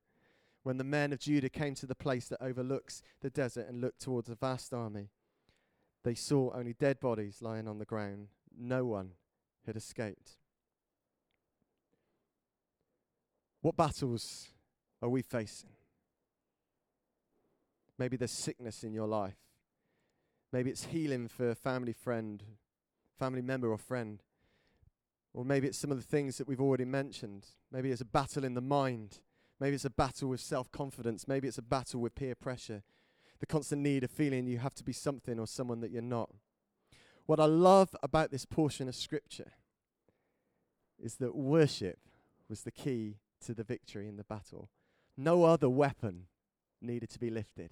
when 0.63 0.78
the 0.78 0.84
men 0.84 1.12
of 1.12 1.19
Judah 1.19 1.50
came 1.50 1.76
to 1.76 1.86
the 1.86 1.95
place 1.95 2.28
that 2.28 2.41
overlooks 2.41 3.02
the 3.21 3.30
desert 3.30 3.67
and 3.67 3.82
looked 3.82 4.02
towards 4.02 4.30
a 4.30 4.36
vast 4.36 4.74
army, 4.74 5.10
they 6.04 6.15
saw 6.15 6.52
only 6.54 6.74
dead 6.74 7.00
bodies 7.00 7.41
lying 7.41 7.67
on 7.67 7.80
the 7.80 7.86
ground. 7.86 8.28
No 8.58 8.86
one 8.86 9.12
had 9.65 9.76
escaped. 9.76 10.38
What 13.62 13.78
battles 13.78 14.50
are 15.02 15.10
we 15.10 15.21
facing? 15.21 15.69
Maybe 17.97 18.17
there's 18.17 18.32
sickness 18.32 18.84
in 18.84 18.93
your 18.93 19.08
life. 19.08 19.38
Maybe 20.52 20.71
it's 20.71 20.86
healing 20.86 21.28
for 21.28 21.52
a 21.52 21.56
family 21.56 21.93
friend, 21.93 22.43
family 23.19 23.41
member 23.41 23.71
or 23.71 23.78
friend. 23.78 24.24
Or 25.34 25.45
maybe 25.45 25.67
it's 25.67 25.80
some 25.80 25.91
of 25.91 25.97
the 25.97 26.04
things 26.04 26.38
that 26.38 26.47
we've 26.47 26.60
already 26.60 26.84
mentioned. 26.84 27.45
Maybe 27.71 27.91
it's 27.91 28.02
a 28.02 28.06
battle 28.06 28.43
in 28.43 28.56
the 28.56 28.62
mind 28.62 29.19
Maybe 29.62 29.76
it's 29.76 29.86
a 29.86 29.91
battle 29.91 30.30
with 30.30 30.41
self 30.41 30.71
confidence. 30.71 31.28
Maybe 31.28 31.47
it's 31.47 31.60
a 31.60 31.62
battle 31.62 32.02
with 32.02 32.15
peer 32.15 32.34
pressure. 32.34 32.82
The 33.39 33.45
constant 33.45 33.84
need 33.84 34.04
of 34.04 34.10
feeling 34.10 34.47
you 34.47 34.58
have 34.58 34.74
to 34.74 34.84
be 34.84 34.91
something 34.91 35.39
or 35.39 35.45
someone 35.45 35.82
that 35.82 35.91
you're 35.91 36.02
not. 36.02 36.32
What 37.28 37.39
I 37.39 37.45
love 37.45 37.95
about 38.02 38.32
this 38.32 38.43
portion 38.43 38.89
of 38.89 38.95
Scripture 38.95 39.52
is 41.00 41.15
that 41.17 41.36
worship 41.36 42.00
was 42.50 42.63
the 42.63 42.71
key 42.71 43.17
to 43.46 43.54
the 43.54 43.63
victory 43.63 44.08
in 44.08 44.17
the 44.17 44.23
battle. 44.23 44.69
No 45.15 45.44
other 45.44 45.69
weapon 45.69 46.25
needed 46.81 47.10
to 47.12 47.19
be 47.19 47.29
lifted. 47.29 47.71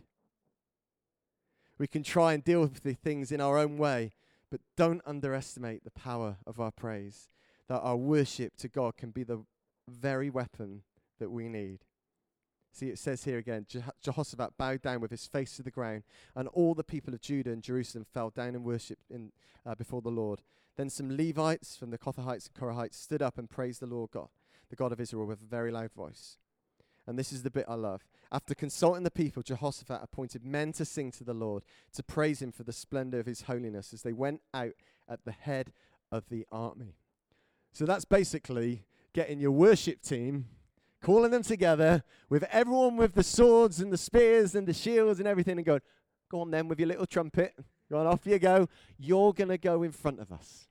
We 1.80 1.88
can 1.88 2.04
try 2.04 2.34
and 2.34 2.44
deal 2.44 2.62
with 2.62 2.84
the 2.84 2.94
things 2.94 3.32
in 3.32 3.42
our 3.42 3.58
own 3.58 3.78
way, 3.78 4.14
but 4.52 4.62
don't 4.78 5.02
underestimate 5.08 5.84
the 5.84 5.92
power 5.92 6.38
of 6.46 6.60
our 6.60 6.72
praise. 6.72 7.30
That 7.68 7.82
our 7.82 7.98
worship 7.98 8.58
to 8.58 8.68
God 8.68 8.96
can 8.96 9.10
be 9.10 9.24
the 9.24 9.44
very 9.88 10.30
weapon 10.30 10.84
that 11.20 11.30
we 11.30 11.50
need. 11.50 11.80
See, 12.80 12.88
it 12.88 12.98
says 12.98 13.26
here 13.26 13.38
again 13.38 13.66
Jehoshaphat 14.02 14.58
bowed 14.58 14.82
down 14.82 15.02
with 15.02 15.12
his 15.12 15.28
face 15.28 15.58
to 15.58 15.64
the 15.64 15.70
ground, 15.70 16.04
and 16.34 16.48
all 16.48 16.74
the 16.74 16.82
people 16.82 17.14
of 17.14 17.20
Judah 17.20 17.52
and 17.52 17.62
Jerusalem 17.62 18.06
fell 18.06 18.30
down 18.30 18.56
and 18.56 18.64
worshipped 18.64 19.12
in, 19.12 19.34
uh, 19.66 19.76
before 19.76 20.02
the 20.02 20.08
Lord. 20.08 20.42
Then 20.78 20.90
some 20.90 21.18
Levites 21.18 21.76
from 21.76 21.92
the 21.92 21.98
Kohathites 21.98 22.48
and 22.48 22.56
Korahites 22.56 22.94
stood 22.94 23.22
up 23.22 23.38
and 23.38 23.50
praised 23.50 23.82
the 23.82 23.86
Lord 23.86 24.12
God, 24.12 24.30
the 24.70 24.78
God 24.78 24.94
of 24.94 25.02
Israel, 25.02 25.26
with 25.26 25.42
a 25.42 25.46
very 25.46 25.72
loud 25.72 25.92
voice. 25.92 26.38
And 27.06 27.20
this 27.20 27.34
is 27.34 27.44
the 27.44 27.52
bit 27.52 27.66
I 27.68 27.74
love. 27.74 28.06
After 28.32 28.56
consulting 28.56 29.04
the 29.04 29.12
people, 29.12 29.44
Jehoshaphat 29.44 30.00
appointed 30.02 30.46
men 30.46 30.72
to 30.74 30.86
sing 30.86 31.12
to 31.12 31.26
the 31.26 31.34
Lord, 31.34 31.64
to 31.96 32.02
praise 32.02 32.42
him 32.42 32.54
for 32.54 32.64
the 32.64 32.72
splendor 32.72 33.20
of 33.20 33.26
his 33.26 33.42
holiness, 33.42 33.92
as 33.94 34.04
they 34.04 34.14
went 34.14 34.40
out 34.54 34.76
at 35.10 35.26
the 35.26 35.34
head 35.34 35.74
of 36.14 36.30
the 36.30 36.46
army. 36.50 36.96
So 37.74 37.86
that's 37.86 38.06
basically 38.06 38.86
getting 39.12 39.42
your 39.42 39.52
worship 39.52 40.02
team, 40.02 40.46
calling 41.02 41.32
them 41.32 41.44
together 41.44 42.04
with 42.30 42.44
everyone 42.52 42.98
with 42.98 43.14
the 43.14 43.24
swords 43.24 43.80
and 43.80 43.92
the 43.92 43.98
spears 43.98 44.56
and 44.56 44.68
the 44.68 44.74
shields 44.74 45.20
and 45.20 45.28
everything, 45.28 45.58
and 45.58 45.66
going, 45.66 45.82
Go 46.30 46.42
on 46.42 46.52
then 46.52 46.68
with 46.68 46.80
your 46.80 46.88
little 46.88 47.08
trumpet. 47.08 47.56
Go 47.90 47.98
on, 47.98 48.06
off 48.06 48.26
you 48.26 48.38
go. 48.38 48.68
You're 49.00 49.34
going 49.34 49.50
to 49.50 49.58
go 49.58 49.82
in 49.82 49.92
front 49.92 50.20
of 50.20 50.32
us. 50.32 50.68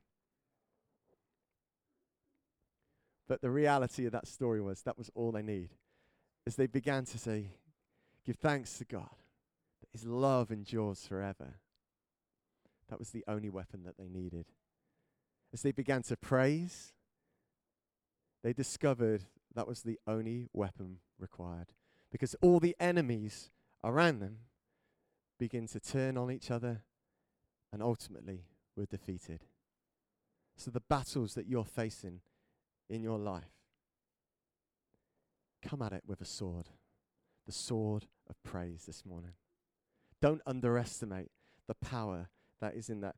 But 3.26 3.42
the 3.42 3.50
reality 3.50 4.06
of 4.06 4.12
that 4.12 4.28
story 4.28 4.60
was 4.60 4.82
that 4.82 4.96
was 4.96 5.10
all 5.14 5.32
they 5.32 5.42
need. 5.42 5.70
As 6.46 6.56
they 6.56 6.66
began 6.66 7.04
to 7.06 7.18
say, 7.18 7.50
Give 8.24 8.36
thanks 8.36 8.78
to 8.78 8.84
God 8.84 9.08
that 9.80 9.88
His 9.92 10.04
love 10.04 10.50
endures 10.50 11.06
forever. 11.06 11.58
That 12.88 12.98
was 12.98 13.10
the 13.10 13.24
only 13.26 13.50
weapon 13.50 13.84
that 13.84 13.98
they 13.98 14.08
needed. 14.08 14.46
As 15.52 15.62
they 15.62 15.72
began 15.72 16.02
to 16.04 16.16
praise, 16.16 16.92
they 18.42 18.52
discovered 18.52 19.22
that 19.58 19.66
was 19.66 19.82
the 19.82 19.98
only 20.06 20.46
weapon 20.52 20.98
required. 21.18 21.72
Because 22.12 22.36
all 22.40 22.60
the 22.60 22.76
enemies 22.78 23.50
around 23.82 24.20
them 24.20 24.38
begin 25.36 25.66
to 25.66 25.80
turn 25.80 26.16
on 26.16 26.30
each 26.30 26.48
other 26.48 26.84
and 27.72 27.82
ultimately 27.82 28.44
were 28.76 28.86
defeated. 28.86 29.46
So 30.56 30.70
the 30.70 30.82
battles 30.88 31.34
that 31.34 31.46
you're 31.48 31.64
facing 31.64 32.20
in 32.88 33.02
your 33.02 33.18
life, 33.18 33.50
come 35.60 35.82
at 35.82 35.92
it 35.92 36.04
with 36.06 36.20
a 36.20 36.24
sword, 36.24 36.68
the 37.44 37.52
sword 37.52 38.06
of 38.30 38.40
praise 38.44 38.84
this 38.86 39.04
morning. 39.04 39.32
Don't 40.22 40.40
underestimate 40.46 41.32
the 41.66 41.74
power 41.74 42.28
that 42.60 42.74
is 42.74 42.88
in 42.88 43.00
that. 43.00 43.16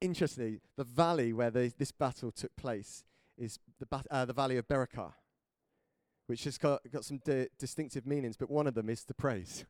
Interestingly, 0.00 0.60
the 0.76 0.84
valley 0.84 1.32
where 1.32 1.50
the, 1.50 1.72
this 1.76 1.90
battle 1.90 2.30
took 2.30 2.54
place 2.54 3.02
is 3.36 3.58
the, 3.80 3.86
bat- 3.86 4.06
uh, 4.12 4.24
the 4.24 4.32
valley 4.32 4.56
of 4.56 4.68
Berakah, 4.68 5.14
which 6.32 6.44
has 6.44 6.56
got, 6.56 6.80
got 6.90 7.04
some 7.04 7.18
di- 7.18 7.48
distinctive 7.58 8.06
meanings, 8.06 8.38
but 8.38 8.50
one 8.50 8.66
of 8.66 8.72
them 8.72 8.88
is 8.88 9.04
the 9.04 9.12
praise. 9.12 9.66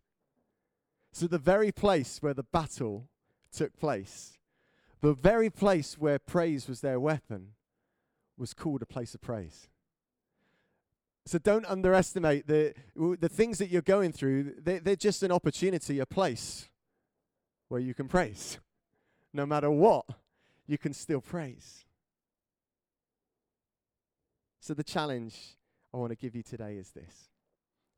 So, 1.10 1.26
the 1.26 1.36
very 1.36 1.72
place 1.72 2.22
where 2.22 2.34
the 2.34 2.44
battle 2.44 3.08
took 3.50 3.76
place, 3.76 4.38
the 5.00 5.12
very 5.12 5.50
place 5.50 5.98
where 5.98 6.20
praise 6.20 6.68
was 6.68 6.80
their 6.80 7.00
weapon, 7.00 7.54
was 8.38 8.54
called 8.54 8.80
a 8.80 8.86
place 8.86 9.12
of 9.12 9.20
praise. 9.20 9.70
So 11.26 11.38
don't 11.38 11.66
underestimate 11.66 12.46
the, 12.46 12.74
the 12.94 13.28
things 13.28 13.58
that 13.58 13.68
you're 13.68 13.82
going 13.82 14.12
through. 14.12 14.54
They're, 14.62 14.78
they're 14.78 14.94
just 14.94 15.24
an 15.24 15.32
opportunity, 15.32 15.98
a 15.98 16.06
place 16.06 16.68
where 17.70 17.80
you 17.80 17.92
can 17.92 18.06
praise. 18.06 18.60
No 19.32 19.46
matter 19.46 19.70
what, 19.70 20.04
you 20.68 20.78
can 20.78 20.92
still 20.92 21.20
praise. 21.20 21.84
So 24.60 24.74
the 24.74 24.84
challenge 24.84 25.56
I 25.94 25.98
want 25.98 26.10
to 26.10 26.16
give 26.16 26.34
you 26.34 26.42
today 26.42 26.76
is 26.76 26.90
this. 26.90 27.28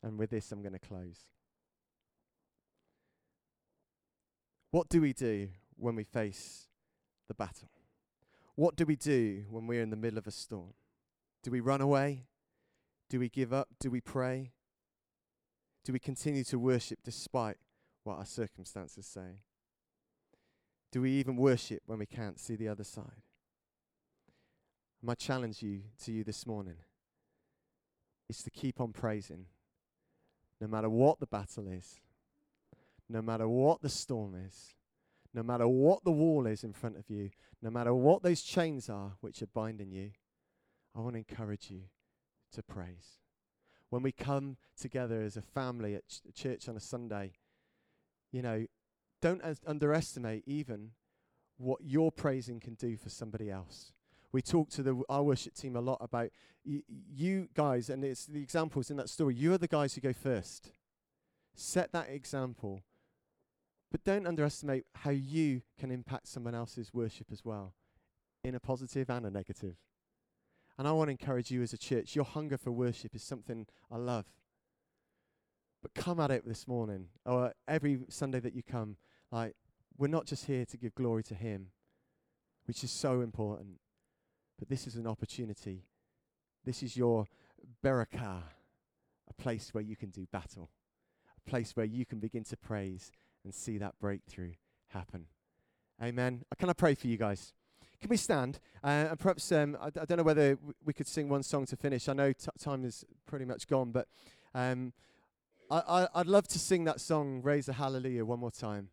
And 0.03 0.19
with 0.19 0.31
this, 0.31 0.51
I'm 0.53 0.63
going 0.63 0.73
to 0.73 0.79
close. 0.79 1.19
What 4.71 4.89
do 4.89 5.01
we 5.01 5.13
do 5.13 5.49
when 5.77 5.95
we 5.95 6.05
face 6.05 6.67
the 7.29 7.35
battle? 7.35 7.71
What 8.57 8.77
do 8.77 8.85
we 8.85 8.97
do 8.97 9.45
when 9.49 9.67
we're 9.67 9.83
in 9.83 9.91
the 9.91 9.97
middle 9.97 10.19
of 10.19 10.27
a 10.27 10.33
storm? 10.33 10.75
Do 11.43 11.51
we 11.51 11.61
run 11.61 11.81
away? 11.81 12.27
Do 13.09 13.21
we 13.21 13.29
give 13.29 13.53
up? 13.53 13.69
Do 13.79 13.91
we 13.91 14.01
pray? 14.01 14.53
Do 15.85 15.93
we 15.93 15.99
continue 15.99 16.45
to 16.45 16.59
worship 16.59 17.01
despite 17.05 17.57
what 18.03 18.19
our 18.19 18.27
circumstances 18.27 19.07
say? 19.07 19.43
Do 20.91 21.03
we 21.03 21.11
even 21.13 21.37
worship 21.37 21.83
when 21.87 21.99
we 21.99 22.07
can't 22.07 22.41
see 22.41 22.57
the 22.57 22.69
other 22.69 22.85
side? 22.85 23.23
My 25.03 25.15
challenge 25.15 25.63
you 25.63 25.83
to 26.05 26.13
you 26.13 26.25
this 26.25 26.47
morning 26.47 26.77
is 28.29 28.39
to 28.39 28.51
keep 28.51 28.81
on 28.81 28.93
praising 28.93 29.47
no 30.61 30.67
matter 30.67 30.89
what 30.89 31.21
the 31.21 31.27
battle 31.27 31.69
is, 31.69 32.01
no 33.09 33.21
matter 33.21 33.49
what 33.49 33.83
the 33.83 33.89
storm 33.89 34.35
is, 34.35 34.75
no 35.35 35.43
matter 35.43 35.67
what 35.67 36.05
the 36.05 36.13
wall 36.13 36.47
is 36.47 36.65
in 36.65 36.73
front 36.73 36.97
of 36.97 37.11
you, 37.11 37.31
no 37.61 37.71
matter 37.71 37.93
what 37.93 38.23
those 38.23 38.43
chains 38.43 38.89
are 38.89 39.13
which 39.21 39.43
are 39.43 39.49
binding 39.49 39.91
you, 39.91 40.13
I 40.95 41.01
want 41.01 41.15
to 41.15 41.19
encourage 41.19 41.71
you 41.71 41.83
to 42.53 42.63
praise. 42.63 43.19
When 43.91 44.03
we 44.03 44.13
come 44.13 44.57
together 44.81 45.23
as 45.23 45.37
a 45.37 45.43
family 45.43 45.95
at 45.95 46.09
ch- 46.09 46.23
church 46.35 46.69
on 46.69 46.77
a 46.77 46.81
Sunday, 46.81 47.33
you 48.33 48.43
know, 48.43 48.67
don't 49.21 49.43
as- 49.43 49.61
underestimate 49.67 50.45
even 50.47 50.93
what 51.57 51.81
your 51.83 52.11
praising 52.11 52.61
can 52.61 52.75
do 52.75 52.97
for 52.97 53.09
somebody 53.09 53.51
else. 53.51 53.93
We 54.35 54.43
talk 54.43 54.69
to 54.71 54.83
the, 54.83 55.01
our 55.09 55.23
worship 55.23 55.55
team 55.55 55.77
a 55.77 55.81
lot 55.81 55.99
about 56.01 56.31
y- 56.67 56.83
you 56.89 57.49
guys, 57.55 57.89
and 57.89 58.05
it's 58.05 58.27
the 58.27 58.43
examples 58.43 58.91
in 58.91 58.97
that 58.97 59.09
story. 59.09 59.37
You 59.37 59.53
are 59.55 59.59
the 59.59 59.69
guys 59.69 59.95
who 59.95 60.01
go 60.01 60.13
first. 60.13 60.73
Set 61.55 61.93
that 61.93 62.11
example 62.11 62.83
but 63.93 64.03
don't 64.03 64.27
underestimate 64.27 64.87
how 64.97 65.11
you 65.11 65.63
can 65.79 65.93
impact 65.93 66.27
someone 66.27 66.53
else's 66.53 66.93
worship 66.93 67.29
as 67.31 67.45
well, 67.45 67.75
in 68.43 68.57
a 68.57 68.59
positive 68.59 69.09
and 69.09 69.25
a 69.25 69.31
negative. 69.31 69.77
And 70.77 70.89
I 70.89 70.91
want 70.91 71.07
to 71.07 71.13
encourage 71.13 71.53
you 71.53 71.63
as 71.63 71.73
a 71.73 71.79
church, 71.79 72.17
your 72.17 72.25
hunger 72.25 72.59
for 72.59 72.73
worship 72.73 73.15
is 73.15 73.23
something 73.23 73.69
I 73.93 73.99
love. 73.99 74.27
But 75.81 75.95
come 75.95 76.19
at 76.19 76.33
it 76.33 76.45
this 76.45 76.67
morning, 76.67 77.07
or 77.25 77.53
every 77.69 78.01
Sunday 78.09 78.41
that 78.41 78.57
you 78.57 78.65
come, 78.65 78.97
like, 79.31 79.55
we're 79.97 80.09
not 80.09 80.27
just 80.27 80.47
here 80.47 80.65
to 80.65 80.77
give 80.77 80.97
glory 80.97 81.23
to 81.23 81.37
Him, 81.37 81.69
which 82.65 82.83
is 82.83 82.91
so 82.91 83.21
important, 83.21 83.79
but 84.65 84.71
this 84.71 84.87
is 84.87 84.97
an 84.97 85.07
opportunity. 85.07 85.85
This 86.65 86.83
is 86.83 86.97
your 86.97 87.27
Berakah, 87.85 88.45
a 89.29 89.35
place 89.35 89.75
where 89.75 89.85
you 89.85 89.95
can 89.95 90.09
do 90.09 90.27
battle, 90.33 90.71
a 91.37 91.51
place 91.51 91.77
where 91.77 91.85
you 91.85 92.07
can 92.07 92.19
begin 92.19 92.45
to 92.45 92.57
praise 92.57 93.13
and 93.45 93.55
see 93.55 93.77
that 93.77 93.99
breakthrough 94.01 94.53
happen. 94.89 95.27
Amen. 96.03 96.47
Uh, 96.51 96.55
can 96.59 96.71
I 96.71 96.73
pray 96.73 96.95
for 96.95 97.09
you 97.09 97.19
guys? 97.19 97.53
Can 98.01 98.09
we 98.09 98.17
stand? 98.17 98.59
Uh, 98.83 99.09
and 99.11 99.19
perhaps, 99.19 99.53
um, 99.53 99.77
I, 99.79 99.91
don't 99.91 100.17
know 100.17 100.23
whether 100.23 100.57
we 100.83 100.95
could 100.95 101.09
sing 101.09 101.29
one 101.29 101.43
song 101.43 101.67
to 101.67 101.77
finish. 101.77 102.09
I 102.09 102.15
know 102.15 102.33
t- 102.33 102.49
time 102.59 102.87
is 102.87 103.05
pretty 103.27 103.45
much 103.45 103.69
gone, 103.69 103.93
but 103.93 104.09
um, 104.55 104.95
I, 105.71 105.77
I, 105.77 106.09
I, 106.15 106.19
would 106.21 106.27
love 106.27 106.49
to 106.49 106.59
sing 106.59 106.85
that 106.85 107.03
song, 107.03 107.43
Raise 107.43 107.69
a 107.69 107.75
Hallelujah, 107.75 108.25
one 108.25 108.41
more 108.41 108.51
time. 108.51 108.89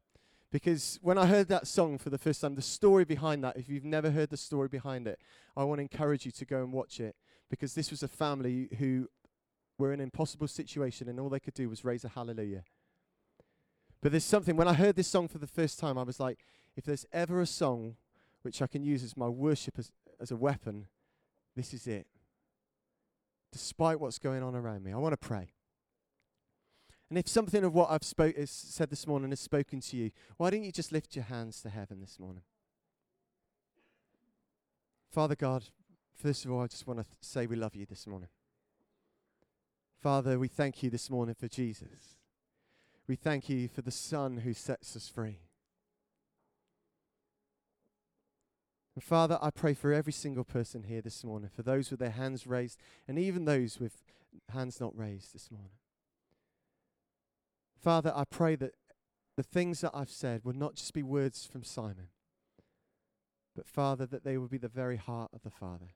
Because 0.51 0.99
when 1.01 1.17
I 1.17 1.27
heard 1.27 1.47
that 1.47 1.65
song 1.65 1.97
for 1.97 2.09
the 2.09 2.17
first 2.17 2.41
time, 2.41 2.55
the 2.55 2.61
story 2.61 3.05
behind 3.05 3.43
that, 3.43 3.55
if 3.55 3.69
you've 3.69 3.85
never 3.85 4.11
heard 4.11 4.29
the 4.29 4.37
story 4.37 4.67
behind 4.67 5.07
it, 5.07 5.19
I 5.55 5.63
want 5.63 5.79
to 5.79 5.83
encourage 5.83 6.25
you 6.25 6.31
to 6.31 6.45
go 6.45 6.57
and 6.57 6.73
watch 6.73 6.99
it. 6.99 7.15
Because 7.49 7.73
this 7.73 7.89
was 7.89 8.03
a 8.03 8.07
family 8.07 8.69
who 8.77 9.07
were 9.77 9.93
in 9.93 9.99
an 9.99 10.05
impossible 10.05 10.47
situation 10.47 11.07
and 11.07 11.19
all 11.19 11.29
they 11.29 11.39
could 11.39 11.53
do 11.53 11.69
was 11.69 11.85
raise 11.85 12.03
a 12.03 12.09
hallelujah. 12.09 12.63
But 14.01 14.11
there's 14.11 14.25
something, 14.25 14.57
when 14.57 14.67
I 14.67 14.73
heard 14.73 14.95
this 14.95 15.07
song 15.07 15.27
for 15.27 15.37
the 15.37 15.47
first 15.47 15.79
time, 15.79 15.97
I 15.97 16.03
was 16.03 16.19
like, 16.19 16.39
if 16.75 16.83
there's 16.83 17.05
ever 17.13 17.39
a 17.39 17.45
song 17.45 17.95
which 18.41 18.61
I 18.61 18.67
can 18.67 18.83
use 18.83 19.03
as 19.03 19.15
my 19.15 19.27
worship 19.27 19.75
as, 19.77 19.91
as 20.19 20.31
a 20.31 20.35
weapon, 20.35 20.87
this 21.55 21.73
is 21.73 21.87
it. 21.87 22.07
Despite 23.51 23.99
what's 23.99 24.17
going 24.17 24.43
on 24.43 24.55
around 24.55 24.83
me, 24.83 24.91
I 24.91 24.97
want 24.97 25.13
to 25.13 25.17
pray. 25.17 25.51
And 27.11 27.17
if 27.17 27.27
something 27.27 27.65
of 27.65 27.73
what 27.73 27.91
I've 27.91 28.05
spoke, 28.05 28.35
said 28.45 28.89
this 28.89 29.05
morning 29.05 29.31
has 29.31 29.41
spoken 29.41 29.81
to 29.81 29.97
you, 29.97 30.11
why 30.37 30.49
don't 30.49 30.63
you 30.63 30.71
just 30.71 30.93
lift 30.93 31.13
your 31.13 31.25
hands 31.25 31.61
to 31.61 31.69
heaven 31.69 31.99
this 31.99 32.17
morning? 32.17 32.43
Father 35.09 35.35
God, 35.35 35.65
first 36.15 36.45
of 36.45 36.51
all, 36.53 36.61
I 36.61 36.67
just 36.67 36.87
want 36.87 37.01
to 37.01 37.03
th- 37.03 37.17
say 37.19 37.47
we 37.47 37.57
love 37.57 37.75
you 37.75 37.85
this 37.85 38.07
morning. 38.07 38.29
Father, 40.01 40.39
we 40.39 40.47
thank 40.47 40.83
you 40.83 40.89
this 40.89 41.09
morning 41.09 41.35
for 41.35 41.49
Jesus. 41.49 42.15
We 43.09 43.17
thank 43.17 43.49
you 43.49 43.67
for 43.67 43.81
the 43.81 43.91
Son 43.91 44.37
who 44.37 44.53
sets 44.53 44.95
us 44.95 45.09
free. 45.09 45.39
And 48.95 49.03
Father, 49.03 49.37
I 49.41 49.49
pray 49.49 49.73
for 49.73 49.91
every 49.91 50.13
single 50.13 50.45
person 50.45 50.83
here 50.83 51.01
this 51.01 51.25
morning, 51.25 51.49
for 51.53 51.61
those 51.61 51.91
with 51.91 51.99
their 51.99 52.11
hands 52.11 52.47
raised, 52.47 52.79
and 53.05 53.19
even 53.19 53.43
those 53.43 53.81
with 53.81 54.01
hands 54.53 54.79
not 54.79 54.97
raised 54.97 55.33
this 55.33 55.51
morning. 55.51 55.71
Father, 57.81 58.13
I 58.15 58.25
pray 58.25 58.55
that 58.57 58.75
the 59.37 59.43
things 59.43 59.81
that 59.81 59.91
I've 59.93 60.09
said 60.09 60.41
will 60.43 60.53
not 60.53 60.75
just 60.75 60.93
be 60.93 61.01
words 61.01 61.47
from 61.51 61.63
Simon, 61.63 62.09
but 63.55 63.67
Father, 63.67 64.05
that 64.05 64.23
they 64.23 64.37
will 64.37 64.47
be 64.47 64.59
the 64.59 64.67
very 64.67 64.97
heart 64.97 65.31
of 65.33 65.41
the 65.41 65.49
Father. 65.49 65.87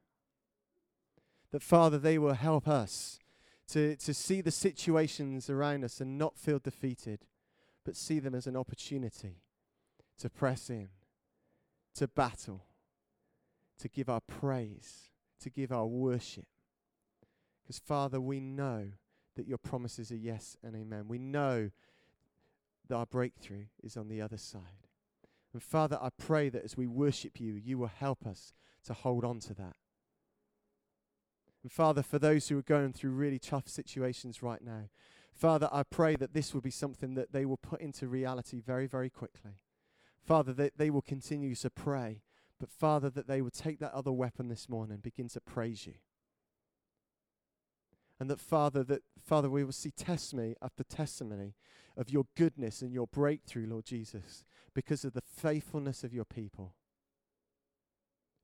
That, 1.51 1.61
Father, 1.61 1.99
they 1.99 2.17
will 2.17 2.33
help 2.33 2.67
us 2.67 3.19
to, 3.67 3.95
to 3.97 4.13
see 4.15 4.41
the 4.41 4.51
situations 4.51 5.47
around 5.49 5.83
us 5.83 6.01
and 6.01 6.17
not 6.17 6.37
feel 6.37 6.57
defeated, 6.57 7.19
but 7.83 7.95
see 7.95 8.19
them 8.19 8.33
as 8.33 8.47
an 8.47 8.57
opportunity 8.57 9.41
to 10.17 10.29
press 10.29 10.71
in, 10.71 10.89
to 11.93 12.07
battle, 12.07 12.65
to 13.79 13.87
give 13.87 14.09
our 14.09 14.21
praise, 14.21 15.11
to 15.39 15.51
give 15.51 15.71
our 15.71 15.85
worship. 15.85 16.47
Because, 17.61 17.79
Father, 17.79 18.19
we 18.19 18.39
know 18.39 18.93
that 19.35 19.47
your 19.47 19.57
promises 19.57 20.11
are 20.11 20.17
yes 20.17 20.57
and 20.63 20.75
amen. 20.75 21.07
We 21.07 21.19
know 21.19 21.71
that 22.87 22.95
our 22.95 23.05
breakthrough 23.05 23.65
is 23.83 23.97
on 23.97 24.07
the 24.07 24.21
other 24.21 24.37
side. 24.37 24.87
And 25.53 25.63
Father, 25.63 25.97
I 26.01 26.09
pray 26.17 26.49
that 26.49 26.63
as 26.63 26.75
we 26.75 26.87
worship 26.87 27.39
you, 27.39 27.53
you 27.53 27.77
will 27.77 27.87
help 27.87 28.25
us 28.27 28.53
to 28.85 28.93
hold 28.93 29.23
on 29.23 29.39
to 29.41 29.53
that. 29.55 29.75
And 31.63 31.71
Father, 31.71 32.03
for 32.03 32.19
those 32.19 32.47
who 32.47 32.59
are 32.59 32.63
going 32.63 32.93
through 32.93 33.11
really 33.11 33.39
tough 33.39 33.67
situations 33.67 34.43
right 34.43 34.61
now, 34.61 34.89
Father, 35.33 35.67
I 35.71 35.83
pray 35.83 36.15
that 36.15 36.33
this 36.33 36.53
will 36.53 36.61
be 36.61 36.71
something 36.71 37.15
that 37.15 37.33
they 37.33 37.45
will 37.45 37.57
put 37.57 37.81
into 37.81 38.07
reality 38.07 38.61
very, 38.61 38.85
very 38.85 39.09
quickly. 39.09 39.59
Father, 40.23 40.53
that 40.53 40.77
they 40.77 40.89
will 40.89 41.01
continue 41.01 41.55
to 41.55 41.69
pray, 41.69 42.21
but 42.59 42.69
Father, 42.69 43.09
that 43.09 43.27
they 43.27 43.41
will 43.41 43.49
take 43.49 43.79
that 43.79 43.93
other 43.93 44.11
weapon 44.11 44.47
this 44.47 44.69
morning 44.69 44.93
and 44.93 45.03
begin 45.03 45.27
to 45.29 45.41
praise 45.41 45.85
you. 45.85 45.95
And 48.19 48.29
that 48.29 48.39
Father, 48.39 48.83
that 48.83 49.03
Father, 49.21 49.49
we 49.49 49.63
will 49.63 49.71
see 49.71 49.91
testimony 49.91 50.55
after 50.61 50.83
testimony 50.83 51.53
of 51.97 52.09
your 52.09 52.25
goodness 52.35 52.81
and 52.81 52.93
your 52.93 53.07
breakthrough, 53.07 53.67
Lord 53.67 53.85
Jesus, 53.85 54.43
because 54.73 55.03
of 55.03 55.13
the 55.13 55.21
faithfulness 55.21 56.03
of 56.03 56.13
your 56.13 56.25
people. 56.25 56.73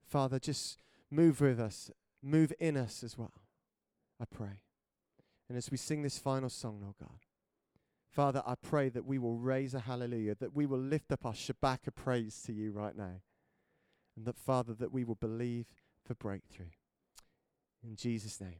Father, 0.05 0.39
just 0.39 0.77
move 1.09 1.39
with 1.41 1.59
us, 1.59 1.89
move 2.21 2.51
in 2.59 2.75
us 2.75 3.03
as 3.03 3.17
well. 3.17 3.33
I 4.19 4.25
pray. 4.25 4.61
And 5.47 5.57
as 5.57 5.71
we 5.71 5.77
sing 5.77 6.01
this 6.01 6.17
final 6.17 6.49
song, 6.49 6.79
Lord 6.81 6.95
God, 6.99 7.19
Father, 8.09 8.43
I 8.45 8.55
pray 8.55 8.89
that 8.89 9.05
we 9.05 9.17
will 9.17 9.37
raise 9.37 9.73
a 9.73 9.79
hallelujah, 9.79 10.35
that 10.35 10.55
we 10.55 10.65
will 10.65 10.79
lift 10.79 11.11
up 11.11 11.25
our 11.25 11.33
shabach 11.33 11.87
of 11.87 11.95
praise 11.95 12.41
to 12.45 12.53
you 12.53 12.71
right 12.71 12.95
now. 12.95 13.21
And 14.17 14.25
that, 14.25 14.37
Father, 14.37 14.73
that 14.73 14.91
we 14.91 15.05
will 15.05 15.15
believe 15.15 15.65
for 16.05 16.13
breakthrough. 16.13 16.71
In 17.83 17.95
Jesus' 17.95 18.41
name. 18.41 18.59